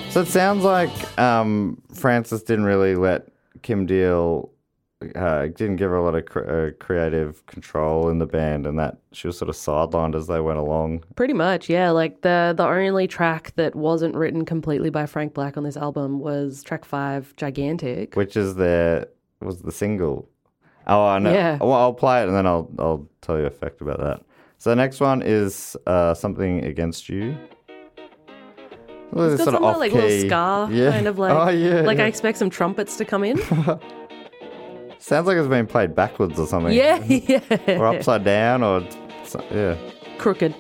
So 0.10 0.22
it 0.22 0.28
sounds 0.28 0.64
like 0.64 1.20
um, 1.20 1.82
Francis 1.94 2.42
didn't 2.42 2.66
really 2.66 2.96
let 2.96 3.28
Kim 3.62 3.86
Deal, 3.86 4.50
uh, 5.16 5.48
didn't 5.48 5.76
give 5.76 5.92
her 5.92 5.98
a 5.98 6.04
lot 6.04 6.16
of 6.16 6.26
uh, 6.36 6.76
creative 6.80 7.46
control 7.46 8.10
in 8.10 8.18
the 8.18 8.26
band, 8.26 8.66
and 8.66 8.80
that 8.80 8.98
she 9.12 9.28
was 9.28 9.38
sort 9.38 9.50
of 9.50 9.56
sidelined 9.56 10.16
as 10.16 10.28
they 10.28 10.40
went 10.40 10.58
along. 10.58 11.04
Pretty 11.16 11.34
much, 11.34 11.70
yeah. 11.70 11.92
Like 11.92 12.22
the 12.22 12.54
the 12.58 12.66
only 12.66 13.08
track 13.08 13.54
that 13.56 13.76
wasn't 13.76 14.16
written 14.16 14.46
completely 14.46 14.90
by 14.90 15.06
Frank 15.06 15.34
Black 15.34 15.58
on 15.58 15.64
this 15.64 15.78
album 15.78 16.20
was 16.20 16.64
track 16.64 16.86
five, 16.86 17.36
Gigantic. 17.36 18.16
which 18.16 18.36
is 18.36 18.56
their 18.56 19.08
was 19.42 19.62
the 19.62 19.72
single. 19.72 20.28
Oh, 20.90 21.06
I 21.06 21.20
know. 21.20 21.32
Yeah. 21.32 21.58
Well, 21.60 21.74
I'll 21.74 21.94
play 21.94 22.22
it 22.24 22.28
and 22.28 22.36
then 22.36 22.46
I'll 22.48 22.70
I'll 22.80 23.08
tell 23.22 23.38
you 23.40 23.46
a 23.46 23.50
fact 23.50 23.82
about 23.82 24.00
that. 24.00 24.22
So 24.58 24.70
the 24.72 24.76
next 24.76 25.00
one 25.00 25.22
is 25.22 25.78
uh, 25.88 26.14
something 26.14 26.66
against 26.66 27.08
you. 27.10 27.38
Well, 29.12 29.32
It's 29.34 29.44
got 29.44 29.54
some 29.54 29.64
like 29.64 29.92
little 29.94 30.28
scar, 30.28 30.72
Yeah. 30.72 30.92
kind 30.92 31.08
of 31.08 31.18
like 31.18 31.32
Oh 31.36 31.50
yeah. 31.50 31.82
like 31.82 32.00
I 32.00 32.06
expect 32.06 32.38
some 32.38 32.50
trumpets 32.50 32.98
to 32.98 33.06
come 33.06 33.24
in. 33.24 33.38
Sounds 35.00 35.28
like 35.28 35.38
it's 35.38 35.48
been 35.48 35.66
played 35.66 35.96
backwards 35.96 36.40
or 36.40 36.46
something. 36.46 36.74
yeah, 36.74 37.04
yeah. 37.06 37.40
Or 37.80 37.88
upside 37.88 38.24
down 38.26 38.62
or 38.64 38.82
yeah. 39.52 39.78
Crooked. 40.18 40.54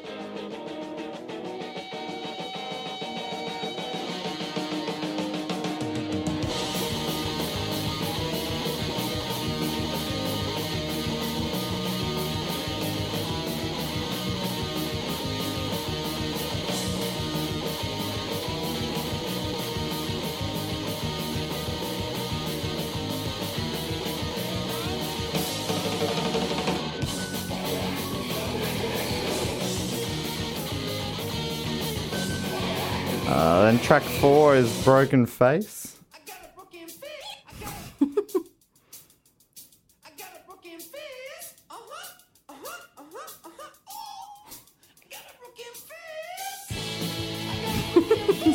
Four 34.20 34.56
is 34.56 34.84
Broken 34.84 35.26
Face. 35.26 35.96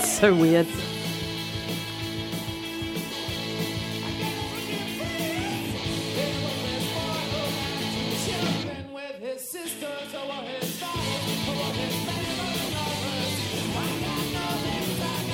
so 0.02 0.34
weird. 0.34 0.66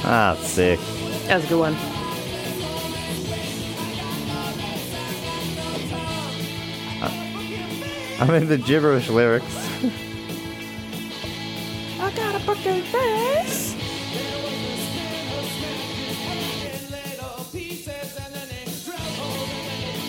Ah, 0.03 0.37
sick. 0.41 0.81
That 1.27 1.37
was 1.37 1.45
a 1.45 1.49
good 1.49 1.59
one. 1.59 1.77
I 8.21 8.27
mean, 8.27 8.49
the 8.49 8.59
gibberish 8.59 9.09
lyrics. 9.09 9.47
I 11.99 12.11
got 12.15 12.35
a 12.35 12.45
broken 12.45 12.83
face. 12.83 13.75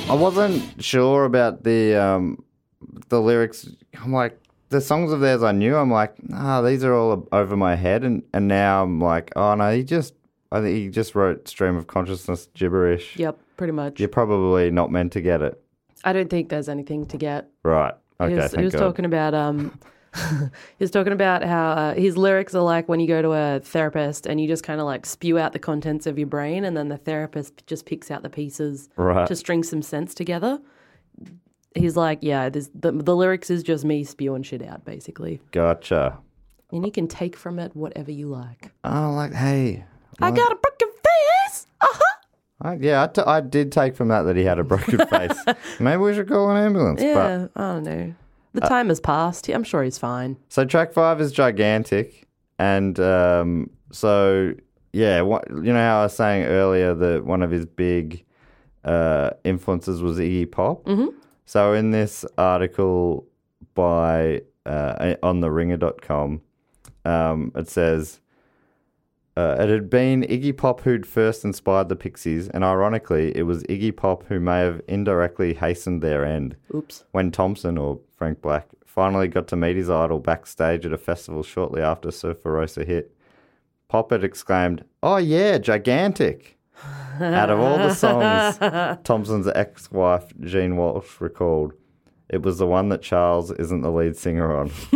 I 0.09 0.13
wasn't 0.13 0.83
sure 0.83 1.23
about 1.23 1.63
the 1.63 1.95
um, 1.95 2.43
the 3.07 3.21
lyrics. 3.21 3.69
I'm 4.03 4.11
like, 4.11 4.37
the 4.71 4.81
songs 4.81 5.11
of 5.11 5.19
theirs 5.19 5.43
I 5.43 5.51
knew. 5.51 5.75
I'm 5.75 5.91
like, 5.91 6.13
ah, 6.33 6.61
these 6.61 6.83
are 6.83 6.93
all 6.93 7.27
over 7.31 7.55
my 7.55 7.75
head, 7.75 8.03
and 8.03 8.23
and 8.33 8.47
now 8.47 8.83
I'm 8.83 8.99
like, 8.99 9.31
oh 9.35 9.53
no, 9.55 9.71
he 9.75 9.83
just, 9.83 10.15
I 10.51 10.59
think 10.61 10.75
he 10.75 10.89
just 10.89 11.13
wrote 11.13 11.47
stream 11.47 11.75
of 11.75 11.85
consciousness 11.87 12.47
gibberish. 12.55 13.15
Yep, 13.17 13.39
pretty 13.57 13.73
much. 13.73 13.99
You're 13.99 14.09
probably 14.09 14.71
not 14.71 14.91
meant 14.91 15.11
to 15.13 15.21
get 15.21 15.41
it, 15.41 15.61
I 16.03 16.13
don't 16.13 16.29
think 16.29 16.49
there's 16.49 16.67
anything 16.69 17.05
to 17.07 17.17
get. 17.17 17.47
right? 17.63 17.93
Okay, 18.19 18.33
he 18.33 18.39
was, 18.39 18.51
he 18.53 18.63
was 18.63 18.73
talking 18.73 19.05
about 19.05 19.33
um 19.33 19.77
he 20.29 20.49
was 20.83 20.91
talking 20.91 21.13
about 21.13 21.43
how 21.43 21.71
uh, 21.71 21.93
his 21.95 22.17
lyrics 22.17 22.53
are 22.53 22.61
like 22.61 22.89
when 22.89 22.99
you 22.99 23.07
go 23.07 23.21
to 23.21 23.31
a 23.31 23.59
therapist 23.63 24.25
and 24.25 24.41
you 24.41 24.47
just 24.47 24.63
kind 24.63 24.79
of 24.81 24.85
like 24.85 25.05
spew 25.05 25.39
out 25.39 25.53
the 25.53 25.59
contents 25.59 26.05
of 26.05 26.17
your 26.19 26.27
brain 26.27 26.65
and 26.65 26.75
then 26.75 26.89
the 26.89 26.97
therapist 26.97 27.65
just 27.65 27.85
picks 27.85 28.11
out 28.11 28.21
the 28.21 28.29
pieces 28.29 28.89
Right. 28.97 29.25
to 29.27 29.35
string 29.35 29.63
some 29.63 29.81
sense 29.81 30.13
together 30.13 30.59
he's 31.75 31.95
like 31.95 32.19
yeah 32.21 32.49
this, 32.49 32.69
the, 32.75 32.91
the 32.91 33.15
lyrics 33.15 33.49
is 33.49 33.63
just 33.63 33.85
me 33.85 34.03
spewing 34.03 34.43
shit 34.43 34.61
out 34.61 34.83
basically 34.85 35.39
Gotcha. 35.51 36.17
and 36.71 36.85
you 36.85 36.91
can 36.91 37.07
take 37.07 37.35
from 37.35 37.59
it 37.59 37.75
whatever 37.75 38.11
you 38.11 38.27
like 38.27 38.71
Oh, 38.83 39.11
like, 39.15 39.33
hey, 39.33 39.85
i 40.19 40.31
got 40.31 40.51
a 40.51 40.55
broken 40.55 40.89
face 40.89 41.67
uh-huh 41.81 42.17
I, 42.63 42.73
yeah, 42.75 43.03
I, 43.03 43.07
t- 43.07 43.21
I 43.25 43.41
did 43.41 43.71
take 43.71 43.95
from 43.95 44.09
that 44.09 44.21
that 44.23 44.35
he 44.37 44.43
had 44.43 44.59
a 44.59 44.63
broken 44.63 44.99
face. 45.07 45.35
Maybe 45.79 45.97
we 45.97 46.13
should 46.13 46.27
call 46.27 46.51
an 46.51 46.57
ambulance. 46.63 47.01
yeah 47.01 47.47
But 47.55 47.61
i 47.61 47.73
don't 47.73 47.83
know 47.83 48.13
the 48.53 48.61
time 48.61 48.89
has 48.89 48.99
passed 48.99 49.47
i'm 49.49 49.63
sure 49.63 49.81
he's 49.83 49.97
fine 49.97 50.37
So 50.49 50.63
track 50.65 50.93
five 50.93 51.19
is 51.21 51.31
gigantic, 51.31 52.27
and 52.59 52.99
um, 52.99 53.69
so 53.91 54.53
yeah, 54.93 55.21
what, 55.21 55.49
you 55.49 55.71
know 55.71 55.79
how 55.79 56.01
I 56.01 56.03
was 56.03 56.15
saying 56.17 56.43
earlier 56.43 56.93
that 56.93 57.25
one 57.25 57.41
of 57.43 57.49
his 57.49 57.65
big 57.65 58.25
uh, 58.83 59.29
influences 59.45 60.01
was 60.01 60.17
Iggy 60.17 60.51
Pop. 60.51 60.83
Mm-hmm. 60.83 61.17
So 61.45 61.73
in 61.73 61.91
this 61.91 62.25
article 62.37 63.25
by 63.73 64.41
uh, 64.65 65.15
on 65.23 65.41
the 65.41 65.51
Ringer.com, 65.51 66.41
um, 67.05 67.51
it 67.55 67.67
says. 67.69 68.19
Uh, 69.37 69.55
it 69.61 69.69
had 69.69 69.89
been 69.89 70.23
Iggy 70.23 70.55
Pop 70.55 70.81
who'd 70.81 71.05
first 71.05 71.45
inspired 71.45 71.87
the 71.87 71.95
Pixies, 71.95 72.49
and 72.49 72.65
ironically, 72.65 73.35
it 73.35 73.43
was 73.43 73.63
Iggy 73.63 73.95
Pop 73.95 74.25
who 74.27 74.41
may 74.41 74.59
have 74.59 74.81
indirectly 74.89 75.53
hastened 75.53 76.01
their 76.01 76.25
end 76.25 76.57
oops 76.75 77.05
when 77.11 77.31
Thompson, 77.31 77.77
or 77.77 78.01
Frank 78.17 78.41
Black, 78.41 78.67
finally 78.85 79.29
got 79.29 79.47
to 79.47 79.55
meet 79.55 79.77
his 79.77 79.89
idol 79.89 80.19
backstage 80.19 80.85
at 80.85 80.91
a 80.91 80.97
festival 80.97 81.43
shortly 81.43 81.81
after 81.81 82.11
Surfer 82.11 82.51
Rosa 82.51 82.83
hit, 82.83 83.15
Pop 83.87 84.11
had 84.11 84.23
exclaimed, 84.23 84.83
Oh, 85.01 85.17
yeah, 85.17 85.57
gigantic. 85.57 86.57
Out 87.19 87.49
of 87.49 87.59
all 87.59 87.77
the 87.77 87.93
songs, 87.93 88.57
Thompson's 89.03 89.47
ex 89.47 89.91
wife, 89.91 90.31
Jean 90.41 90.75
Walsh, 90.77 91.19
recalled, 91.19 91.73
it 92.29 92.41
was 92.41 92.57
the 92.57 92.67
one 92.67 92.89
that 92.89 93.01
Charles 93.01 93.51
isn't 93.51 93.81
the 93.81 93.91
lead 93.91 94.17
singer 94.17 94.55
on. 94.55 94.71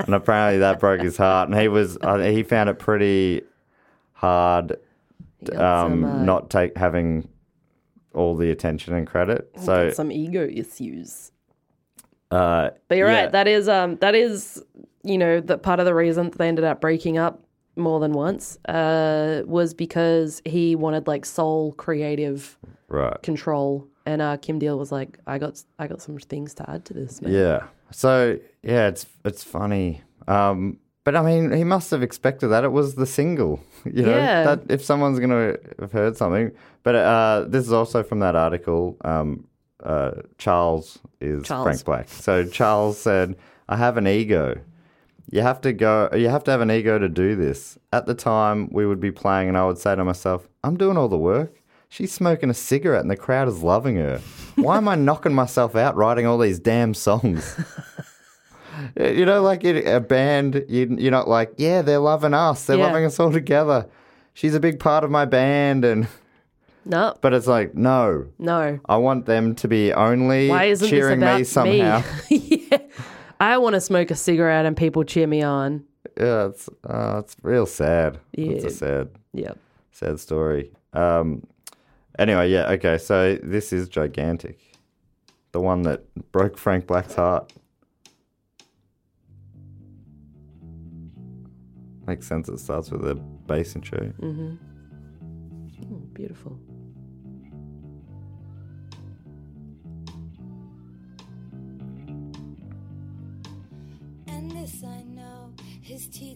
and 0.00 0.14
apparently 0.14 0.58
that 0.58 0.80
broke 0.80 1.00
his 1.00 1.16
heart. 1.16 1.48
And 1.48 1.58
he 1.58 1.68
was, 1.68 1.96
uh, 2.00 2.18
he 2.18 2.42
found 2.42 2.70
it 2.70 2.78
pretty 2.78 3.42
hard 4.12 4.72
um, 5.52 5.56
some, 5.58 6.04
uh, 6.04 6.22
not 6.24 6.50
take 6.50 6.76
having 6.76 7.28
all 8.14 8.34
the 8.34 8.50
attention 8.50 8.94
and 8.94 9.06
credit. 9.06 9.50
So, 9.62 9.90
some 9.90 10.10
ego 10.10 10.44
issues 10.44 11.30
uh, 12.30 12.70
But 12.88 12.98
you're 12.98 13.10
yeah. 13.10 13.22
right. 13.22 13.32
That 13.32 13.48
is 13.48 13.68
um 13.68 13.96
that 13.96 14.14
is 14.14 14.62
you 15.02 15.18
know 15.18 15.40
that 15.40 15.62
part 15.62 15.80
of 15.80 15.86
the 15.86 15.94
reason 15.94 16.30
that 16.30 16.38
they 16.38 16.48
ended 16.48 16.64
up 16.64 16.80
breaking 16.80 17.18
up 17.18 17.42
more 17.78 18.00
than 18.00 18.12
once 18.12 18.58
uh 18.68 19.42
was 19.46 19.74
because 19.74 20.42
he 20.44 20.74
wanted 20.76 21.06
like 21.06 21.24
sole 21.24 21.72
creative 21.72 22.58
Right. 22.88 23.20
control 23.22 23.86
and 24.06 24.22
uh 24.22 24.36
Kim 24.38 24.58
Deal 24.58 24.78
was 24.78 24.90
like 24.90 25.18
I 25.26 25.38
got 25.38 25.62
I 25.78 25.86
got 25.86 26.00
some 26.02 26.16
things 26.18 26.54
to 26.54 26.70
add 26.70 26.84
to 26.86 26.94
this 26.94 27.20
man. 27.22 27.32
Yeah. 27.32 27.64
So 27.90 28.38
yeah, 28.62 28.88
it's 28.88 29.06
it's 29.24 29.44
funny. 29.44 30.02
Um, 30.26 30.78
but 31.04 31.16
I 31.16 31.22
mean, 31.22 31.52
he 31.52 31.64
must 31.64 31.90
have 31.90 32.02
expected 32.02 32.48
that. 32.48 32.64
It 32.64 32.72
was 32.72 32.94
the 32.94 33.06
single. 33.06 33.60
You 33.84 34.02
know, 34.02 34.16
Yeah. 34.16 34.44
that 34.44 34.60
if 34.70 34.84
someone's 34.84 35.18
gonna 35.20 35.56
have 35.80 35.92
heard 35.92 36.16
something. 36.16 36.50
But 36.82 36.94
uh, 36.96 37.44
this 37.48 37.64
is 37.66 37.72
also 37.72 38.02
from 38.02 38.18
that 38.20 38.34
article. 38.34 38.96
Um, 39.04 39.46
uh, 39.82 40.12
Charles 40.38 40.98
is 41.20 41.44
Charles. 41.46 41.64
Frank 41.64 41.84
Black. 41.84 42.08
So 42.08 42.44
Charles 42.44 42.98
said, 43.00 43.36
"I 43.68 43.76
have 43.76 43.96
an 43.96 44.06
ego." 44.06 44.60
You 45.30 45.42
have 45.42 45.60
to 45.62 45.72
go. 45.72 46.08
You 46.14 46.28
have 46.28 46.44
to 46.44 46.50
have 46.50 46.60
an 46.60 46.70
ego 46.70 46.98
to 46.98 47.08
do 47.08 47.36
this. 47.36 47.78
At 47.92 48.06
the 48.06 48.14
time, 48.14 48.68
we 48.72 48.86
would 48.86 49.00
be 49.00 49.10
playing, 49.12 49.48
and 49.48 49.58
I 49.58 49.66
would 49.66 49.78
say 49.78 49.94
to 49.94 50.04
myself, 50.04 50.48
"I'm 50.64 50.76
doing 50.76 50.96
all 50.96 51.08
the 51.08 51.18
work. 51.18 51.54
She's 51.90 52.12
smoking 52.12 52.48
a 52.50 52.54
cigarette, 52.54 53.02
and 53.02 53.10
the 53.10 53.16
crowd 53.16 53.48
is 53.48 53.62
loving 53.62 53.96
her. 53.96 54.20
Why 54.56 54.76
am 54.78 54.88
I 54.88 54.94
knocking 55.08 55.34
myself 55.34 55.76
out 55.76 55.96
writing 55.96 56.26
all 56.26 56.38
these 56.38 56.58
damn 56.58 56.94
songs?" 56.94 57.58
you 58.98 59.26
know, 59.26 59.42
like 59.42 59.64
a 59.64 60.00
band, 60.00 60.64
you, 60.68 60.96
you're 60.98 61.10
not 61.10 61.28
like, 61.28 61.52
"Yeah, 61.56 61.82
they're 61.82 61.98
loving 61.98 62.34
us. 62.34 62.64
They're 62.64 62.78
Yeah. 62.78 62.86
loving 62.86 63.04
us 63.04 63.18
all 63.20 63.32
together." 63.32 63.86
She's 64.34 64.54
a 64.54 64.60
big 64.60 64.78
part 64.78 65.02
of 65.04 65.10
my 65.10 65.24
band, 65.24 65.84
and 65.84 66.06
No, 66.84 67.14
but 67.20 67.34
it's 67.34 67.46
like, 67.46 67.74
no, 67.74 68.26
no. 68.38 68.78
I 68.88 68.96
want 68.96 69.26
them 69.26 69.54
to 69.56 69.68
be 69.68 69.92
only 69.92 70.48
Why 70.48 70.64
isn't 70.64 70.88
cheering 70.88 71.20
this 71.20 71.52
about 71.52 71.66
me 71.66 71.78
somehow. 71.80 72.02
yeah. 72.30 72.57
I 73.40 73.58
want 73.58 73.74
to 73.74 73.80
smoke 73.80 74.10
a 74.10 74.14
cigarette 74.16 74.66
and 74.66 74.76
people 74.76 75.04
cheer 75.04 75.26
me 75.26 75.42
on. 75.42 75.84
Yeah, 76.18 76.46
it's 76.46 76.68
uh, 76.84 77.22
it's 77.24 77.36
real 77.42 77.66
sad. 77.66 78.18
It's 78.32 78.62
Yeah. 78.64 78.68
a 78.68 78.70
sad, 78.70 79.08
Yep. 79.34 79.58
sad 79.92 80.20
story. 80.20 80.72
Um, 80.92 81.46
anyway, 82.18 82.50
yeah, 82.50 82.70
okay. 82.72 82.98
So 82.98 83.36
this 83.42 83.72
is 83.72 83.88
gigantic, 83.88 84.58
the 85.52 85.60
one 85.60 85.82
that 85.82 86.02
broke 86.32 86.58
Frank 86.58 86.86
Black's 86.86 87.14
heart. 87.14 87.52
Makes 92.06 92.26
sense. 92.26 92.48
It 92.48 92.58
starts 92.58 92.90
with 92.90 93.06
a 93.06 93.14
bass 93.14 93.76
intro. 93.76 94.12
Oh, 94.22 95.96
beautiful. 96.14 96.58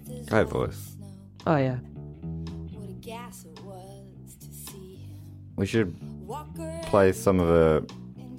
Great 0.06 0.30
white 0.30 0.40
as 0.46 0.50
voice. 0.50 0.96
Oh 1.46 1.56
yeah. 1.56 1.76
What 1.76 2.88
a 2.88 2.92
gas 2.94 3.44
it 3.44 3.60
was 3.64 4.36
to 4.40 4.46
see 4.46 4.96
him 4.96 5.20
We 5.56 5.66
should 5.66 5.96
play 6.86 7.12
some 7.12 7.40
of 7.40 7.48
her 7.48 7.86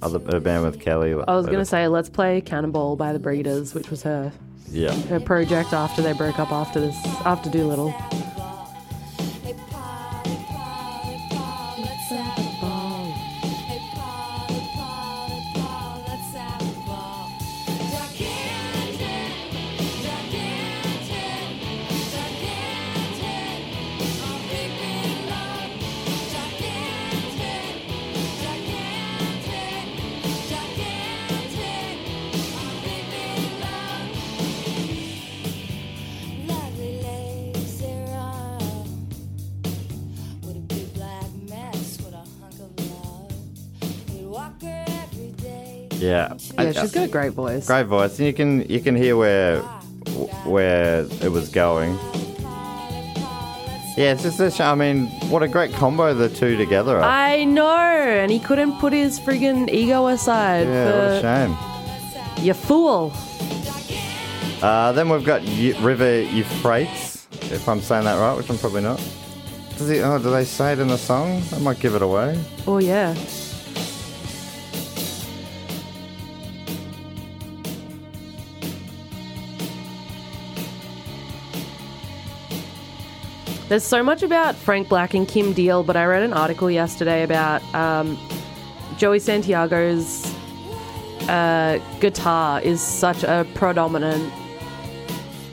other 0.02 0.18
her 0.30 0.40
band 0.40 0.64
with 0.64 0.80
Kelley. 0.80 1.12
I 1.12 1.34
was 1.34 1.46
gonna 1.46 1.64
say 1.64 1.88
let's 1.88 2.08
play 2.08 2.40
Cannonball 2.40 2.96
by 2.96 3.12
the 3.12 3.18
Breeders, 3.18 3.74
which 3.74 3.90
was 3.90 4.02
her 4.02 4.32
yeah. 4.70 4.92
her 4.92 5.20
project 5.20 5.72
after 5.72 6.02
they 6.02 6.12
broke 6.12 6.38
up 6.38 6.52
after 6.52 6.80
this 6.80 6.96
after 7.24 7.50
Doolittle. 7.50 7.94
Yeah. 46.04 46.34
Yeah, 46.58 46.72
she's 46.72 46.92
got 46.92 47.04
a 47.08 47.12
great 47.12 47.32
voice. 47.32 47.66
Great 47.66 47.86
voice. 47.86 48.18
And 48.18 48.26
you 48.26 48.34
can 48.34 48.50
you 48.68 48.80
can 48.80 48.94
hear 48.94 49.16
where 49.16 49.60
where 50.44 51.06
it 51.22 51.30
was 51.30 51.48
going. 51.48 51.92
Yeah, 53.96 54.12
it's 54.12 54.24
just 54.24 54.40
a 54.40 54.50
sh- 54.50 54.60
I 54.60 54.74
mean, 54.74 55.06
what 55.30 55.42
a 55.44 55.48
great 55.48 55.72
combo 55.72 56.12
the 56.14 56.28
two 56.28 56.56
together 56.56 56.98
are. 56.98 57.04
I 57.04 57.44
know, 57.44 57.78
and 58.22 58.30
he 58.30 58.40
couldn't 58.40 58.80
put 58.80 58.92
his 58.92 59.20
friggin' 59.20 59.70
ego 59.72 60.08
aside. 60.08 60.66
yeah, 60.66 60.84
what 60.86 60.94
a 60.94 61.14
for, 61.14 61.20
shame. 61.22 62.44
You 62.44 62.54
fool. 62.54 63.12
Uh, 64.62 64.90
then 64.92 65.08
we've 65.08 65.24
got 65.24 65.42
Eu- 65.44 65.78
River 65.80 66.22
Euphrates, 66.22 67.26
if 67.52 67.68
I'm 67.68 67.80
saying 67.80 68.04
that 68.04 68.18
right, 68.18 68.36
which 68.36 68.50
I'm 68.50 68.58
probably 68.58 68.82
not. 68.82 69.00
Does 69.78 69.88
he? 69.88 70.00
Oh, 70.00 70.18
do 70.18 70.30
they 70.30 70.44
say 70.44 70.72
it 70.72 70.80
in 70.80 70.88
the 70.88 70.98
song? 70.98 71.40
I 71.54 71.58
might 71.60 71.78
give 71.78 71.94
it 71.94 72.02
away. 72.02 72.36
Oh 72.66 72.78
yeah. 72.78 73.14
There's 83.68 83.82
so 83.82 84.02
much 84.02 84.22
about 84.22 84.54
Frank 84.56 84.90
Black 84.90 85.14
and 85.14 85.26
Kim 85.26 85.54
Deal, 85.54 85.82
but 85.82 85.96
I 85.96 86.04
read 86.04 86.22
an 86.22 86.34
article 86.34 86.70
yesterday 86.70 87.22
about 87.22 87.62
um, 87.74 88.18
Joey 88.98 89.18
Santiago's 89.18 90.30
uh, 91.30 91.78
guitar 91.98 92.60
is 92.60 92.82
such 92.82 93.24
a 93.24 93.46
predominant 93.54 94.30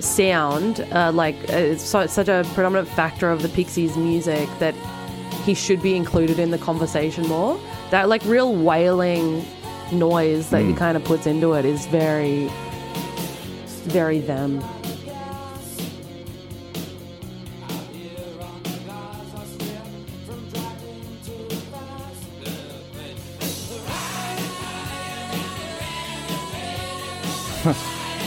sound, 0.02 0.82
uh, 0.92 1.14
like 1.14 1.36
uh, 1.50 1.56
it's 1.56 1.84
so, 1.84 2.06
such 2.06 2.28
a 2.28 2.44
predominant 2.54 2.90
factor 2.90 3.32
of 3.32 3.42
the 3.44 3.50
Pixies' 3.50 3.96
music 3.96 4.50
that 4.60 4.76
he 5.46 5.54
should 5.54 5.82
be 5.82 5.96
included 5.96 6.38
in 6.38 6.52
the 6.52 6.58
conversation 6.58 7.26
more. 7.28 7.58
That 7.92 8.10
like 8.10 8.26
real 8.26 8.54
wailing 8.54 9.46
noise 9.94 10.50
that 10.50 10.64
he 10.64 10.74
kind 10.74 10.98
of 10.98 11.06
puts 11.06 11.28
into 11.28 11.54
it 11.54 11.64
is 11.64 11.86
very, 11.86 12.50
very 13.88 14.20
them. 14.20 14.62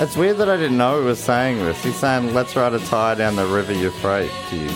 It's 0.01 0.17
weird 0.17 0.39
that 0.39 0.49
I 0.49 0.57
didn't 0.57 0.77
know 0.77 1.01
he 1.01 1.07
was 1.07 1.21
saying 1.21 1.59
this. 1.59 1.83
He's 1.83 1.97
saying, 1.97 2.35
"Let's 2.35 2.57
ride 2.57 2.75
a 2.75 2.81
tire 2.81 3.15
down 3.15 3.37
the 3.37 3.47
river 3.47 3.73
Euphrates." 3.73 4.33
To 4.51 4.57
you. 4.57 4.71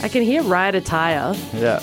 I 0.00 0.08
can 0.08 0.22
hear 0.22 0.42
ride 0.42 0.74
a 0.74 0.80
tire. 0.80 1.34
Yeah. 1.54 1.82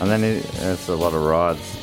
And 0.00 0.10
then 0.10 0.24
it, 0.24 0.44
it's 0.62 0.88
a 0.88 0.96
lot 0.96 1.12
of 1.14 1.22
rides. 1.22 1.76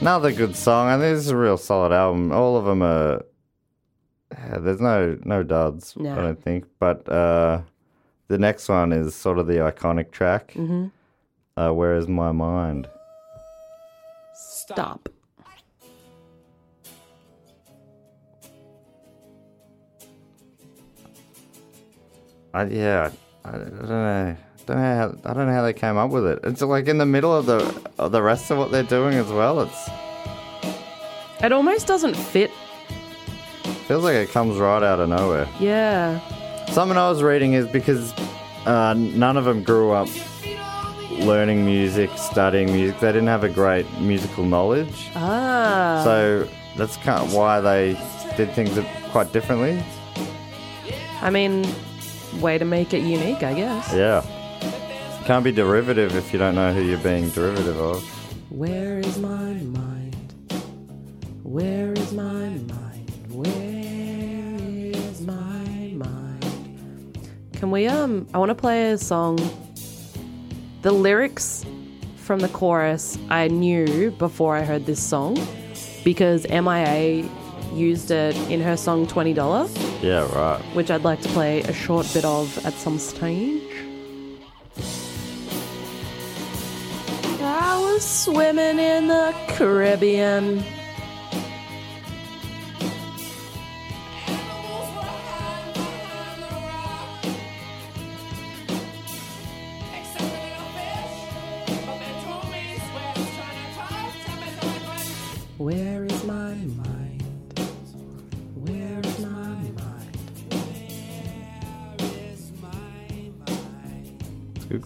Another 0.00 0.32
good 0.32 0.54
song. 0.54 0.88
I 0.88 0.92
think 0.98 1.16
this 1.16 1.24
is 1.24 1.30
a 1.30 1.36
real 1.36 1.56
solid 1.56 1.92
album. 1.92 2.32
All 2.32 2.56
of 2.56 2.64
them 2.64 2.82
are. 2.82 3.24
there's 4.58 4.80
no 4.80 5.18
no 5.24 5.42
duds. 5.42 5.96
No. 5.96 6.12
I 6.12 6.22
don't 6.22 6.42
think. 6.42 6.64
But 6.78 7.08
uh, 7.08 7.62
the 8.28 8.38
next 8.38 8.68
one 8.68 8.92
is 8.92 9.14
sort 9.14 9.38
of 9.38 9.46
the 9.46 9.54
iconic 9.54 10.10
track. 10.10 10.52
Mhm. 10.54 10.90
Uh, 11.56 11.70
Where 11.72 11.94
is 11.96 12.06
my 12.08 12.32
mind? 12.32 12.88
Stop. 14.34 15.08
I, 22.54 22.64
yeah, 22.66 23.10
I, 23.44 23.48
I 23.50 23.52
don't 23.52 23.88
know. 23.88 24.36
Don't 24.66 24.76
know 24.78 24.96
how, 24.96 25.30
I 25.30 25.34
don't 25.34 25.46
know 25.46 25.52
how 25.52 25.62
they 25.62 25.72
came 25.72 25.96
up 25.96 26.10
with 26.10 26.26
it. 26.26 26.40
It's 26.42 26.60
like 26.62 26.88
in 26.88 26.98
the 26.98 27.06
middle 27.06 27.32
of 27.36 27.46
the 27.46 27.58
of 27.98 28.10
the 28.10 28.20
rest 28.22 28.50
of 28.50 28.58
what 28.58 28.72
they're 28.72 28.82
doing 28.82 29.14
as 29.14 29.28
well. 29.28 29.60
It's 29.60 29.88
It 31.42 31.52
almost 31.52 31.86
doesn't 31.86 32.14
fit. 32.16 32.50
feels 33.86 34.02
like 34.02 34.16
it 34.16 34.30
comes 34.30 34.56
right 34.58 34.82
out 34.82 34.98
of 34.98 35.08
nowhere. 35.08 35.46
Yeah. 35.60 36.18
Something 36.72 36.98
I 36.98 37.08
was 37.08 37.22
reading 37.22 37.54
is 37.54 37.66
because 37.66 38.12
uh, 38.66 38.94
none 38.96 39.36
of 39.36 39.44
them 39.44 39.62
grew 39.62 39.92
up 39.92 40.08
learning 41.10 41.64
music, 41.64 42.10
studying 42.16 42.70
music. 42.72 43.00
They 43.00 43.08
didn't 43.12 43.28
have 43.28 43.44
a 43.44 43.48
great 43.48 43.86
musical 44.00 44.44
knowledge, 44.44 45.08
Ah. 45.14 46.02
so 46.04 46.46
that's 46.76 46.96
kind 46.98 47.22
of 47.22 47.32
why 47.32 47.60
they 47.60 47.98
did 48.36 48.52
things 48.52 48.78
quite 49.10 49.32
differently. 49.32 49.82
I 51.22 51.30
mean, 51.30 51.64
way 52.40 52.58
to 52.58 52.64
make 52.66 52.92
it 52.92 53.00
unique, 53.02 53.42
I 53.42 53.54
guess. 53.54 53.92
Yeah, 53.94 54.22
can't 55.24 55.44
be 55.44 55.52
derivative 55.52 56.14
if 56.14 56.32
you 56.32 56.38
don't 56.38 56.54
know 56.54 56.74
who 56.74 56.82
you're 56.82 56.98
being 56.98 57.30
derivative 57.30 57.78
of. 57.80 58.02
Where 58.50 58.98
is 58.98 59.16
my 59.18 59.54
mind? 59.54 60.14
Where 61.42 61.92
is 61.94 62.12
my 62.12 62.22
mind? 62.50 62.85
Can 67.56 67.70
we 67.70 67.86
um 67.86 68.26
I 68.34 68.38
want 68.38 68.50
to 68.50 68.54
play 68.54 68.90
a 68.92 68.98
song 68.98 69.38
the 70.82 70.92
lyrics 70.92 71.64
from 72.16 72.40
the 72.40 72.48
chorus 72.48 73.18
I 73.30 73.48
knew 73.48 74.10
before 74.12 74.56
I 74.56 74.62
heard 74.62 74.86
this 74.86 75.02
song 75.02 75.38
because 76.04 76.46
MIA 76.48 77.28
used 77.72 78.10
it 78.10 78.36
in 78.50 78.60
her 78.60 78.76
song 78.76 79.06
$20, 79.06 80.02
Yeah, 80.02 80.26
right. 80.34 80.60
which 80.74 80.90
I'd 80.90 81.02
like 81.02 81.20
to 81.22 81.28
play 81.30 81.60
a 81.62 81.72
short 81.72 82.08
bit 82.14 82.24
of 82.24 82.64
at 82.64 82.72
some 82.74 82.98
stage. 82.98 83.62
I 87.42 87.78
was 87.82 88.04
swimming 88.04 88.78
in 88.78 89.08
the 89.08 89.34
Caribbean. 89.48 90.62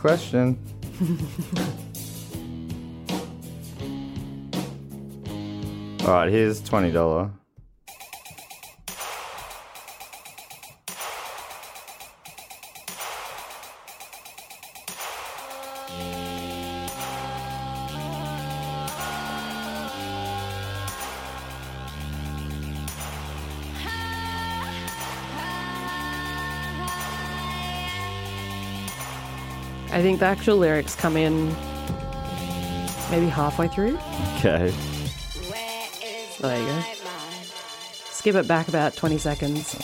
question. 0.00 0.58
All 6.06 6.14
right, 6.16 6.30
here's 6.30 6.62
$20. 6.62 7.30
I 30.00 30.02
think 30.02 30.20
the 30.20 30.24
actual 30.24 30.56
lyrics 30.56 30.94
come 30.96 31.14
in 31.14 31.48
maybe 33.10 33.26
halfway 33.26 33.68
through. 33.68 33.98
Okay. 34.38 34.72
There 36.40 36.58
you 36.58 36.64
go. 36.64 36.82
Skip 38.10 38.34
it 38.34 38.48
back 38.48 38.68
about 38.68 38.96
20 38.96 39.18
seconds. 39.18 39.74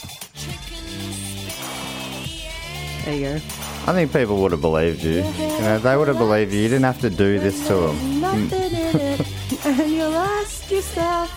There 3.04 3.14
you 3.14 3.24
go. 3.24 3.34
I 3.34 3.92
think 3.92 4.10
people 4.10 4.40
would 4.40 4.52
have 4.52 4.62
believed 4.62 5.02
you. 5.02 5.16
You 5.16 5.60
know, 5.60 5.78
they 5.80 5.94
would 5.98 6.08
have 6.08 6.16
believed 6.16 6.50
you. 6.50 6.60
You 6.60 6.68
didn't 6.68 6.84
have 6.84 7.02
to 7.02 7.10
do 7.10 7.38
this 7.38 7.66
to 7.66 7.74
them. 7.74 8.20
Nothing 8.22 8.72
in 8.72 8.96
it, 8.96 9.66
and 9.66 9.92
you'll 9.92 10.14
ask 10.14 10.70
yourself, 10.70 11.30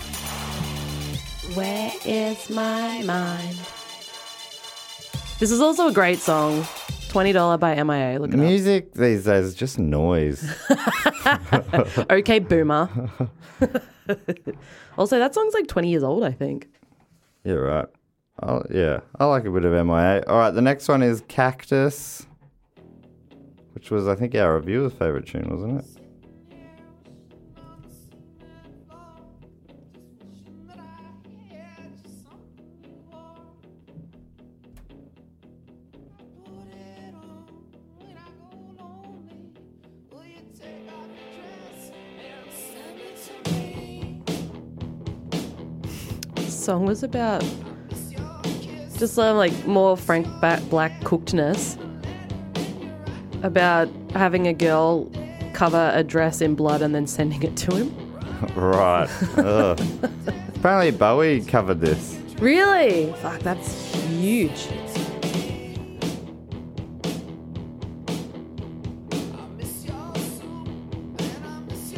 where 1.54 1.92
is 2.06 2.48
my 2.48 3.02
mind? 3.02 3.58
This 5.38 5.50
is 5.50 5.60
also 5.60 5.88
a 5.88 5.92
great 5.92 6.20
song. 6.20 6.64
$20 7.10 7.58
by 7.60 7.82
MIA. 7.82 8.18
Look 8.20 8.32
at 8.32 8.38
it 8.38 8.42
Music 8.42 8.94
these 8.94 9.24
days 9.24 9.46
is 9.46 9.54
just 9.54 9.78
noise. 9.78 10.48
Okay, 12.10 12.38
boomer. 12.38 12.88
also, 14.98 15.18
that 15.18 15.34
song's 15.34 15.54
like 15.54 15.66
20 15.66 15.88
years 15.90 16.02
old, 16.02 16.24
I 16.24 16.32
think. 16.32 16.68
You're 17.44 17.64
right. 17.64 17.86
i 18.42 18.60
yeah, 18.70 19.00
I 19.18 19.26
like 19.26 19.44
a 19.44 19.50
bit 19.50 19.64
of 19.64 19.72
MIA. 19.86 20.24
All 20.26 20.38
right, 20.38 20.50
the 20.50 20.62
next 20.62 20.88
one 20.88 21.02
is 21.02 21.22
Cactus, 21.28 22.26
which 23.74 23.90
was, 23.90 24.08
I 24.08 24.14
think, 24.14 24.34
our 24.34 24.54
reviewer's 24.54 24.92
favourite 24.92 25.26
tune, 25.26 25.48
wasn't 25.50 25.80
it? 25.80 25.99
Was 46.90 47.04
about 47.04 47.44
just 48.98 49.14
some 49.14 49.36
like 49.36 49.54
more 49.64 49.96
Frank 49.96 50.26
Black 50.68 50.92
cookedness. 51.04 51.78
About 53.44 53.88
having 54.10 54.48
a 54.48 54.52
girl 54.52 55.08
cover 55.52 55.92
a 55.94 56.02
dress 56.02 56.40
in 56.40 56.56
blood 56.56 56.82
and 56.82 56.92
then 56.92 57.06
sending 57.06 57.44
it 57.44 57.56
to 57.58 57.76
him. 57.76 57.94
right. 58.56 59.08
Ugh. 59.38 59.80
Apparently 60.56 60.90
Bowie 60.90 61.42
covered 61.42 61.80
this. 61.80 62.18
Really? 62.40 63.12
Fuck, 63.18 63.38
that's 63.42 63.94
huge. 64.06 64.66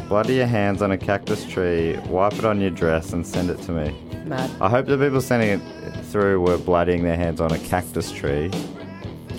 Bloody 0.07 0.35
your 0.35 0.47
hands 0.47 0.83
on 0.83 0.93
a 0.93 0.99
cactus 0.99 1.47
tree, 1.47 1.97
wipe 2.09 2.35
it 2.35 2.45
on 2.45 2.61
your 2.61 2.69
dress, 2.69 3.15
and 3.15 3.27
send 3.27 3.49
it 3.49 3.59
to 3.63 3.73
me. 3.73 4.12
Mad. 4.25 4.51
I 4.61 4.69
hope 4.69 4.87
the 4.87 4.97
people 4.99 5.21
sending 5.21 5.51
it 5.61 6.05
through 6.07 6.41
were 6.41 6.59
bloodying 6.59 7.03
their 7.03 7.17
hands 7.17 7.41
on 7.41 7.53
a 7.53 7.59
cactus 7.59 8.11
tree. 8.13 8.51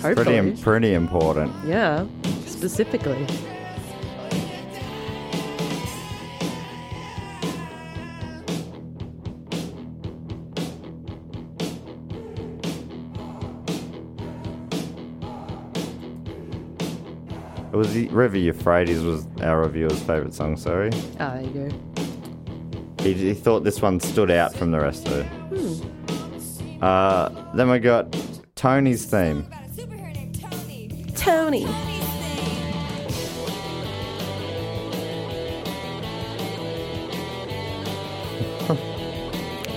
Hopefully. 0.20 0.36
im- 0.36 0.56
pretty 0.58 0.94
important. 0.94 1.52
Yeah, 1.64 2.06
specifically. 2.46 3.26
It 17.72 17.76
was 17.76 17.92
the 17.92 18.06
River 18.08 18.38
Euphrates 18.38 19.02
was 19.02 19.26
our 19.42 19.60
reviewer's 19.62 19.98
favourite 20.00 20.32
song, 20.32 20.56
sorry. 20.56 20.90
Ah, 21.18 21.34
there 21.34 21.42
you 21.42 21.68
go. 21.70 22.03
He, 23.04 23.12
he 23.12 23.34
thought 23.34 23.64
this 23.64 23.82
one 23.82 24.00
stood 24.00 24.30
out 24.30 24.54
from 24.54 24.70
the 24.70 24.80
rest 24.80 25.06
of 25.08 25.12
it. 25.18 26.82
Uh, 26.82 27.28
then 27.54 27.68
we 27.68 27.78
got 27.78 28.06
Tony's 28.56 29.04
theme. 29.04 29.46
Tony. 31.14 31.66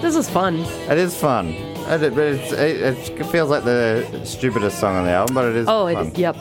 This 0.01 0.15
is 0.15 0.30
fun. 0.30 0.59
It 0.89 0.97
is 0.99 1.15
fun. 1.17 1.47
It, 1.47 2.03
it, 2.03 2.17
it, 2.53 3.09
it 3.19 3.25
feels 3.25 3.49
like 3.49 3.63
the 3.63 4.21
stupidest 4.25 4.80
song 4.80 4.95
on 4.95 5.05
the 5.05 5.11
album, 5.11 5.34
but 5.34 5.45
it 5.45 5.55
is 5.55 5.67
Oh, 5.67 5.91
fun. 5.91 6.05
is. 6.07 6.17
Yep. 6.17 6.36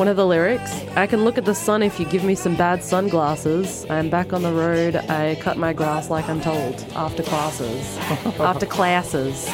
One 0.00 0.08
of 0.08 0.16
the 0.16 0.26
lyrics 0.26 0.72
I 0.96 1.06
can 1.06 1.24
look 1.24 1.36
at 1.36 1.44
the 1.44 1.54
sun 1.54 1.82
if 1.82 2.00
you 2.00 2.06
give 2.06 2.24
me 2.24 2.34
some 2.34 2.56
bad 2.56 2.82
sunglasses. 2.82 3.84
I'm 3.90 4.08
back 4.08 4.32
on 4.32 4.42
the 4.42 4.50
road. 4.50 4.96
I 4.96 5.34
cut 5.42 5.58
my 5.58 5.74
grass 5.74 6.08
like 6.08 6.26
I'm 6.26 6.40
told. 6.40 6.82
After 6.94 7.22
classes. 7.22 7.98
After 8.40 8.64
classes. 8.64 9.44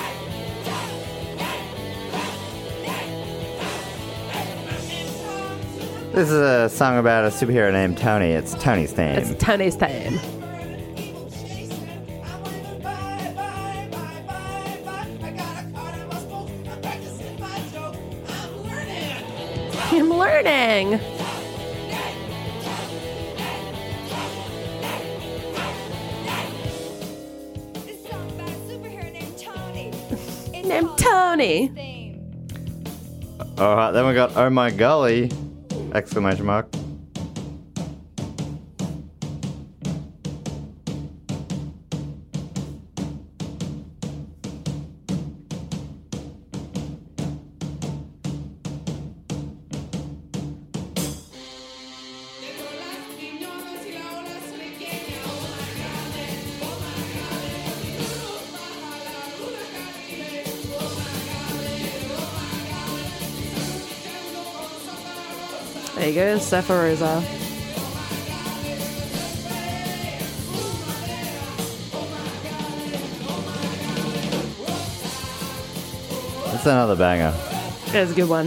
This 6.12 6.30
is 6.30 6.38
a 6.38 6.68
song 6.68 6.96
about 6.98 7.24
a 7.24 7.28
superhero 7.30 7.72
named 7.72 7.98
Tony. 7.98 8.30
It's 8.30 8.54
Tony's 8.54 8.96
name. 8.96 9.18
It's 9.18 9.44
Tony's 9.44 9.74
time. 9.74 10.20
I'm 19.78 20.10
learning. 20.10 21.00
Named 30.66 30.98
Tony. 30.98 31.70
All 33.56 33.76
right, 33.76 33.92
then 33.92 34.06
we 34.06 34.14
got 34.14 34.36
"Oh 34.36 34.50
My 34.50 34.70
Golly!" 34.70 35.30
exclamation 35.94 36.44
mark. 36.44 36.66
Surfer 66.46 66.74
Rosa. 66.74 67.24
That's 76.52 76.66
another 76.66 76.94
banger. 76.94 77.32
That's 77.86 78.12
a 78.12 78.14
good 78.14 78.28
one. 78.28 78.46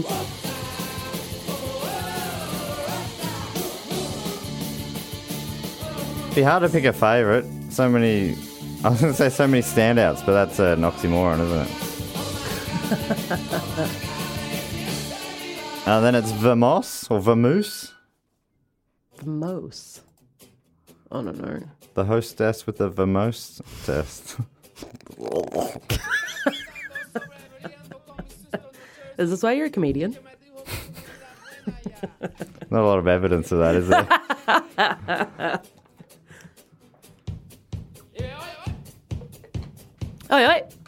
It'd 6.24 6.36
be 6.36 6.42
hard 6.42 6.64
to 6.64 6.70
pick 6.70 6.86
a 6.86 6.94
favourite. 6.94 7.44
So 7.70 7.90
many. 7.90 8.38
I 8.86 8.90
was 8.92 9.02
going 9.02 9.12
to 9.12 9.18
say 9.18 9.28
so 9.28 9.46
many 9.46 9.62
standouts, 9.62 10.26
but 10.26 10.32
that's 10.32 10.60
an 10.60 10.84
oxymoron, 10.84 11.42
isn't 11.42 11.68
it? 13.92 14.06
uh, 15.90 16.00
then 16.02 16.16
it's 16.16 16.32
Vamos 16.32 17.08
or 17.10 17.20
Vamoose, 17.20 17.92
The 19.18 19.26
most. 19.30 20.02
I 21.12 21.22
don't 21.22 21.42
know. 21.42 21.64
the 21.96 22.06
hostess 22.06 22.66
with 22.68 22.78
the 22.78 22.90
Vamos 22.90 23.62
test. 23.86 24.38
Is 29.18 29.30
this 29.32 29.44
why 29.44 29.52
you're 29.54 29.66
a 29.66 29.70
comedian? 29.70 30.16
Not 32.70 32.82
a 32.82 32.86
lot 32.86 33.00
of 33.00 33.08
evidence 33.08 33.52
of 33.52 33.60
that, 33.60 33.76
is 33.76 33.88
there? 33.90 34.08
Oi, 40.32 40.46
oi. 40.46 40.79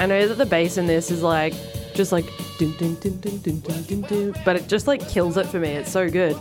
I 0.00 0.06
know 0.06 0.26
that 0.26 0.36
the 0.36 0.46
bass 0.46 0.78
in 0.78 0.86
this 0.86 1.10
is 1.10 1.22
like 1.22 1.52
just 1.94 2.10
like 2.10 2.24
dun 2.58 2.72
dun 2.78 2.94
dun 2.96 3.20
dun 3.20 3.38
dun 3.40 3.60
dun 3.60 3.82
dun 3.82 4.00
dun, 4.02 4.34
but 4.44 4.56
it 4.56 4.66
just 4.66 4.86
like 4.86 5.06
kills 5.08 5.36
it 5.36 5.46
for 5.46 5.58
me. 5.60 5.68
It's 5.68 5.90
so 5.92 6.08
good. 6.08 6.36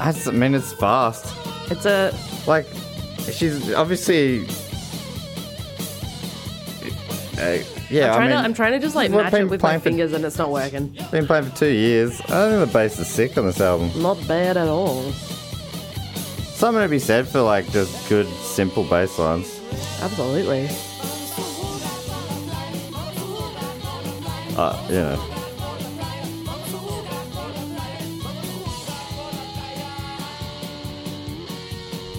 I 0.00 0.12
just- 0.12 0.28
I 0.28 0.30
mean, 0.30 0.54
it's 0.54 0.72
fast. 0.72 1.26
It's 1.70 1.84
a 1.84 2.14
Like, 2.46 2.66
she's 3.30 3.72
obviously. 3.74 4.46
Uh, 7.38 7.58
yeah, 7.90 8.08
I'm 8.08 8.14
trying 8.14 8.16
I 8.16 8.20
mean, 8.20 8.30
to 8.30 8.36
I'm 8.36 8.54
trying 8.54 8.72
to 8.72 8.78
just 8.80 8.96
like 8.96 9.10
match 9.10 9.32
it 9.34 9.44
with 9.48 9.60
my 9.62 9.68
playing 9.68 9.80
for- 9.80 9.84
fingers 9.84 10.12
and 10.14 10.24
it's 10.24 10.38
not 10.38 10.50
working. 10.50 10.96
Been 11.10 11.26
playing 11.26 11.44
for 11.50 11.56
two 11.56 11.66
years. 11.72 12.20
I 12.22 12.28
don't 12.28 12.50
think 12.58 12.72
the 12.72 12.78
bass 12.78 12.98
is 12.98 13.06
sick 13.08 13.36
on 13.36 13.44
this 13.46 13.60
album. 13.60 13.90
Not 14.02 14.16
bad 14.26 14.56
at 14.56 14.66
all. 14.68 15.02
Something 16.54 16.82
to 16.82 16.88
be 16.88 16.98
said 16.98 17.28
for 17.28 17.42
like 17.42 17.70
just 17.70 18.08
good, 18.08 18.26
simple 18.42 18.82
bass 18.84 19.18
lines. 19.18 19.60
Absolutely. 20.00 20.68
Uh, 24.58 24.76
you 24.88 24.94
know. 24.96 25.38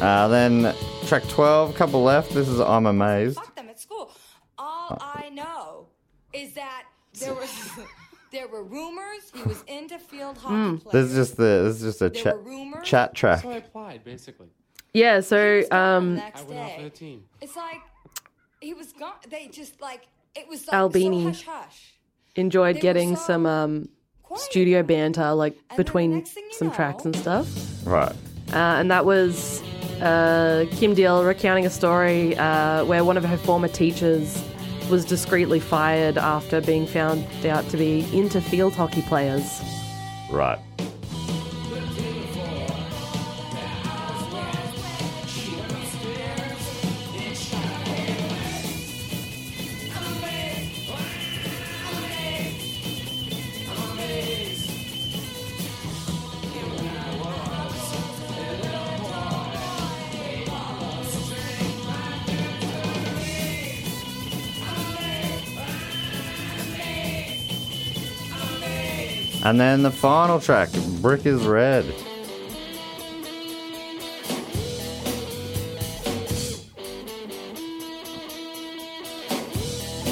Uh, 0.01 0.29
then 0.29 0.73
track 1.07 1.27
12, 1.27 1.75
couple 1.75 2.01
left. 2.01 2.31
This 2.31 2.47
is 2.47 2.61
I'm 2.61 2.85
Amazed. 2.85 3.37
them 3.57 3.67
at 3.67 3.77
school. 3.77 4.09
All 4.57 4.97
I 5.01 5.29
know 5.33 5.87
is 6.31 6.53
that 6.53 6.85
there 7.19 7.33
was 7.33 7.51
there 8.31 8.47
were 8.47 8.63
rumors 8.63 9.29
he 9.35 9.43
was 9.43 9.61
into 9.67 9.99
field 9.99 10.37
hockey 10.37 10.81
play. 10.81 10.91
This 10.93 11.09
is 11.11 11.15
just 11.15 11.35
the 11.35 11.63
this 11.65 11.81
is 11.81 11.81
just 11.81 12.01
a 12.01 12.09
There 12.09 12.23
chat 12.23 12.83
chat 12.85 13.15
track. 13.15 13.41
So 13.41 13.49
I 13.49 13.57
applied, 13.57 14.05
basically. 14.05 14.47
Yeah, 14.93 15.19
so 15.19 15.63
um 15.71 16.15
next 16.15 16.43
I 16.43 16.43
went 16.45 16.59
off 16.61 16.77
day. 16.77 16.83
the 16.83 16.89
team. 16.89 17.25
It's 17.41 17.57
like 17.57 17.81
he 18.61 18.73
was 18.73 18.93
gone. 18.93 19.15
They 19.29 19.47
just 19.47 19.81
like 19.81 20.07
it 20.35 20.47
was 20.47 20.65
like 20.67 20.73
Albini. 20.73 21.23
so 21.23 21.27
hush 21.27 21.43
hush. 21.43 21.98
Enjoyed 22.35 22.77
They 22.77 22.81
getting 22.81 23.15
so 23.15 23.23
some 23.23 23.45
um 23.45 23.89
studio 24.35 24.83
banter 24.83 25.33
like 25.33 25.57
between 25.75 26.25
some 26.51 26.71
tracks 26.71 27.05
and 27.05 27.15
stuff. 27.15 27.47
Right. 27.85 28.13
Uh, 28.51 28.77
and 28.79 28.89
that 28.91 29.05
was 29.05 29.61
uh, 30.01 30.65
Kim 30.71 30.93
Deal 30.93 31.23
recounting 31.23 31.65
a 31.65 31.69
story 31.69 32.35
uh, 32.37 32.85
where 32.85 33.03
one 33.03 33.17
of 33.17 33.23
her 33.23 33.37
former 33.37 33.67
teachers 33.67 34.43
was 34.89 35.05
discreetly 35.05 35.59
fired 35.59 36.17
after 36.17 36.61
being 36.61 36.87
found 36.87 37.23
out 37.45 37.67
to 37.69 37.77
be 37.77 38.07
into 38.17 38.41
field 38.41 38.73
hockey 38.73 39.03
players. 39.03 39.61
Right. 40.31 40.59
And 69.49 69.59
then 69.59 69.81
the 69.81 69.89
final 69.89 70.39
track, 70.39 70.69
Brick 71.01 71.25
is 71.25 71.43
Red. 71.47 71.83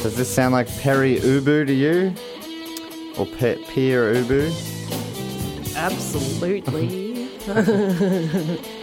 Does 0.01 0.17
this 0.17 0.33
sound 0.33 0.53
like 0.53 0.67
Peri 0.79 1.19
Ubu 1.19 1.67
to 1.67 1.71
you? 1.71 2.15
Or 3.15 3.27
Pe- 3.27 3.63
Pierre 3.65 4.15
Ubu? 4.15 4.49
Absolutely. 5.75 7.29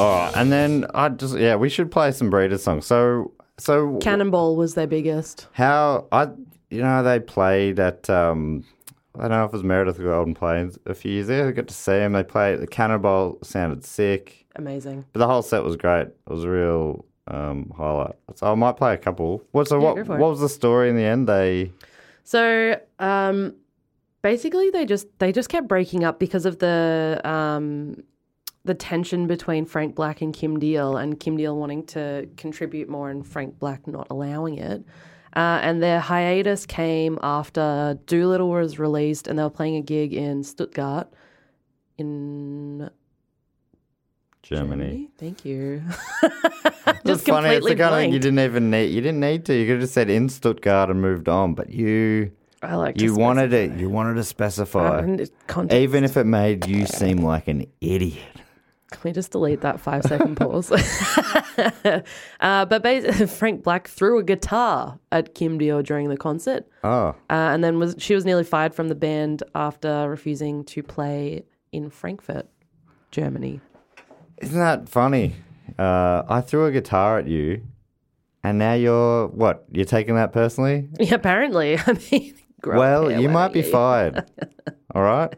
All 0.00 0.26
right, 0.26 0.32
and 0.36 0.50
then 0.50 0.86
I 0.94 1.08
just 1.10 1.36
yeah, 1.38 1.56
we 1.56 1.68
should 1.68 1.90
play 1.90 2.12
some 2.12 2.30
Breeders 2.30 2.62
songs. 2.62 2.86
So 2.86 3.32
so 3.58 3.98
Cannonball 3.98 4.56
was 4.56 4.74
their 4.74 4.86
biggest. 4.86 5.46
how 5.52 6.06
I 6.10 6.28
you 6.70 6.82
know 6.82 7.02
they 7.02 7.20
played 7.20 7.78
at 7.78 8.08
um 8.08 8.64
I 9.16 9.22
don't 9.22 9.30
know 9.32 9.44
if 9.44 9.50
it 9.50 9.52
was 9.52 9.64
Meredith 9.64 9.98
or 9.98 10.04
Golden 10.04 10.34
Plains 10.34 10.78
a 10.86 10.94
few 10.94 11.12
years 11.12 11.28
ago. 11.28 11.48
I 11.48 11.52
got 11.52 11.68
to 11.68 11.74
see 11.74 11.92
them. 11.92 12.12
They 12.12 12.22
played 12.22 12.60
the 12.60 12.66
Cannonball 12.66 13.38
sounded 13.42 13.84
sick, 13.84 14.46
Amazing. 14.56 15.04
but 15.12 15.18
the 15.18 15.26
whole 15.26 15.42
set 15.42 15.62
was 15.64 15.76
great. 15.76 16.06
It 16.06 16.14
was 16.26 16.44
a 16.44 16.48
real 16.48 17.04
um, 17.26 17.72
highlight. 17.76 18.14
So 18.36 18.50
I 18.50 18.54
might 18.54 18.76
play 18.76 18.94
a 18.94 18.98
couple. 18.98 19.42
What 19.52 19.68
so 19.68 19.80
Yeah, 19.80 19.92
what 20.02 20.08
what 20.08 20.30
was 20.30 20.40
the 20.40 20.48
story 20.48 20.88
in 20.88 20.96
the 20.96 21.02
end? 21.02 21.28
They 21.28 21.72
So 22.24 22.80
um, 22.98 23.54
basically, 24.22 24.70
they 24.70 24.86
just 24.86 25.06
they 25.18 25.32
just 25.32 25.48
kept 25.48 25.68
breaking 25.68 26.04
up 26.04 26.18
because 26.18 26.46
of 26.46 26.58
the 26.58 27.20
um, 27.24 28.02
the 28.64 28.74
tension 28.74 29.26
between 29.26 29.64
Frank 29.64 29.94
Black 29.94 30.20
and 30.20 30.34
Kim 30.34 30.58
Deal, 30.58 30.96
and 30.96 31.18
Kim 31.18 31.36
Deal 31.36 31.56
wanting 31.56 31.86
to 31.86 32.28
contribute 32.36 32.88
more, 32.88 33.08
and 33.10 33.26
Frank 33.26 33.58
Black 33.58 33.86
not 33.86 34.06
allowing 34.10 34.58
it. 34.58 34.84
Uh, 35.34 35.60
and 35.62 35.82
their 35.82 36.00
hiatus 36.00 36.66
came 36.66 37.18
after 37.22 37.98
Doolittle 38.06 38.50
was 38.50 38.78
released, 38.78 39.28
and 39.28 39.38
they 39.38 39.42
were 39.42 39.50
playing 39.50 39.76
a 39.76 39.80
gig 39.80 40.12
in 40.12 40.42
Stuttgart, 40.42 41.08
in 41.98 42.90
Germany. 44.42 45.10
Thank 45.18 45.44
you. 45.44 45.82
It's 46.22 46.32
just 47.04 47.04
funny. 47.04 47.10
It's 47.10 47.24
completely 47.24 47.74
the 47.74 47.76
kind 47.82 47.94
of 47.94 48.00
thing 48.00 48.12
you 48.12 48.18
didn't 48.18 48.40
even 48.40 48.70
need. 48.70 48.86
You 48.86 49.00
didn't 49.00 49.20
need 49.20 49.44
to. 49.46 49.54
You 49.54 49.66
could 49.66 49.72
have 49.74 49.80
just 49.82 49.94
said 49.94 50.10
in 50.10 50.28
Stuttgart 50.28 50.90
and 50.90 51.00
moved 51.00 51.28
on. 51.28 51.54
But 51.54 51.70
you, 51.70 52.32
I 52.62 52.74
like 52.74 53.00
you 53.00 53.14
wanted 53.14 53.52
it. 53.52 53.72
You 53.78 53.88
wanted 53.88 54.14
to 54.14 54.24
specify, 54.24 54.98
and 54.98 55.20
it- 55.20 55.32
context. 55.46 55.76
even 55.80 56.04
if 56.04 56.16
it 56.16 56.24
made 56.24 56.66
you 56.66 56.86
seem 56.86 57.18
like 57.18 57.48
an 57.48 57.66
idiot. 57.80 58.18
Can 58.90 59.00
we 59.04 59.12
just 59.12 59.30
delete 59.32 59.60
that 59.62 59.80
five 59.80 60.02
second 60.04 60.36
pause? 60.36 60.70
uh, 62.40 62.64
but 62.66 62.82
basically, 62.82 63.26
Frank 63.38 63.62
Black 63.62 63.88
threw 63.88 64.18
a 64.18 64.22
guitar 64.22 64.98
at 65.12 65.34
Kim 65.34 65.58
Deal 65.58 65.82
during 65.82 66.08
the 66.08 66.16
concert, 66.16 66.66
Oh, 66.84 67.08
uh, 67.08 67.14
and 67.28 67.62
then 67.62 67.78
was 67.78 67.94
she 67.98 68.14
was 68.14 68.24
nearly 68.24 68.44
fired 68.44 68.74
from 68.74 68.88
the 68.88 68.94
band 68.94 69.42
after 69.54 70.08
refusing 70.08 70.64
to 70.64 70.82
play 70.82 71.44
in 71.72 71.90
Frankfurt, 71.90 72.46
Germany. 73.10 73.60
isn't 74.38 74.58
that 74.58 74.88
funny? 74.88 75.34
Uh, 75.78 76.22
I 76.28 76.40
threw 76.40 76.66
a 76.66 76.72
guitar 76.72 77.18
at 77.18 77.28
you, 77.28 77.62
and 78.42 78.58
now 78.58 78.72
you're 78.74 79.28
what? 79.28 79.64
You're 79.70 79.84
taking 79.84 80.16
that 80.16 80.32
personally? 80.32 80.88
Yeah, 80.98 81.14
apparently. 81.14 81.78
I 81.78 81.92
mean, 82.10 82.34
well, 82.64 83.10
you 83.10 83.28
might 83.28 83.52
be 83.52 83.62
fired. 83.62 84.24
All 84.94 85.02
right. 85.02 85.32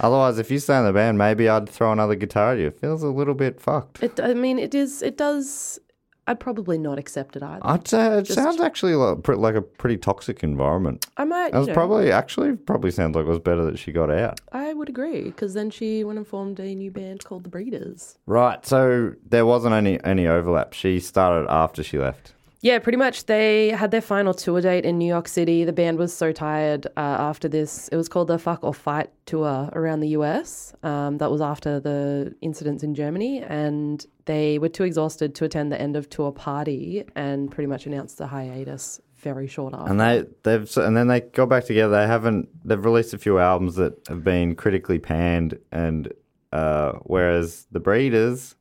Otherwise, 0.00 0.38
if 0.38 0.50
you 0.50 0.58
stay 0.58 0.78
in 0.78 0.84
the 0.84 0.92
band, 0.92 1.18
maybe 1.18 1.48
I'd 1.48 1.68
throw 1.68 1.92
another 1.92 2.14
guitar 2.14 2.52
at 2.52 2.58
you. 2.58 2.66
It 2.68 2.80
feels 2.80 3.02
a 3.02 3.08
little 3.08 3.34
bit 3.34 3.60
fucked. 3.60 4.02
It, 4.02 4.18
I 4.20 4.34
mean, 4.34 4.58
it 4.58 4.74
is. 4.74 5.02
It 5.02 5.16
does. 5.16 5.78
I'd 6.26 6.40
probably 6.40 6.78
not 6.78 6.98
accept 6.98 7.36
it 7.36 7.42
either. 7.42 7.60
I'd 7.62 7.86
say 7.86 8.18
it 8.18 8.22
Just- 8.22 8.38
sounds 8.38 8.58
actually 8.60 8.94
like, 8.94 9.22
pre- 9.22 9.36
like 9.36 9.54
a 9.54 9.60
pretty 9.60 9.98
toxic 9.98 10.42
environment. 10.42 11.06
I 11.18 11.24
might. 11.24 11.48
It 11.54 11.58
was 11.58 11.68
know, 11.68 11.74
probably 11.74 12.10
actually 12.10 12.56
probably 12.56 12.90
sounds 12.92 13.14
like 13.14 13.26
it 13.26 13.28
was 13.28 13.40
better 13.40 13.64
that 13.66 13.78
she 13.78 13.92
got 13.92 14.10
out. 14.10 14.40
I 14.52 14.72
would 14.72 14.88
agree 14.88 15.24
because 15.24 15.52
then 15.54 15.70
she 15.70 16.02
went 16.02 16.16
and 16.18 16.26
formed 16.26 16.58
a 16.60 16.74
new 16.74 16.90
band 16.90 17.24
called 17.24 17.44
the 17.44 17.50
Breeders. 17.50 18.16
Right. 18.26 18.64
So 18.64 19.14
there 19.28 19.44
wasn't 19.44 19.74
any 19.74 20.02
any 20.02 20.26
overlap. 20.26 20.72
She 20.72 20.98
started 21.00 21.46
after 21.50 21.82
she 21.82 21.98
left. 21.98 22.32
Yeah, 22.64 22.78
pretty 22.78 22.96
much. 22.96 23.26
They 23.26 23.68
had 23.68 23.90
their 23.90 24.00
final 24.00 24.32
tour 24.32 24.62
date 24.62 24.86
in 24.86 24.96
New 24.96 25.06
York 25.06 25.28
City. 25.28 25.64
The 25.64 25.72
band 25.74 25.98
was 25.98 26.16
so 26.16 26.32
tired 26.32 26.86
uh, 26.96 27.00
after 27.00 27.46
this. 27.46 27.88
It 27.88 27.96
was 27.96 28.08
called 28.08 28.28
the 28.28 28.38
Fuck 28.38 28.64
or 28.64 28.72
Fight 28.72 29.10
tour 29.26 29.68
around 29.74 30.00
the 30.00 30.08
US. 30.20 30.72
Um, 30.82 31.18
that 31.18 31.30
was 31.30 31.42
after 31.42 31.78
the 31.78 32.34
incidents 32.40 32.82
in 32.82 32.94
Germany. 32.94 33.42
And 33.42 34.06
they 34.24 34.58
were 34.58 34.70
too 34.70 34.84
exhausted 34.84 35.34
to 35.34 35.44
attend 35.44 35.72
the 35.72 35.78
end 35.78 35.94
of 35.94 36.08
tour 36.08 36.32
party 36.32 37.04
and 37.14 37.50
pretty 37.50 37.66
much 37.66 37.84
announced 37.84 38.16
the 38.16 38.28
hiatus 38.28 38.98
very 39.18 39.46
short 39.46 39.74
after. 39.74 39.90
And 39.90 40.00
they 40.00 40.24
they've 40.42 40.76
and 40.78 40.96
then 40.96 41.08
they 41.08 41.20
got 41.20 41.50
back 41.50 41.66
together. 41.66 42.00
They 42.00 42.06
haven't 42.06 42.48
they've 42.66 42.82
released 42.82 43.12
a 43.12 43.18
few 43.18 43.38
albums 43.38 43.74
that 43.74 43.92
have 44.08 44.24
been 44.24 44.54
critically 44.54 44.98
panned 44.98 45.58
and 45.70 46.10
uh, 46.50 46.92
whereas 47.02 47.66
the 47.72 47.80
Breeders 47.80 48.56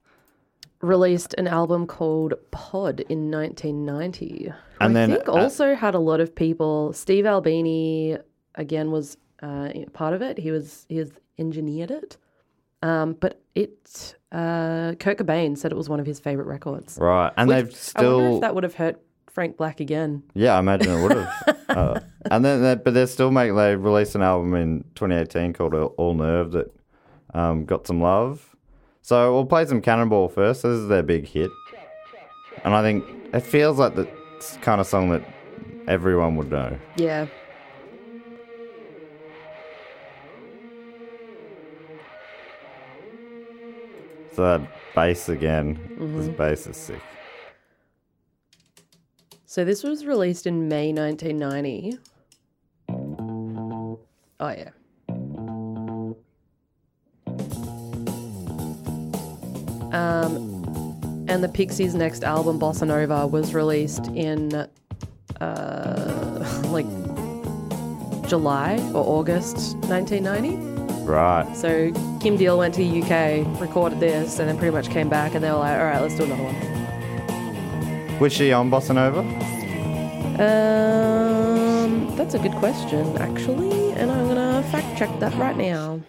Released 0.83 1.33
an 1.37 1.47
album 1.47 1.87
called 1.87 2.33
Pod 2.51 2.99
in 3.07 3.31
1990. 3.31 4.47
And 4.47 4.55
I 4.79 4.87
then, 4.93 5.11
think 5.11 5.29
uh, 5.29 5.31
also 5.31 5.75
had 5.75 5.95
a 5.95 5.99
lot 5.99 6.19
of 6.19 6.35
people. 6.35 6.91
Steve 6.91 7.25
Albini, 7.25 8.17
again, 8.55 8.91
was 8.91 9.17
uh, 9.41 9.69
part 9.93 10.13
of 10.13 10.21
it. 10.21 10.37
He 10.37 10.51
was 10.51 10.85
he 10.89 10.97
has 10.97 11.11
engineered 11.39 11.89
it. 11.89 12.17
Um, 12.81 13.13
but 13.13 13.41
it, 13.55 14.15
uh, 14.33 14.95
Kurt 14.99 15.17
Cobain 15.17 15.57
said 15.57 15.71
it 15.71 15.75
was 15.77 15.87
one 15.87 16.01
of 16.01 16.05
his 16.05 16.19
favorite 16.19 16.47
records. 16.47 16.97
right 16.99 17.31
and 17.37 17.47
Which 17.47 17.55
they've 17.55 17.75
still. 17.75 18.19
I 18.19 18.21
wonder 18.21 18.35
if 18.35 18.41
that 18.41 18.55
would 18.55 18.63
have 18.65 18.75
hurt 18.75 19.01
Frank 19.31 19.55
Black 19.55 19.79
again. 19.79 20.21
yeah 20.33 20.55
I 20.57 20.59
imagine 20.59 20.91
it 20.91 21.01
would 21.01 21.17
have 21.17 21.57
uh, 21.69 21.99
and 22.29 22.43
then 22.43 22.61
they, 22.61 22.75
but 22.75 22.93
they're 22.93 23.07
still 23.07 23.31
making 23.31 23.55
they 23.55 23.75
released 23.75 24.15
an 24.15 24.21
album 24.21 24.53
in 24.53 24.83
2018 24.95 25.53
called 25.53 25.73
All- 25.73 26.13
Nerve 26.13 26.51
that 26.51 26.75
um, 27.33 27.63
got 27.65 27.87
some 27.87 28.01
love. 28.01 28.52
So 29.03 29.33
we'll 29.33 29.45
play 29.45 29.65
some 29.65 29.81
Cannonball 29.81 30.29
first. 30.29 30.63
This 30.63 30.71
is 30.71 30.87
their 30.87 31.03
big 31.03 31.27
hit, 31.27 31.51
and 32.63 32.73
I 32.73 32.81
think 32.81 33.03
it 33.33 33.41
feels 33.41 33.77
like 33.77 33.95
the 33.95 34.07
kind 34.61 34.79
of 34.79 34.87
song 34.87 35.09
that 35.09 35.21
everyone 35.89 36.37
would 36.37 36.49
know. 36.49 36.79
Yeah. 36.95 37.27
So 44.35 44.41
that 44.43 44.61
bass 44.95 45.27
again, 45.29 45.77
this 45.97 46.29
Mhm. 46.29 46.37
bass 46.37 46.65
is 46.65 46.77
sick. 46.77 47.01
So 49.45 49.63
this 49.65 49.83
was 49.83 50.05
released 50.05 50.47
in 50.47 50.67
May 50.67 50.91
1990. 50.93 51.99
Oh 52.89 54.49
yeah. 54.49 54.69
Um, 59.93 60.63
and 61.27 61.43
the 61.43 61.49
Pixies' 61.49 61.95
next 61.95 62.23
album, 62.23 62.59
Bossanova, 62.59 63.29
was 63.29 63.53
released 63.53 64.07
in 64.07 64.53
uh, 65.39 66.61
like 66.67 66.87
July 68.27 68.77
or 68.93 69.19
August 69.19 69.77
1990. 69.87 70.73
Right. 71.03 71.55
So 71.55 71.91
Kim 72.21 72.37
Deal 72.37 72.57
went 72.57 72.73
to 72.75 72.81
the 72.81 73.01
UK, 73.01 73.59
recorded 73.59 73.99
this, 73.99 74.39
and 74.39 74.47
then 74.47 74.57
pretty 74.57 74.73
much 74.73 74.89
came 74.89 75.09
back, 75.09 75.35
and 75.35 75.43
they 75.43 75.51
were 75.51 75.57
like, 75.57 75.77
"All 75.77 75.85
right, 75.85 76.01
let's 76.01 76.15
do 76.15 76.23
another 76.23 76.43
one." 76.43 78.19
Was 78.19 78.31
she 78.31 78.53
on 78.53 78.71
Bossanova? 78.71 79.23
Um, 80.39 82.15
that's 82.15 82.33
a 82.33 82.39
good 82.39 82.53
question, 82.53 83.17
actually, 83.17 83.91
and 83.91 84.09
I'm 84.09 84.27
gonna 84.27 84.63
fact 84.71 84.97
check 84.97 85.19
that 85.19 85.35
right 85.35 85.57
now. 85.57 85.99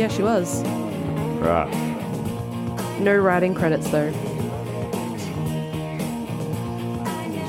Yeah, 0.00 0.08
she 0.08 0.22
was. 0.22 0.62
Right. 1.42 1.70
No 3.00 3.18
writing 3.18 3.54
credits 3.54 3.90
though. 3.90 4.10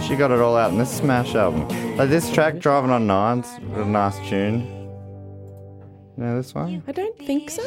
She 0.02 0.18
got 0.18 0.32
it 0.32 0.40
all 0.42 0.58
out 0.58 0.72
in 0.72 0.78
this 0.78 0.92
Splash 0.92 1.34
album. 1.34 1.66
Like 1.96 2.10
this 2.10 2.30
track, 2.30 2.60
Driving 2.60 2.92
on 2.92 3.08
Nines, 3.08 3.48
a 3.76 3.86
nice 3.86 4.18
tune. 4.28 4.68
You 6.18 6.24
know 6.26 6.36
this 6.36 6.54
one? 6.54 6.84
I 6.86 6.92
don't 6.92 7.18
think 7.20 7.50
so. 7.52 7.64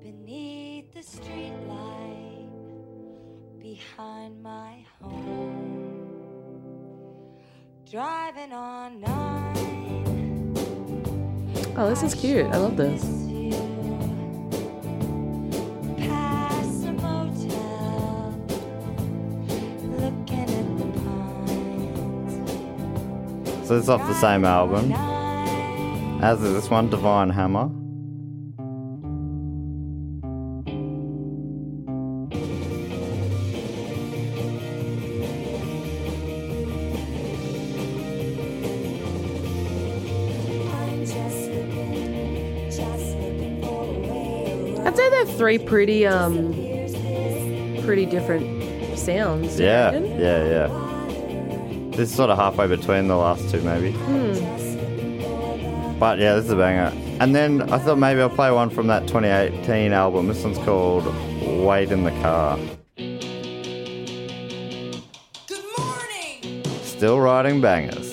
Beneath 0.00 0.92
the 0.92 1.04
street 1.04 1.52
behind 3.60 4.42
my 4.42 4.84
home, 5.00 6.08
driving 7.88 8.52
on 8.52 9.00
nine. 9.00 9.81
Oh, 11.74 11.88
this 11.88 12.02
is 12.02 12.14
cute. 12.14 12.46
I 12.46 12.56
love 12.58 12.76
this. 12.76 13.00
So 23.66 23.78
it's 23.78 23.88
off 23.88 24.06
the 24.06 24.14
same 24.14 24.44
album. 24.44 24.92
As 26.22 26.40
this 26.40 26.68
one, 26.68 26.90
Divine 26.90 27.30
Hammer. 27.30 27.70
Three 45.58 45.66
pretty 45.66 46.06
um 46.06 46.52
pretty 47.84 48.06
different 48.06 48.98
sounds. 48.98 49.58
Yeah, 49.58 49.90
reckon? 49.90 50.06
yeah, 50.20 50.44
yeah. 50.44 51.88
This 51.90 52.10
is 52.10 52.14
sort 52.14 52.30
of 52.30 52.38
halfway 52.38 52.68
between 52.68 53.08
the 53.08 53.16
last 53.16 53.50
two, 53.50 53.60
maybe. 53.60 53.92
Hmm. 53.92 54.32
But 55.98 56.18
yeah, 56.18 56.34
this 56.34 56.46
is 56.46 56.50
a 56.50 56.56
banger. 56.56 56.92
And 57.20 57.34
then 57.34 57.70
I 57.70 57.78
thought 57.78 57.98
maybe 57.98 58.20
I'll 58.20 58.30
play 58.30 58.50
one 58.50 58.70
from 58.70 58.86
that 58.88 59.06
2018 59.06 59.92
album. 59.92 60.26
This 60.26 60.42
one's 60.42 60.58
called 60.58 61.04
Wait 61.64 61.92
in 61.92 62.04
the 62.04 62.10
Car. 62.22 62.58
Good 65.46 65.64
morning. 65.78 66.64
Still 66.82 67.20
writing 67.20 67.60
bangers. 67.60 68.11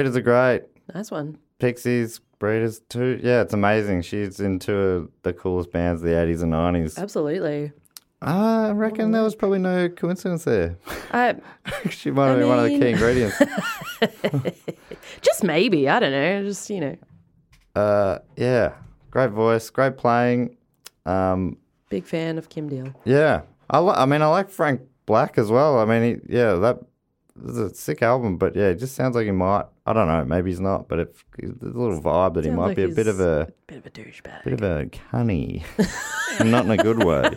Breeders 0.00 0.16
are 0.16 0.22
great. 0.22 0.62
Nice 0.94 1.10
one. 1.10 1.36
Pixies, 1.58 2.22
Breeders 2.38 2.80
too. 2.88 3.20
Yeah, 3.22 3.42
it's 3.42 3.52
amazing. 3.52 4.00
She's 4.00 4.40
into 4.40 5.12
the 5.24 5.34
coolest 5.34 5.72
bands 5.72 6.00
of 6.00 6.08
the 6.08 6.14
80s 6.14 6.42
and 6.42 6.54
90s. 6.54 6.96
Absolutely. 6.96 7.70
I 8.22 8.70
reckon 8.70 9.10
there 9.10 9.22
was 9.22 9.34
probably 9.34 9.58
no 9.58 9.90
coincidence 9.90 10.44
there. 10.44 10.78
I 11.12 11.36
she 11.90 12.10
might 12.10 12.28
have 12.28 12.36
I 12.36 12.38
been 12.38 12.48
one 12.48 12.58
of 12.60 12.64
the 12.64 12.78
key 12.78 12.88
ingredients. 12.88 13.36
just 15.20 15.44
maybe, 15.44 15.86
I 15.86 16.00
don't 16.00 16.12
know. 16.12 16.44
Just, 16.44 16.70
you 16.70 16.80
know, 16.80 16.96
uh, 17.76 18.20
yeah, 18.38 18.72
great 19.10 19.32
voice, 19.32 19.68
great 19.68 19.98
playing. 19.98 20.56
Um, 21.04 21.58
big 21.90 22.06
fan 22.06 22.38
of 22.38 22.48
Kim 22.48 22.70
Deal. 22.70 22.94
yeah, 23.04 23.42
I, 23.68 23.80
li- 23.80 23.94
I 23.94 24.06
mean, 24.06 24.22
I 24.22 24.28
like 24.28 24.48
Frank 24.48 24.80
Black 25.04 25.36
as 25.36 25.50
well. 25.50 25.78
I 25.78 25.84
mean, 25.84 26.02
he, 26.02 26.34
yeah, 26.34 26.54
that 26.54 26.78
was 27.42 27.58
a 27.58 27.74
sick 27.74 28.02
album, 28.02 28.36
but 28.36 28.54
yeah, 28.56 28.68
it 28.68 28.76
just 28.76 28.94
sounds 28.94 29.14
like 29.16 29.24
he 29.26 29.30
might. 29.32 29.64
I 29.86 29.92
don't 29.92 30.06
know, 30.06 30.24
maybe 30.24 30.50
he's 30.50 30.60
not, 30.60 30.88
but 30.88 30.98
it, 31.00 31.16
there's 31.38 31.74
a 31.74 31.78
little 31.78 32.00
vibe 32.00 32.34
that 32.34 32.44
he 32.44 32.50
Sounds 32.50 32.58
might 32.58 32.66
like 32.68 32.76
be 32.76 32.84
a 32.84 32.88
bit 32.88 33.06
of 33.06 33.20
a 33.20 33.52
bit 33.66 33.78
of 33.78 33.86
a 33.86 33.90
douchebag. 33.90 34.44
bit 34.44 34.52
of 34.52 34.62
a 34.62 34.86
cunny, 34.86 35.64
not 36.44 36.64
in 36.64 36.70
a 36.70 36.76
good 36.76 37.02
way. 37.02 37.30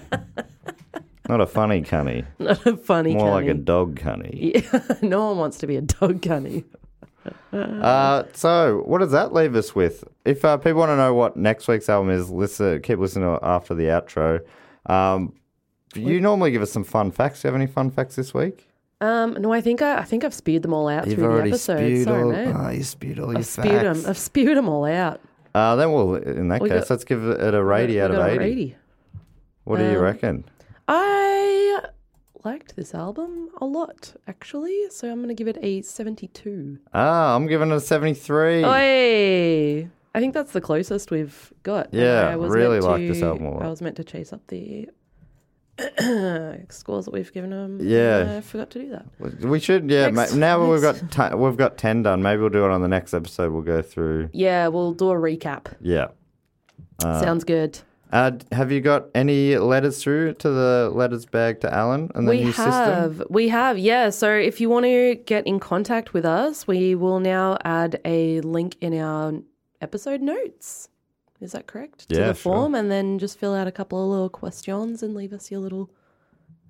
Not 1.29 1.39
a 1.41 1.47
funny 1.47 1.81
cunny. 1.81 2.25
Not 2.37 2.65
a 2.65 2.75
funny 2.75 3.13
cunny. 3.13 3.17
More 3.17 3.31
like 3.31 3.47
a 3.47 3.53
dog 3.53 3.99
cunny. 3.99 4.53
Yeah, 4.55 4.97
no 5.01 5.27
one 5.27 5.37
wants 5.37 5.57
to 5.59 5.67
be 5.67 5.77
a 5.77 5.81
dog 5.81 6.21
cunny. 6.21 6.63
Uh, 7.53 8.23
so 8.33 8.81
what 8.85 8.97
does 8.97 9.11
that 9.11 9.31
leave 9.33 9.55
us 9.55 9.73
with? 9.73 10.03
If 10.25 10.43
uh, 10.43 10.57
people 10.57 10.79
want 10.79 10.89
to 10.89 10.97
know 10.97 11.13
what 11.13 11.37
next 11.37 11.67
week's 11.69 11.87
album 11.87 12.09
is, 12.09 12.29
listen, 12.29 12.81
keep 12.81 12.99
listening 12.99 13.25
to 13.29 13.35
it 13.35 13.39
after 13.43 13.73
the 13.73 13.83
outro. 13.83 14.41
Um, 14.87 15.33
you 15.95 16.19
normally 16.19 16.51
give 16.51 16.61
us 16.61 16.71
some 16.71 16.83
fun 16.83 17.11
facts. 17.11 17.41
Do 17.41 17.47
you 17.47 17.53
have 17.53 17.61
any 17.61 17.71
fun 17.71 17.91
facts 17.91 18.15
this 18.17 18.33
week? 18.33 18.67
Um, 19.03 19.33
no, 19.33 19.51
I 19.51 19.59
think 19.61 19.81
I, 19.81 19.97
I 19.99 20.03
think 20.03 20.23
I've 20.23 20.33
spewed 20.33 20.61
them 20.61 20.73
all 20.73 20.87
out 20.87 21.05
You've 21.07 21.15
through 21.15 21.23
the 21.27 21.29
already 21.33 21.49
episode. 21.51 21.77
spewed 21.77 22.03
Sorry, 22.05 22.23
all- 22.23 22.31
mate. 22.31 22.53
oh, 22.55 22.69
you 22.69 22.83
spewed 22.83 23.19
all 23.19 23.29
your 23.31 23.39
I've 23.39 23.45
spewed 23.45 23.65
them. 23.65 23.95
facts. 23.95 24.07
I've 24.07 24.17
spewed 24.17 24.55
them 24.57 24.69
all 24.69 24.85
out. 24.85 25.19
Uh, 25.55 25.75
then 25.75 25.91
we'll, 25.91 26.15
in 26.15 26.47
that 26.47 26.61
We 26.61 26.69
case, 26.69 26.81
got- 26.81 26.89
let's 26.91 27.03
give 27.03 27.23
it 27.27 27.53
a 27.53 27.63
rating 27.63 27.95
We 27.95 28.01
out 28.01 28.11
of 28.11 28.17
got 28.17 28.29
a 28.29 28.33
80. 28.33 28.43
80. 28.45 28.75
What 29.65 29.77
do 29.77 29.83
you 29.83 29.97
Um, 29.97 30.03
reckon? 30.03 30.45
I 30.87 31.81
liked 32.43 32.75
this 32.75 32.93
album 32.93 33.49
a 33.61 33.65
lot, 33.65 34.13
actually. 34.27 34.89
So 34.89 35.09
I'm 35.09 35.17
going 35.17 35.29
to 35.29 35.33
give 35.33 35.47
it 35.47 35.57
a 35.61 35.81
72. 35.81 36.77
Ah, 36.93 37.35
I'm 37.35 37.47
giving 37.47 37.71
it 37.71 37.75
a 37.75 37.79
73. 37.79 38.63
Oi! 38.65 39.89
I 40.15 40.19
think 40.19 40.33
that's 40.33 40.51
the 40.51 40.61
closest 40.61 41.11
we've 41.11 41.51
got. 41.63 41.93
Yeah, 41.93 42.35
really 42.35 42.79
meant 42.79 42.83
like 42.85 43.07
this 43.07 43.21
album 43.21 43.45
a 43.47 43.51
lot. 43.55 43.63
I 43.63 43.69
was 43.69 43.81
meant 43.81 43.95
to 43.97 44.03
chase 44.03 44.31
up 44.31 44.45
the 44.47 44.89
scores 46.69 47.05
that 47.05 47.11
we've 47.13 47.31
given 47.33 47.49
them. 47.49 47.79
Yeah. 47.81 48.35
I 48.37 48.41
forgot 48.41 48.69
to 48.71 48.79
do 48.79 48.89
that. 48.89 49.41
We 49.45 49.59
should, 49.59 49.89
yeah. 49.89 50.09
Ma- 50.09 50.21
Next- 50.21 50.33
now 50.35 50.69
we've 50.71 50.81
got 50.81 51.11
ti 51.11 51.35
we've 51.35 51.57
got 51.57 51.77
ten 51.77 52.03
done. 52.03 52.21
Maybe 52.21 52.41
we'll 52.41 52.49
do 52.49 52.63
it 52.65 52.71
on 52.71 52.81
the 52.81 52.87
next 52.87 53.13
episode. 53.13 53.51
We'll 53.51 53.61
go 53.63 53.81
through. 53.81 54.29
Yeah, 54.33 54.67
we'll 54.67 54.93
do 54.93 55.09
a 55.09 55.15
recap. 55.15 55.73
Yeah. 55.81 56.07
Uh, 57.03 57.21
Sounds 57.21 57.43
good. 57.43 57.79
Uh, 58.11 58.31
have 58.51 58.71
you 58.71 58.79
got 58.79 59.07
any 59.15 59.57
letters 59.57 60.03
through 60.03 60.35
to 60.35 60.47
the 60.47 60.91
letters 60.93 61.25
bag 61.25 61.59
to 61.61 61.73
Alan 61.73 62.11
and 62.13 62.27
the 62.27 62.31
we 62.31 62.43
new 62.43 62.51
have, 62.51 63.09
system? 63.15 63.27
we 63.31 63.47
have, 63.49 63.79
yeah. 63.79 64.11
So 64.11 64.31
if 64.31 64.61
you 64.61 64.69
want 64.69 64.85
to 64.85 65.15
get 65.25 65.47
in 65.47 65.59
contact 65.59 66.13
with 66.13 66.23
us, 66.23 66.67
we 66.67 66.93
will 66.93 67.19
now 67.19 67.57
add 67.65 67.99
a 68.05 68.39
link 68.41 68.75
in 68.81 68.93
our 68.99 69.33
episode 69.81 70.21
notes. 70.21 70.89
Is 71.43 71.51
that 71.51 71.67
correct? 71.67 72.09
To 72.09 72.15
Yeah, 72.15 72.27
the 72.27 72.33
sure. 72.33 72.53
form, 72.53 72.75
and 72.75 72.89
then 72.89 73.19
just 73.19 73.37
fill 73.37 73.53
out 73.53 73.67
a 73.67 73.71
couple 73.71 74.01
of 74.03 74.09
little 74.09 74.29
questions 74.29 75.03
and 75.03 75.13
leave 75.13 75.33
us 75.33 75.51
your 75.51 75.59
little 75.59 75.91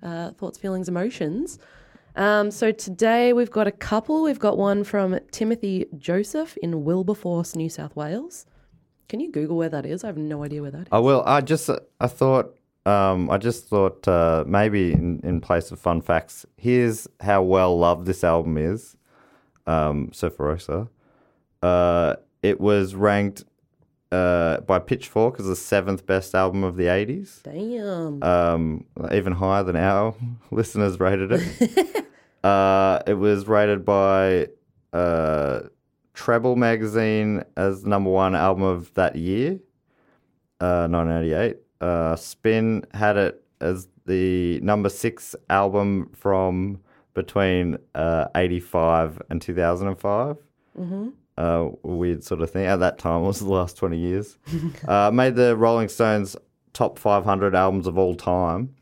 uh, 0.02 0.32
thoughts, 0.32 0.58
feelings, 0.58 0.88
emotions. 0.88 1.58
Um, 2.16 2.50
so 2.50 2.70
today 2.70 3.32
we've 3.32 3.50
got 3.50 3.66
a 3.66 3.72
couple. 3.72 4.22
We've 4.22 4.38
got 4.38 4.58
one 4.58 4.84
from 4.84 5.18
Timothy 5.30 5.86
Joseph 5.96 6.56
in 6.58 6.84
Wilberforce, 6.84 7.56
New 7.56 7.68
South 7.68 7.96
Wales. 7.96 8.46
Can 9.08 9.20
you 9.20 9.30
Google 9.30 9.56
where 9.56 9.68
that 9.68 9.86
is? 9.86 10.04
I 10.04 10.08
have 10.08 10.16
no 10.16 10.44
idea 10.44 10.62
where 10.62 10.70
that 10.70 10.82
is. 10.82 10.88
I 10.92 10.98
will. 10.98 11.22
I 11.26 11.40
just 11.40 11.70
I 12.00 12.06
thought 12.06 12.56
um, 12.86 13.30
I 13.30 13.38
just 13.38 13.68
thought 13.68 14.06
uh, 14.06 14.44
maybe 14.46 14.92
in, 14.92 15.20
in 15.24 15.40
place 15.40 15.70
of 15.70 15.78
fun 15.78 16.00
facts, 16.02 16.44
here's 16.56 17.08
how 17.20 17.42
well 17.42 17.78
loved 17.78 18.06
this 18.06 18.22
album 18.22 18.58
is. 18.58 18.96
Um, 19.66 20.10
Surfer 20.12 20.44
Rosa. 20.44 20.88
Uh, 21.62 22.16
it 22.42 22.60
was 22.60 22.94
ranked 22.94 23.44
uh, 24.14 24.60
by 24.60 24.78
Pitchfork 24.78 25.40
as 25.40 25.46
the 25.46 25.56
seventh 25.56 26.06
best 26.06 26.34
album 26.34 26.62
of 26.62 26.76
the 26.76 26.86
eighties. 26.86 27.40
Damn. 27.42 28.22
Um, 28.22 28.86
even 29.12 29.32
higher 29.32 29.64
than 29.64 29.76
our 29.76 30.14
listeners 30.50 31.00
rated 31.00 31.32
it. 31.32 32.06
uh, 32.44 33.00
it 33.06 33.14
was 33.14 33.48
rated 33.48 33.84
by 33.84 34.48
uh, 34.92 35.60
Treble 36.14 36.56
magazine 36.56 37.42
as 37.56 37.84
number 37.84 38.10
one 38.10 38.34
album 38.34 38.62
of 38.62 38.94
that 38.94 39.16
year, 39.16 39.58
uh, 40.60 40.86
1988. 40.88 41.56
Uh, 41.80 42.16
Spin 42.16 42.86
had 42.94 43.16
it 43.16 43.42
as 43.60 43.88
the 44.06 44.60
number 44.60 44.88
six 44.88 45.34
album 45.50 46.10
from 46.14 46.80
between 47.14 47.78
uh, 47.94 48.26
85 48.34 49.22
and 49.30 49.40
2005 49.42 50.36
Mm-hmm. 50.78 51.08
Uh, 51.36 51.68
weird 51.82 52.24
sort 52.24 52.42
of 52.42 52.50
thing. 52.50 52.66
At 52.66 52.80
that 52.80 52.98
time, 52.98 53.22
it 53.22 53.26
was 53.26 53.40
the 53.40 53.52
last 53.52 53.76
20 53.76 53.98
years. 53.98 54.36
uh, 54.88 55.10
made 55.12 55.36
the 55.36 55.56
Rolling 55.56 55.88
Stones 55.88 56.36
top 56.72 56.98
500 56.98 57.54
albums 57.54 57.86
of 57.86 57.98
all 57.98 58.14
time. 58.14 58.74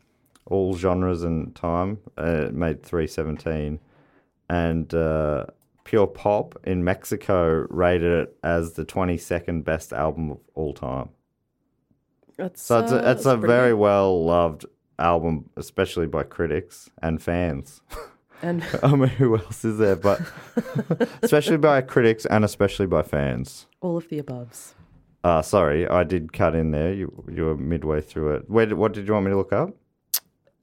all 0.45 0.75
genres 0.75 1.23
and 1.23 1.55
time. 1.55 1.99
Uh, 2.17 2.47
it 2.47 2.53
made 2.53 2.83
317. 2.83 3.79
And 4.49 4.93
uh, 4.93 5.45
Pure 5.83 6.07
Pop 6.07 6.59
in 6.63 6.83
Mexico 6.83 7.65
rated 7.69 8.27
it 8.27 8.37
as 8.43 8.73
the 8.73 8.85
22nd 8.85 9.63
best 9.63 9.93
album 9.93 10.31
of 10.31 10.39
all 10.53 10.73
time. 10.73 11.09
That's, 12.37 12.61
So 12.61 12.79
it's 12.79 12.91
a, 12.91 13.11
it's 13.11 13.25
a 13.25 13.37
very 13.37 13.73
well 13.73 14.25
loved 14.25 14.65
album, 14.99 15.49
especially 15.55 16.07
by 16.07 16.23
critics 16.23 16.89
and 17.01 17.21
fans. 17.21 17.81
And 18.43 18.63
I 18.83 18.95
mean, 18.95 19.07
who 19.09 19.37
else 19.37 19.63
is 19.65 19.77
there? 19.77 19.95
But 19.95 20.19
especially 21.23 21.57
by 21.57 21.81
critics 21.81 22.25
and 22.25 22.43
especially 22.45 22.87
by 22.87 23.01
fans. 23.03 23.67
all 23.81 23.97
of 23.97 24.07
the 24.09 24.21
aboves. 24.21 24.73
Uh, 25.23 25.41
sorry, 25.41 25.87
I 25.87 26.03
did 26.03 26.33
cut 26.33 26.53
in 26.53 26.71
there. 26.71 26.93
You 26.93 27.07
you 27.31 27.45
were 27.45 27.55
midway 27.57 28.01
through 28.01 28.35
it. 28.35 28.49
Where 28.49 28.67
what 28.75 28.91
did 28.93 29.07
you 29.07 29.13
want 29.13 29.25
me 29.25 29.31
to 29.31 29.37
look 29.37 29.53
up? 29.53 29.69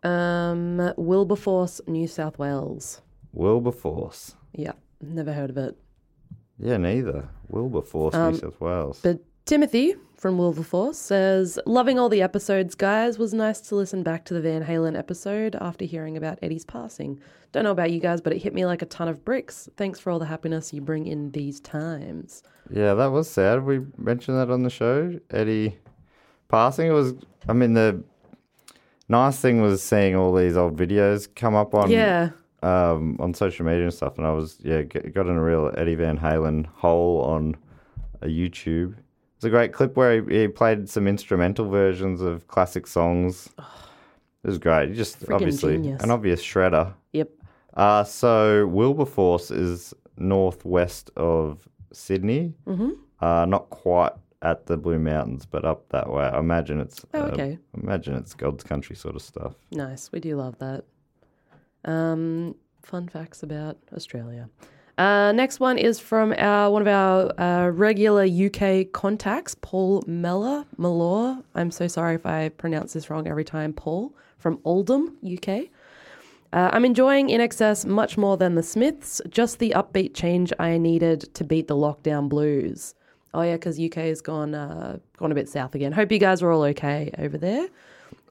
Um, 0.02 0.92
Wilberforce, 0.96 1.80
New 1.86 2.06
South 2.06 2.38
Wales. 2.38 3.00
Wilberforce. 3.32 4.34
Yeah, 4.52 4.72
never 5.00 5.32
heard 5.32 5.50
of 5.50 5.56
it. 5.56 5.76
Yeah, 6.58 6.76
neither. 6.76 7.28
Wilberforce, 7.48 8.14
Um, 8.14 8.32
New 8.32 8.38
South 8.38 8.60
Wales. 8.60 9.00
But 9.02 9.20
Timothy 9.50 9.96
from 10.16 10.38
Wilberforce 10.38 10.96
says, 10.96 11.58
Loving 11.66 11.98
all 11.98 12.08
the 12.08 12.22
episodes, 12.22 12.76
guys. 12.76 13.18
Was 13.18 13.34
nice 13.34 13.60
to 13.62 13.74
listen 13.74 14.04
back 14.04 14.24
to 14.26 14.34
the 14.34 14.40
Van 14.40 14.64
Halen 14.64 14.96
episode 14.96 15.56
after 15.60 15.84
hearing 15.84 16.16
about 16.16 16.38
Eddie's 16.40 16.64
passing. 16.64 17.18
Don't 17.50 17.64
know 17.64 17.72
about 17.72 17.90
you 17.90 17.98
guys, 17.98 18.20
but 18.20 18.32
it 18.32 18.38
hit 18.38 18.54
me 18.54 18.64
like 18.64 18.80
a 18.80 18.86
ton 18.86 19.08
of 19.08 19.24
bricks. 19.24 19.68
Thanks 19.76 19.98
for 19.98 20.12
all 20.12 20.20
the 20.20 20.26
happiness 20.26 20.72
you 20.72 20.80
bring 20.80 21.08
in 21.08 21.32
these 21.32 21.58
times. 21.58 22.44
Yeah, 22.70 22.94
that 22.94 23.06
was 23.06 23.28
sad. 23.28 23.64
We 23.64 23.80
mentioned 23.98 24.38
that 24.38 24.52
on 24.52 24.62
the 24.62 24.70
show. 24.70 25.18
Eddie 25.32 25.76
passing. 26.46 26.86
It 26.86 26.92
was. 26.92 27.14
I 27.48 27.52
mean, 27.52 27.74
the 27.74 28.04
nice 29.08 29.40
thing 29.40 29.60
was 29.60 29.82
seeing 29.82 30.14
all 30.14 30.32
these 30.32 30.56
old 30.56 30.76
videos 30.76 31.26
come 31.34 31.56
up 31.56 31.74
on 31.74 31.90
Yeah. 31.90 32.30
um, 32.62 33.16
on 33.18 33.34
social 33.34 33.66
media 33.66 33.82
and 33.82 33.92
stuff. 33.92 34.16
And 34.16 34.28
I 34.28 34.30
was 34.30 34.58
yeah 34.62 34.82
got 34.82 35.26
in 35.26 35.34
a 35.34 35.42
real 35.42 35.72
Eddie 35.76 35.96
Van 35.96 36.18
Halen 36.18 36.66
hole 36.66 37.22
on 37.22 37.56
a 38.22 38.28
YouTube. 38.28 38.94
It's 39.40 39.46
a 39.46 39.48
great 39.48 39.72
clip 39.72 39.96
where 39.96 40.20
he, 40.20 40.40
he 40.40 40.48
played 40.48 40.86
some 40.86 41.08
instrumental 41.08 41.66
versions 41.70 42.20
of 42.20 42.46
classic 42.46 42.86
songs. 42.86 43.48
It 43.58 44.46
was 44.46 44.58
great. 44.58 44.92
Just 44.92 45.18
Friggin' 45.20 45.34
obviously 45.34 45.76
genius. 45.76 46.02
an 46.02 46.10
obvious 46.10 46.42
shredder. 46.42 46.92
Yep. 47.14 47.30
Uh, 47.72 48.04
so 48.04 48.66
Wilberforce 48.66 49.50
is 49.50 49.94
northwest 50.18 51.10
of 51.16 51.66
Sydney. 51.90 52.52
Mhm. 52.66 52.98
Uh, 53.22 53.46
not 53.46 53.70
quite 53.70 54.12
at 54.42 54.66
the 54.66 54.76
Blue 54.76 54.98
Mountains, 54.98 55.46
but 55.46 55.64
up 55.64 55.88
that 55.88 56.12
way. 56.12 56.24
I 56.24 56.38
imagine 56.38 56.78
it's. 56.78 57.02
Oh, 57.14 57.22
uh, 57.22 57.26
okay. 57.28 57.58
imagine 57.82 58.16
it's 58.16 58.34
God's 58.34 58.62
country 58.62 58.94
sort 58.94 59.16
of 59.16 59.22
stuff. 59.22 59.54
Nice. 59.70 60.12
We 60.12 60.20
do 60.20 60.36
love 60.36 60.58
that. 60.58 60.84
Um, 61.86 62.56
fun 62.82 63.08
facts 63.08 63.42
about 63.42 63.78
Australia. 63.94 64.50
Uh, 65.00 65.32
next 65.32 65.60
one 65.60 65.78
is 65.78 65.98
from 65.98 66.34
our 66.36 66.70
one 66.70 66.82
of 66.82 66.88
our 66.88 67.32
uh, 67.40 67.70
regular 67.70 68.24
UK 68.24 68.92
contacts, 68.92 69.56
Paul 69.62 70.04
Meller. 70.06 70.66
Malor. 70.76 71.42
I'm 71.54 71.70
so 71.70 71.88
sorry 71.88 72.16
if 72.16 72.26
I 72.26 72.50
pronounce 72.50 72.92
this 72.92 73.08
wrong 73.08 73.26
every 73.26 73.44
time. 73.44 73.72
Paul 73.72 74.12
from 74.36 74.60
Oldham, 74.62 75.16
UK. 75.24 75.68
Uh, 76.52 76.68
I'm 76.72 76.84
enjoying 76.84 77.28
INXS 77.28 77.86
much 77.86 78.18
more 78.18 78.36
than 78.36 78.56
the 78.56 78.62
Smiths. 78.62 79.22
Just 79.30 79.58
the 79.58 79.70
upbeat 79.74 80.12
change 80.12 80.52
I 80.58 80.76
needed 80.76 81.32
to 81.32 81.44
beat 81.44 81.66
the 81.66 81.76
lockdown 81.76 82.28
blues. 82.28 82.94
Oh 83.32 83.40
yeah, 83.40 83.54
because 83.54 83.80
UK 83.80 83.94
has 83.94 84.20
gone 84.20 84.54
uh, 84.54 84.98
gone 85.16 85.32
a 85.32 85.34
bit 85.34 85.48
south 85.48 85.74
again. 85.74 85.92
Hope 85.92 86.12
you 86.12 86.18
guys 86.18 86.42
are 86.42 86.52
all 86.52 86.64
okay 86.64 87.10
over 87.16 87.38
there. 87.38 87.68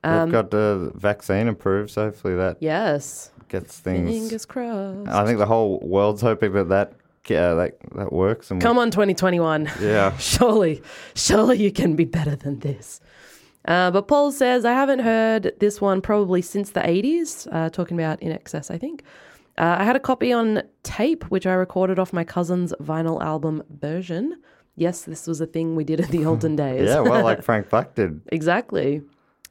Um, 0.03 0.25
We've 0.25 0.33
got 0.33 0.51
the 0.51 0.91
vaccine 0.93 1.47
approved, 1.47 1.89
so 1.89 2.05
hopefully 2.05 2.35
that 2.35 2.57
yes. 2.59 3.31
Gets 3.49 3.79
things. 3.79 4.09
Fingers 4.09 4.45
crossed. 4.45 5.09
I 5.09 5.25
think 5.25 5.39
the 5.39 5.45
whole 5.45 5.79
world's 5.79 6.21
hoping 6.21 6.53
that 6.53 6.69
that 6.69 6.93
uh, 7.31 7.55
that, 7.55 7.77
that 7.95 8.13
works. 8.13 8.49
And 8.49 8.61
Come 8.61 8.77
on, 8.79 8.91
2021. 8.91 9.69
Yeah. 9.81 10.17
surely, 10.19 10.81
surely 11.15 11.57
you 11.57 11.71
can 11.71 11.95
be 11.95 12.05
better 12.05 12.35
than 12.35 12.59
this. 12.59 13.01
Uh, 13.65 13.91
but 13.91 14.07
Paul 14.07 14.31
says, 14.31 14.65
I 14.65 14.73
haven't 14.73 14.99
heard 14.99 15.53
this 15.59 15.81
one 15.81 16.01
probably 16.01 16.41
since 16.41 16.71
the 16.71 16.79
80s, 16.79 17.47
uh, 17.51 17.69
talking 17.69 17.99
about 17.99 18.21
INXS, 18.21 18.71
I 18.71 18.77
think. 18.77 19.03
Uh, 19.57 19.75
I 19.79 19.83
had 19.83 19.95
a 19.95 19.99
copy 19.99 20.31
on 20.31 20.63
tape, 20.83 21.25
which 21.25 21.45
I 21.45 21.53
recorded 21.53 21.99
off 21.99 22.13
my 22.13 22.23
cousin's 22.23 22.73
vinyl 22.81 23.21
album 23.21 23.61
version. 23.69 24.41
Yes, 24.75 25.03
this 25.03 25.27
was 25.27 25.41
a 25.41 25.45
thing 25.45 25.75
we 25.75 25.83
did 25.83 25.99
in 25.99 26.09
the 26.09 26.25
olden 26.29 26.55
days. 26.55 26.87
Yeah, 26.87 27.01
well, 27.01 27.23
like 27.23 27.43
Frank 27.49 27.69
Black 27.69 27.95
did. 27.95 28.21
Exactly. 28.27 29.01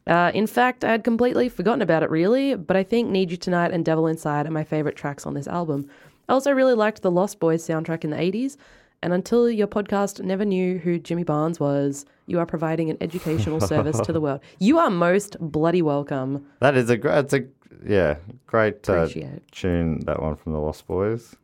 Uh, 0.09 0.31
in 0.35 0.47
fact, 0.47 0.85
I 0.85 0.91
had 0.91 1.05
completely 1.05 1.49
forgotten 1.51 1.83
about 1.83 2.03
it, 2.03 2.11
really, 2.11 2.55
but 2.55 2.77
I 2.77 2.83
think 2.83 3.11
Need 3.11 3.31
You 3.31 3.37
Tonight 3.37 3.73
and 3.73 3.85
Devil 3.85 4.07
Inside 4.07 4.47
are 4.47 4.51
my 4.51 4.65
favorite 4.65 4.97
tracks 4.97 5.27
on 5.27 5.35
this 5.35 5.47
album. 5.47 5.89
I 6.29 6.33
also 6.33 6.51
really 6.53 6.75
liked 6.75 7.03
the 7.03 7.11
Lost 7.11 7.39
Boys 7.39 7.67
soundtrack 7.67 8.05
in 8.05 8.11
the 8.11 8.17
80s, 8.17 8.57
and 9.03 9.13
until 9.13 9.51
your 9.51 9.67
podcast 9.67 10.23
never 10.25 10.45
knew 10.45 10.79
who 10.79 10.99
Jimmy 10.99 11.25
Barnes 11.25 11.61
was, 11.61 12.07
you 12.27 12.39
are 12.39 12.47
providing 12.47 12.89
an 12.91 12.97
educational 13.01 13.61
service 13.61 14.01
to 14.01 14.13
the 14.13 14.21
world. 14.21 14.41
You 14.59 14.79
are 14.79 14.91
most 14.91 15.37
bloody 15.41 15.83
welcome. 15.83 16.45
That 16.61 16.77
is 16.77 16.91
a 16.91 16.97
great. 16.97 17.19
It's 17.19 17.35
a 17.35 17.45
yeah, 17.87 18.17
great 18.47 18.89
uh, 18.89 19.09
tune. 19.53 20.01
That 20.01 20.21
one 20.21 20.37
from 20.37 20.53
the 20.53 20.59
Lost 20.59 20.87
Boys, 20.87 21.37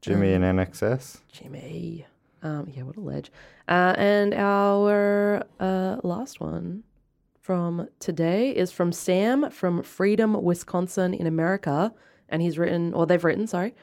Jimmy 0.00 0.34
Um, 0.34 0.42
and 0.42 0.58
INXS. 0.58 1.20
Jimmy. 1.30 2.06
Um, 2.42 2.68
yeah, 2.72 2.82
what 2.82 2.96
a 2.96 3.00
ledge. 3.00 3.30
Uh, 3.68 3.94
and 3.98 4.32
our 4.34 5.44
uh, 5.60 5.96
last 6.02 6.40
one 6.40 6.82
from 7.42 7.88
today 7.98 8.50
is 8.50 8.70
from 8.70 8.92
Sam 8.92 9.50
from 9.50 9.82
Freedom, 9.82 10.40
Wisconsin 10.42 11.12
in 11.12 11.26
America. 11.26 11.92
And 12.28 12.40
he's 12.40 12.56
written, 12.56 12.94
or 12.94 13.04
they've 13.04 13.22
written, 13.22 13.46
sorry, 13.46 13.74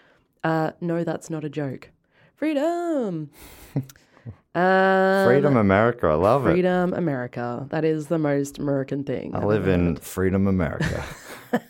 uh, 0.43 0.71
no, 0.79 1.03
that's 1.03 1.29
not 1.29 1.43
a 1.43 1.49
joke. 1.49 1.89
Freedom. 2.35 3.29
um, 4.55 5.27
Freedom 5.27 5.57
America. 5.57 6.07
I 6.07 6.13
love 6.13 6.47
it. 6.47 6.53
Freedom 6.53 6.93
America. 6.93 7.67
That 7.69 7.83
is 7.83 8.07
the 8.07 8.17
most 8.17 8.57
American 8.57 9.03
thing. 9.03 9.35
I 9.35 9.39
I've 9.39 9.43
live 9.43 9.67
in 9.67 9.87
heard. 9.87 10.03
Freedom 10.03 10.47
America. 10.47 11.03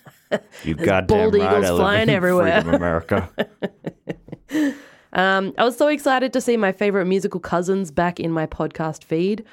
you 0.63 0.75
goddamn 0.75 1.07
bald 1.07 1.33
right. 1.33 1.41
eagles 1.41 1.65
I 1.65 1.71
live 1.71 1.79
flying 1.79 2.09
in 2.09 2.15
everywhere. 2.15 2.61
Freedom 2.61 2.75
America. 2.75 3.29
Um, 5.11 5.55
I 5.57 5.63
was 5.63 5.75
so 5.75 5.87
excited 5.87 6.33
to 6.33 6.41
see 6.41 6.55
my 6.55 6.71
favorite 6.71 7.05
musical 7.05 7.39
cousins 7.39 7.89
back 7.89 8.19
in 8.19 8.31
my 8.31 8.45
podcast 8.45 9.03
feed. 9.03 9.43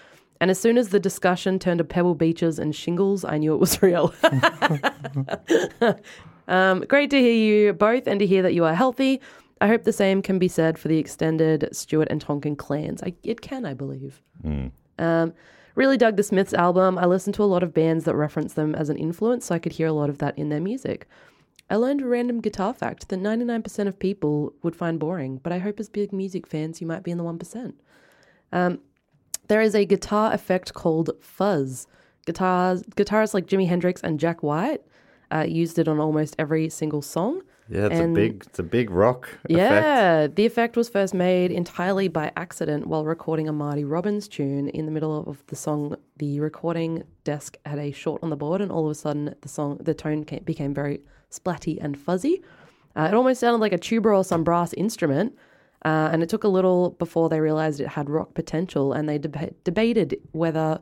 And 0.41 0.51
as 0.51 0.59
soon 0.59 0.79
as 0.79 0.91
the 0.91 1.01
discussion 1.01 1.59
turned 1.59 1.79
to 1.79 1.85
Pebble 1.85 2.15
Beaches 2.15 2.59
and 2.59 2.75
shingles, 2.75 3.25
I 3.25 3.39
knew 3.39 3.55
it 3.55 3.59
was 3.59 3.81
real. 3.83 4.15
um, 6.49 6.81
great 6.89 7.11
to 7.11 7.21
hear 7.21 7.33
you 7.33 7.73
both 7.73 8.07
and 8.07 8.21
to 8.21 8.27
hear 8.27 8.43
that 8.43 8.55
you 8.55 8.65
are 8.65 8.75
healthy. 8.75 9.21
I 9.61 9.69
hope 9.69 9.85
the 9.85 9.93
same 9.93 10.21
can 10.21 10.39
be 10.39 10.49
said 10.49 10.79
for 10.79 10.89
the 10.89 10.99
extended 10.99 11.69
Stuart 11.73 12.09
and 12.11 12.21
Tonkin 12.21 12.57
clans. 12.57 13.03
I, 13.03 13.15
it 13.23 13.41
can, 13.41 13.65
I 13.65 13.73
believe. 13.73 14.21
Um, 14.99 15.33
really 15.75 15.97
dug 15.97 16.17
the 16.17 16.23
Smiths 16.23 16.53
album. 16.53 16.99
I 16.99 17.07
listened 17.07 17.35
to 17.37 17.43
a 17.43 17.45
lot 17.45 17.63
of 17.63 17.73
bands 17.73 18.05
that 18.05 18.15
reference 18.15 18.53
them 18.53 18.75
as 18.75 18.91
an 18.91 18.99
influence, 18.99 19.47
so 19.47 19.55
I 19.55 19.59
could 19.59 19.73
hear 19.73 19.87
a 19.87 19.93
lot 19.93 20.11
of 20.11 20.19
that 20.19 20.37
in 20.37 20.51
their 20.51 20.61
music. 20.61 21.09
I 21.69 21.77
learned 21.77 22.03
a 22.03 22.07
random 22.07 22.41
guitar 22.41 22.73
fact 22.73 23.09
that 23.09 23.19
99% 23.19 23.89
of 23.89 23.99
people 23.99 24.53
would 24.63 24.77
find 24.77 25.01
boring, 25.01 25.39
but 25.43 25.53
I 25.53 25.59
hope 25.59 25.81
as 25.81 25.89
big 25.89 26.13
music 26.13 26.47
fans 26.47 26.81
you 26.81 26.87
might 26.87 27.03
be 27.03 27.11
in 27.11 27.19
the 27.19 27.25
1%. 27.25 27.73
Um, 28.53 28.79
there 29.49 29.61
is 29.61 29.75
a 29.75 29.85
guitar 29.85 30.33
effect 30.33 30.75
called 30.75 31.11
fuzz. 31.21 31.87
Guitars, 32.27 32.83
guitarists 32.97 33.35
like 33.35 33.47
Jimi 33.47 33.69
Hendrix 33.69 34.01
and 34.03 34.19
Jack 34.19 34.43
White 34.43 34.83
uh, 35.33 35.45
used 35.47 35.79
it 35.79 35.87
on 35.89 36.01
almost 36.01 36.35
every 36.39 36.69
single 36.69 37.03
song. 37.03 37.43
Yeah, 37.69 37.87
it's 37.87 37.95
And- 38.01 38.17
a 38.17 38.21
big, 38.21 38.45
it's 38.47 38.59
a 38.61 38.63
big 38.63 38.91
rock 38.91 39.29
effect. 39.45 39.51
Yeah, 39.51 40.27
the 40.29 40.47
effect 40.47 40.77
was 40.77 40.89
first 40.89 41.15
made 41.15 41.51
entirely 41.51 42.07
by 42.09 42.31
accident 42.37 42.87
while 42.87 43.05
recording 43.05 43.49
a 43.49 43.53
Marty 43.53 43.85
Robbins 43.85 44.29
tune. 44.29 44.69
In 44.69 44.87
the 44.87 44.93
middle 44.93 45.25
of 45.29 45.43
the 45.49 45.57
song, 45.57 45.97
the 46.19 46.39
recording 46.41 47.03
desk 47.25 47.57
had 47.67 47.79
a 47.81 47.91
short 47.91 48.23
on 48.23 48.31
the 48.31 48.37
board, 48.37 48.61
and 48.61 48.71
all 48.71 48.85
of 48.87 48.91
a 48.93 48.95
sudden, 48.95 49.35
the 49.41 49.49
song, 49.49 49.79
the 49.81 49.95
tone 49.95 50.25
came, 50.25 50.45
became 50.45 50.73
very 50.75 51.01
splatty 51.31 51.79
and 51.81 51.99
fuzzy. 51.99 52.41
Uh, 52.97 53.09
it 53.11 53.15
almost 53.15 53.41
sounded 53.41 53.59
like 53.59 53.73
a 53.73 53.79
tuba 53.79 54.09
or 54.11 54.23
some 54.25 54.45
brass 54.45 54.73
instrument. 54.75 55.37
Uh, 55.85 56.09
and 56.13 56.23
it 56.23 56.29
took 56.29 56.45
a 56.45 56.49
little 56.49 56.91
before 56.91 57.29
they 57.29 57.41
realized 57.41 57.81
it 57.81 57.89
had 57.89 58.11
rock 58.11 58.35
potential, 58.35 58.93
and 58.93 59.09
they 59.09 59.19
deba- 59.19 59.55
debated 59.65 60.21
whether 60.33 60.81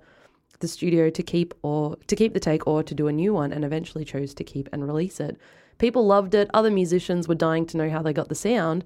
the 0.60 0.68
studio 0.68 1.10
to 1.10 1.22
keep 1.22 1.52
or 1.62 1.96
to 2.06 2.16
keep 2.16 2.32
the 2.32 2.40
take 2.40 2.66
or 2.66 2.82
to 2.82 2.94
do 2.94 3.08
a 3.08 3.12
new 3.12 3.34
one, 3.34 3.52
and 3.52 3.64
eventually 3.64 4.04
chose 4.04 4.32
to 4.34 4.44
keep 4.44 4.68
and 4.72 4.86
release 4.86 5.20
it. 5.20 5.36
People 5.78 6.06
loved 6.06 6.34
it. 6.34 6.48
Other 6.54 6.70
musicians 6.70 7.26
were 7.28 7.34
dying 7.34 7.66
to 7.66 7.76
know 7.76 7.90
how 7.90 8.02
they 8.02 8.12
got 8.12 8.28
the 8.28 8.34
sound. 8.34 8.84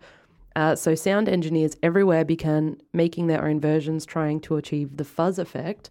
Uh, 0.57 0.75
so 0.75 0.95
sound 0.95 1.29
engineers 1.29 1.77
everywhere 1.83 2.25
began 2.25 2.81
making 2.93 3.27
their 3.27 3.45
own 3.47 3.61
versions, 3.61 4.05
trying 4.05 4.41
to 4.41 4.57
achieve 4.57 4.97
the 4.97 5.05
fuzz 5.05 5.39
effect. 5.39 5.91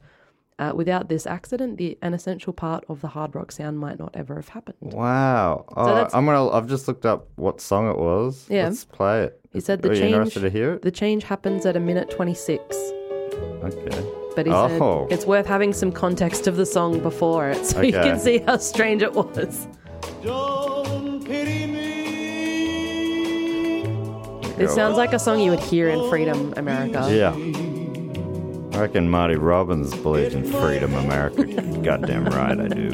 Uh, 0.59 0.71
without 0.73 1.07
this 1.07 1.27
accident, 1.27 1.77
the 1.77 1.95
an 2.01 2.15
essential 2.15 2.51
part 2.51 2.83
of 2.89 3.01
the 3.01 3.09
hard 3.09 3.35
rock 3.35 3.51
sound 3.51 3.77
might 3.77 3.99
not 3.99 4.09
ever 4.15 4.33
have 4.35 4.49
happened. 4.49 4.77
Wow. 4.81 5.65
Oh, 5.77 5.85
that's- 5.93 6.15
I'm 6.15 6.25
gonna. 6.25 6.49
I've 6.49 6.65
just 6.67 6.87
looked 6.87 7.05
up 7.05 7.27
what 7.35 7.61
song 7.61 7.87
it 7.91 7.97
was. 7.97 8.47
Yeah. 8.49 8.63
Let's 8.67 8.83
play 8.83 9.25
it. 9.25 9.39
He 9.53 9.59
said 9.59 9.83
the 9.83 9.89
Are 9.89 9.93
you 9.93 9.99
change. 9.99 10.13
interested 10.15 10.39
to 10.41 10.49
hear 10.49 10.73
it? 10.73 10.81
The 10.81 10.89
change 10.89 11.23
happens 11.25 11.65
at 11.67 11.75
a 11.75 11.79
minute 11.79 12.09
twenty 12.09 12.33
six. 12.33 12.75
Okay. 13.63 14.03
but 14.35 14.45
he 14.45 14.51
Oh. 14.51 15.07
said 15.09 15.13
it's 15.17 15.25
worth 15.27 15.45
having 15.47 15.73
some 15.73 15.91
context 15.91 16.47
of 16.47 16.57
the 16.57 16.65
song 16.65 16.99
before 17.01 17.49
it 17.49 17.63
so 17.65 17.81
you 17.81 17.91
can 17.91 18.19
see 18.19 18.37
how 18.39 18.57
strange 18.57 19.01
it 19.03 19.13
was. 19.13 19.67
Don't 20.23 21.23
pity 21.25 21.65
me. 21.67 21.83
It 24.63 24.69
sounds 24.69 24.97
like 24.97 25.13
a 25.13 25.19
song 25.19 25.39
you 25.39 25.51
would 25.51 25.59
hear 25.59 25.87
in 25.89 26.07
Freedom 26.09 26.53
America. 26.57 27.07
Yeah. 27.11 27.33
I 28.77 28.81
reckon 28.81 29.09
Marty 29.09 29.33
Robbins 29.33 29.91
believes 29.95 30.35
in 30.35 30.43
freedom, 30.43 30.93
America. 30.93 31.45
Goddamn 31.81 32.25
right 32.25 32.59
I 32.59 32.67
do. 32.67 32.91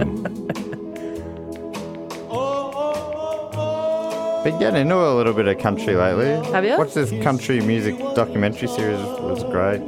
Been 4.45 4.59
getting 4.59 4.83
into 4.83 4.95
a 4.95 5.13
little 5.13 5.33
bit 5.33 5.45
of 5.49 5.57
country 5.59 5.97
lately. 5.97 6.35
Have 6.53 6.63
you? 6.63 6.77
Watched 6.77 6.93
this 6.93 7.11
country 7.21 7.59
music 7.59 7.97
documentary 8.15 8.69
series. 8.69 8.97
It 8.97 9.23
was 9.23 9.43
great. 9.43 9.81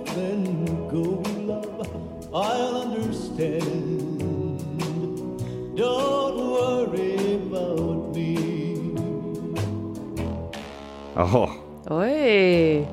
I'll 2.33 2.81
understand. 2.81 4.59
Don't 5.77 6.37
worry 6.51 7.35
about 7.35 8.13
me. 8.13 8.95
Oh, 11.15 11.57
Oi. 11.89 12.85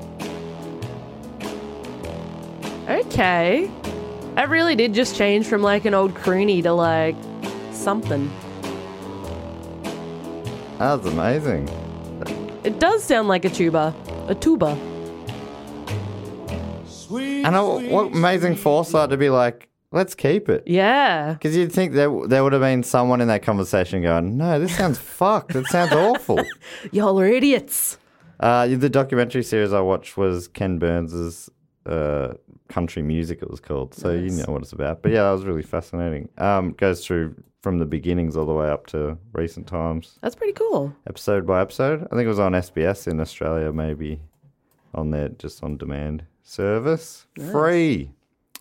Okay. 2.89 3.69
That 4.35 4.49
really 4.49 4.75
did 4.75 4.93
just 4.93 5.15
change 5.15 5.45
from 5.45 5.61
like 5.61 5.85
an 5.85 5.93
old 5.93 6.13
croony 6.15 6.61
to 6.63 6.73
like 6.73 7.15
something. 7.71 8.31
that's 10.77 11.05
amazing. 11.05 11.69
It 12.63 12.79
does 12.79 13.03
sound 13.03 13.27
like 13.27 13.45
a 13.45 13.49
tuba. 13.49 13.95
A 14.27 14.35
tuba. 14.35 14.77
And 17.15 17.91
what 17.91 18.07
amazing 18.13 18.55
foresight 18.55 19.09
to 19.11 19.17
be 19.17 19.29
like, 19.29 19.69
let's 19.91 20.15
keep 20.15 20.49
it. 20.49 20.63
Yeah. 20.65 21.33
Because 21.33 21.55
you'd 21.55 21.71
think 21.71 21.93
there, 21.93 22.09
there 22.27 22.43
would 22.43 22.53
have 22.53 22.61
been 22.61 22.83
someone 22.83 23.21
in 23.21 23.27
that 23.27 23.43
conversation 23.43 24.01
going, 24.01 24.37
no, 24.37 24.59
this 24.59 24.75
sounds 24.75 24.97
fucked. 25.19 25.55
It 25.55 25.67
sounds 25.67 25.91
awful. 25.93 26.43
Y'all 26.91 27.19
are 27.19 27.27
idiots. 27.27 27.97
Uh, 28.39 28.67
the 28.67 28.89
documentary 28.89 29.43
series 29.43 29.71
I 29.73 29.81
watched 29.81 30.17
was 30.17 30.47
Ken 30.47 30.79
Burns's 30.79 31.49
uh, 31.85 32.33
country 32.73 33.03
music. 33.03 33.41
It 33.41 33.49
was 33.51 33.59
called, 33.59 33.93
so 33.93 34.11
you 34.11 34.31
know 34.31 34.45
what 34.47 34.63
it's 34.63 34.73
about. 34.73 35.03
But 35.03 35.11
yeah, 35.11 35.23
that 35.23 35.31
was 35.31 35.45
really 35.45 35.61
fascinating. 35.61 36.29
Um, 36.39 36.71
goes 36.71 37.05
through 37.05 37.35
from 37.61 37.77
the 37.77 37.85
beginnings 37.85 38.35
all 38.35 38.45
the 38.45 38.53
way 38.53 38.67
up 38.69 38.87
to 38.87 39.17
recent 39.31 39.67
times, 39.67 40.19
That's 40.21 40.35
pretty 40.35 40.53
cool. 40.53 40.93
episode 41.07 41.45
by 41.47 41.61
episode. 41.61 42.01
I 42.11 42.15
think 42.15 42.25
it 42.25 42.27
was 42.27 42.39
on 42.39 42.51
SBS 42.53 43.07
in 43.07 43.19
Australia, 43.21 43.71
maybe 43.71 44.19
on 44.93 45.11
there 45.11 45.29
just 45.29 45.63
on 45.63 45.77
demand 45.77 46.25
service, 46.41 47.27
free. 47.51 48.11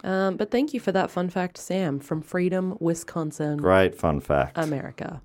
Um, 0.04 0.36
but 0.36 0.50
thank 0.50 0.74
you 0.74 0.80
for 0.80 0.92
that 0.92 1.10
fun 1.10 1.30
fact, 1.30 1.58
Sam, 1.58 1.98
from 2.00 2.22
Freedom, 2.22 2.76
Wisconsin, 2.80 3.56
Great 3.56 3.94
fun 3.96 4.20
fact. 4.20 4.58
America. 4.58 5.22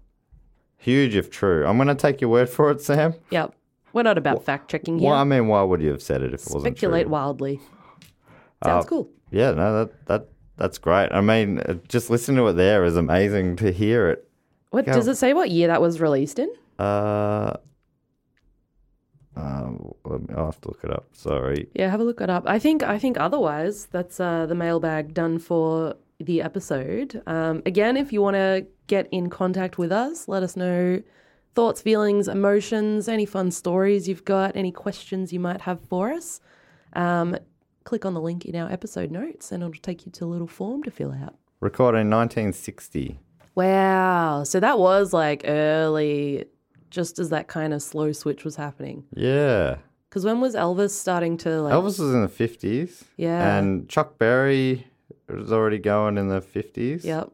Huge 0.78 1.16
if 1.16 1.30
true. 1.30 1.66
I'm 1.66 1.78
going 1.78 1.88
to 1.88 1.96
take 1.96 2.22
your 2.22 2.30
word 2.30 2.50
for 2.50 2.72
it, 2.72 2.82
Sam. 2.82 3.14
Yep. 3.32 3.54
We're 3.94 4.04
not 4.04 4.18
about 4.18 4.44
fact 4.44 4.70
checking 4.70 5.00
here. 5.00 5.10
Well, 5.10 5.18
I 5.18 5.24
mean, 5.24 5.48
why 5.48 5.64
would 5.64 5.82
you 5.82 5.90
have 5.90 6.02
said 6.04 6.22
it 6.22 6.34
if 6.34 6.42
it 6.46 6.54
wasn't 6.54 6.78
Speculate 6.78 7.10
wildly. 7.10 7.60
Sounds 8.64 8.86
Uh, 8.86 8.90
cool. 8.90 9.10
Yeah, 9.32 9.52
no, 9.52 9.74
that 9.86 10.06
that 10.08 10.28
that's 10.58 10.78
great. 10.78 11.10
I 11.12 11.22
mean, 11.22 11.60
uh, 11.60 11.76
just 11.88 12.10
listening 12.10 12.38
to 12.38 12.48
it 12.48 12.54
there 12.54 12.84
is 12.84 12.96
amazing 12.96 13.56
to 13.58 13.72
hear 13.72 14.10
it. 14.10 14.28
What 14.72 14.86
go- 14.86 14.94
does 14.94 15.08
it 15.08 15.16
say? 15.16 15.34
What 15.34 15.52
year 15.52 15.68
that 15.68 15.82
was 15.82 16.00
released 16.02 16.40
in? 16.40 16.50
Uh, 16.80 17.54
um, 19.36 19.94
let 20.06 20.22
me, 20.22 20.34
I'll 20.36 20.46
have 20.46 20.60
to 20.62 20.70
look 20.70 20.84
it 20.84 20.92
up. 20.92 21.06
Sorry. 21.14 21.70
Yeah, 21.76 21.90
have 21.90 22.00
a 22.00 22.04
look 22.04 22.22
it 22.22 22.30
up. 22.30 22.44
I 22.48 22.58
think 22.60 22.82
I 22.84 22.98
think 22.98 23.20
otherwise 23.20 23.86
that's 23.88 24.20
uh, 24.20 24.46
the 24.48 24.56
mailbag 24.56 25.14
done 25.14 25.38
for 25.40 25.96
the 26.20 26.42
episode. 26.42 27.22
Um, 27.28 27.62
again, 27.66 27.98
if 27.98 28.12
you 28.12 28.22
want 28.22 28.36
to 28.36 28.66
get 28.88 29.08
in 29.12 29.30
contact 29.30 29.78
with 29.78 29.92
us, 29.92 30.28
let 30.28 30.42
us 30.42 30.56
know 30.56 31.02
thoughts, 31.54 31.82
feelings, 31.82 32.28
emotions, 32.28 33.08
any 33.08 33.26
fun 33.26 33.52
stories 33.52 34.08
you've 34.08 34.26
got, 34.26 34.56
any 34.56 34.72
questions 34.72 35.32
you 35.32 35.40
might 35.40 35.62
have 35.62 35.80
for 35.82 36.12
us. 36.12 36.40
Um, 36.94 37.38
click 37.88 38.06
on 38.06 38.14
the 38.14 38.22
link 38.22 38.44
in 38.44 38.54
our 38.56 38.70
episode 38.70 39.12
notes, 39.12 39.52
and 39.52 39.64
it'll 39.64 39.74
take 39.82 40.06
you 40.06 40.12
to 40.12 40.26
a 40.26 40.28
little 40.28 40.46
form 40.46 40.84
to 40.84 40.92
fill 40.92 41.14
out. 41.14 41.36
Recorded 41.62 42.00
in 42.00 42.10
1960. 42.10 43.18
Wow, 43.56 44.44
so 44.44 44.60
that 44.60 44.78
was 44.78 45.14
like 45.14 45.44
early, 45.46 46.46
just 46.90 47.18
as 47.18 47.30
that 47.30 47.48
kind 47.48 47.74
of 47.74 47.82
slow 47.82 48.12
switch 48.12 48.44
was 48.44 48.58
happening. 48.58 49.06
Yeah. 49.16 49.78
Because 50.10 50.26
when 50.26 50.42
was 50.42 50.54
Elvis 50.54 50.92
starting 50.92 51.38
to 51.38 51.62
like? 51.62 51.74
Elvis 51.74 51.98
was 52.00 52.14
in 52.14 52.22
the 52.22 52.28
50s. 52.28 53.04
Yeah. 53.16 53.58
And 53.58 53.88
Chuck 53.88 54.18
Berry 54.18 54.86
was 55.30 55.54
already 55.54 55.80
going 55.80 56.18
in 56.18 56.28
the 56.28 56.42
50s. 56.42 57.06
Yep. 57.06 57.32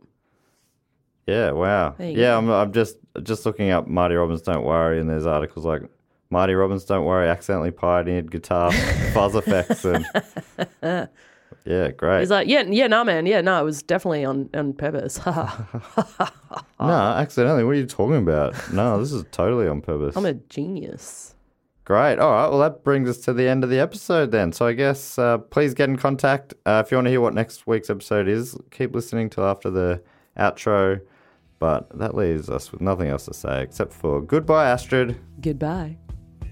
Yeah, 1.25 1.51
wow. 1.51 1.95
Yeah, 1.97 2.13
go. 2.13 2.37
I'm, 2.37 2.49
I'm 2.51 2.71
just 2.73 2.97
just 3.23 3.45
looking 3.45 3.71
up 3.71 3.87
Marty 3.87 4.13
Robbins 4.15 4.43
Don't 4.43 4.63
Worry, 4.63 4.99
and 4.99 5.09
there's 5.09 5.25
articles 5.25 5.65
like 5.65 5.81
Marty 6.33 6.55
Robbins 6.55 6.83
Don't 6.83 7.05
Worry 7.05 7.29
accidentally 7.29 7.69
pioneered 7.69 8.31
guitar 8.31 8.71
fuzz 9.13 9.35
effects. 9.35 9.85
And 9.85 10.03
yeah, 11.63 11.91
great. 11.91 12.21
He's 12.21 12.31
like, 12.31 12.47
yeah, 12.47 12.63
yeah, 12.63 12.87
no, 12.87 13.03
man, 13.03 13.27
yeah, 13.27 13.39
no, 13.39 13.61
it 13.61 13.63
was 13.63 13.83
definitely 13.83 14.25
on 14.25 14.49
on 14.55 14.73
purpose. 14.73 15.23
no, 15.25 16.25
accidentally. 16.79 17.63
What 17.63 17.75
are 17.75 17.79
you 17.79 17.85
talking 17.85 18.17
about? 18.17 18.73
No, 18.73 18.99
this 18.99 19.13
is 19.13 19.23
totally 19.31 19.67
on 19.67 19.81
purpose. 19.81 20.17
I'm 20.17 20.25
a 20.25 20.33
genius. 20.33 21.35
Great. 21.85 22.17
All 22.17 22.31
right. 22.31 22.47
Well, 22.47 22.59
that 22.59 22.83
brings 22.83 23.09
us 23.09 23.19
to 23.19 23.33
the 23.33 23.47
end 23.47 23.63
of 23.63 23.69
the 23.69 23.79
episode 23.79 24.31
then. 24.31 24.53
So 24.53 24.65
I 24.65 24.73
guess 24.73 25.19
uh, 25.19 25.37
please 25.37 25.73
get 25.73 25.89
in 25.89 25.97
contact. 25.97 26.55
Uh, 26.65 26.81
if 26.83 26.91
you 26.91 26.97
want 26.97 27.05
to 27.05 27.11
hear 27.11 27.21
what 27.21 27.33
next 27.33 27.67
week's 27.67 27.89
episode 27.89 28.27
is, 28.27 28.57
keep 28.71 28.95
listening 28.95 29.29
till 29.29 29.43
after 29.43 29.69
the 29.69 30.01
outro. 30.37 31.01
But 31.59 31.95
that 31.99 32.15
leaves 32.15 32.49
us 32.49 32.71
with 32.71 32.81
nothing 32.81 33.09
else 33.09 33.25
to 33.25 33.33
say 33.33 33.61
except 33.61 33.93
for 33.93 34.21
goodbye, 34.21 34.69
Astrid. 34.69 35.19
Goodbye. 35.39 35.97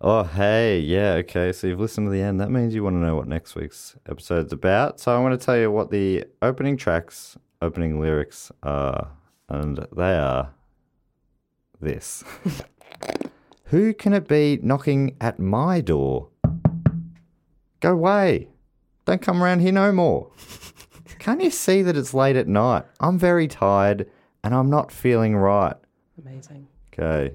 Oh, 0.00 0.24
hey. 0.24 0.78
Yeah. 0.80 1.14
Okay. 1.14 1.52
So 1.52 1.66
you've 1.66 1.80
listened 1.80 2.06
to 2.06 2.10
the 2.10 2.20
end. 2.20 2.40
That 2.40 2.50
means 2.50 2.74
you 2.74 2.84
want 2.84 2.96
to 2.96 3.00
know 3.00 3.16
what 3.16 3.28
next 3.28 3.54
week's 3.54 3.96
episode's 4.08 4.52
about. 4.52 5.00
So 5.00 5.14
I'm 5.14 5.22
going 5.22 5.36
to 5.36 5.44
tell 5.44 5.56
you 5.56 5.70
what 5.70 5.90
the 5.90 6.24
opening 6.42 6.76
tracks, 6.76 7.36
opening 7.62 8.00
lyrics 8.00 8.52
are. 8.62 9.10
And 9.48 9.86
they 9.96 10.18
are 10.18 10.52
this 11.80 12.24
Who 13.64 13.94
can 13.94 14.12
it 14.12 14.28
be 14.28 14.58
knocking 14.62 15.16
at 15.20 15.38
my 15.38 15.80
door? 15.80 16.28
Go 17.80 17.92
away. 17.92 18.48
Don't 19.04 19.22
come 19.22 19.42
around 19.42 19.60
here 19.60 19.72
no 19.72 19.92
more. 19.92 20.30
Can't 21.18 21.42
you 21.42 21.50
see 21.50 21.82
that 21.82 21.96
it's 21.96 22.14
late 22.14 22.36
at 22.36 22.46
night? 22.46 22.84
I'm 23.00 23.18
very 23.18 23.48
tired 23.48 24.08
and 24.44 24.54
I'm 24.54 24.70
not 24.70 24.92
feeling 24.92 25.36
right. 25.36 25.74
Amazing. 26.20 26.68
Okay. 26.92 27.34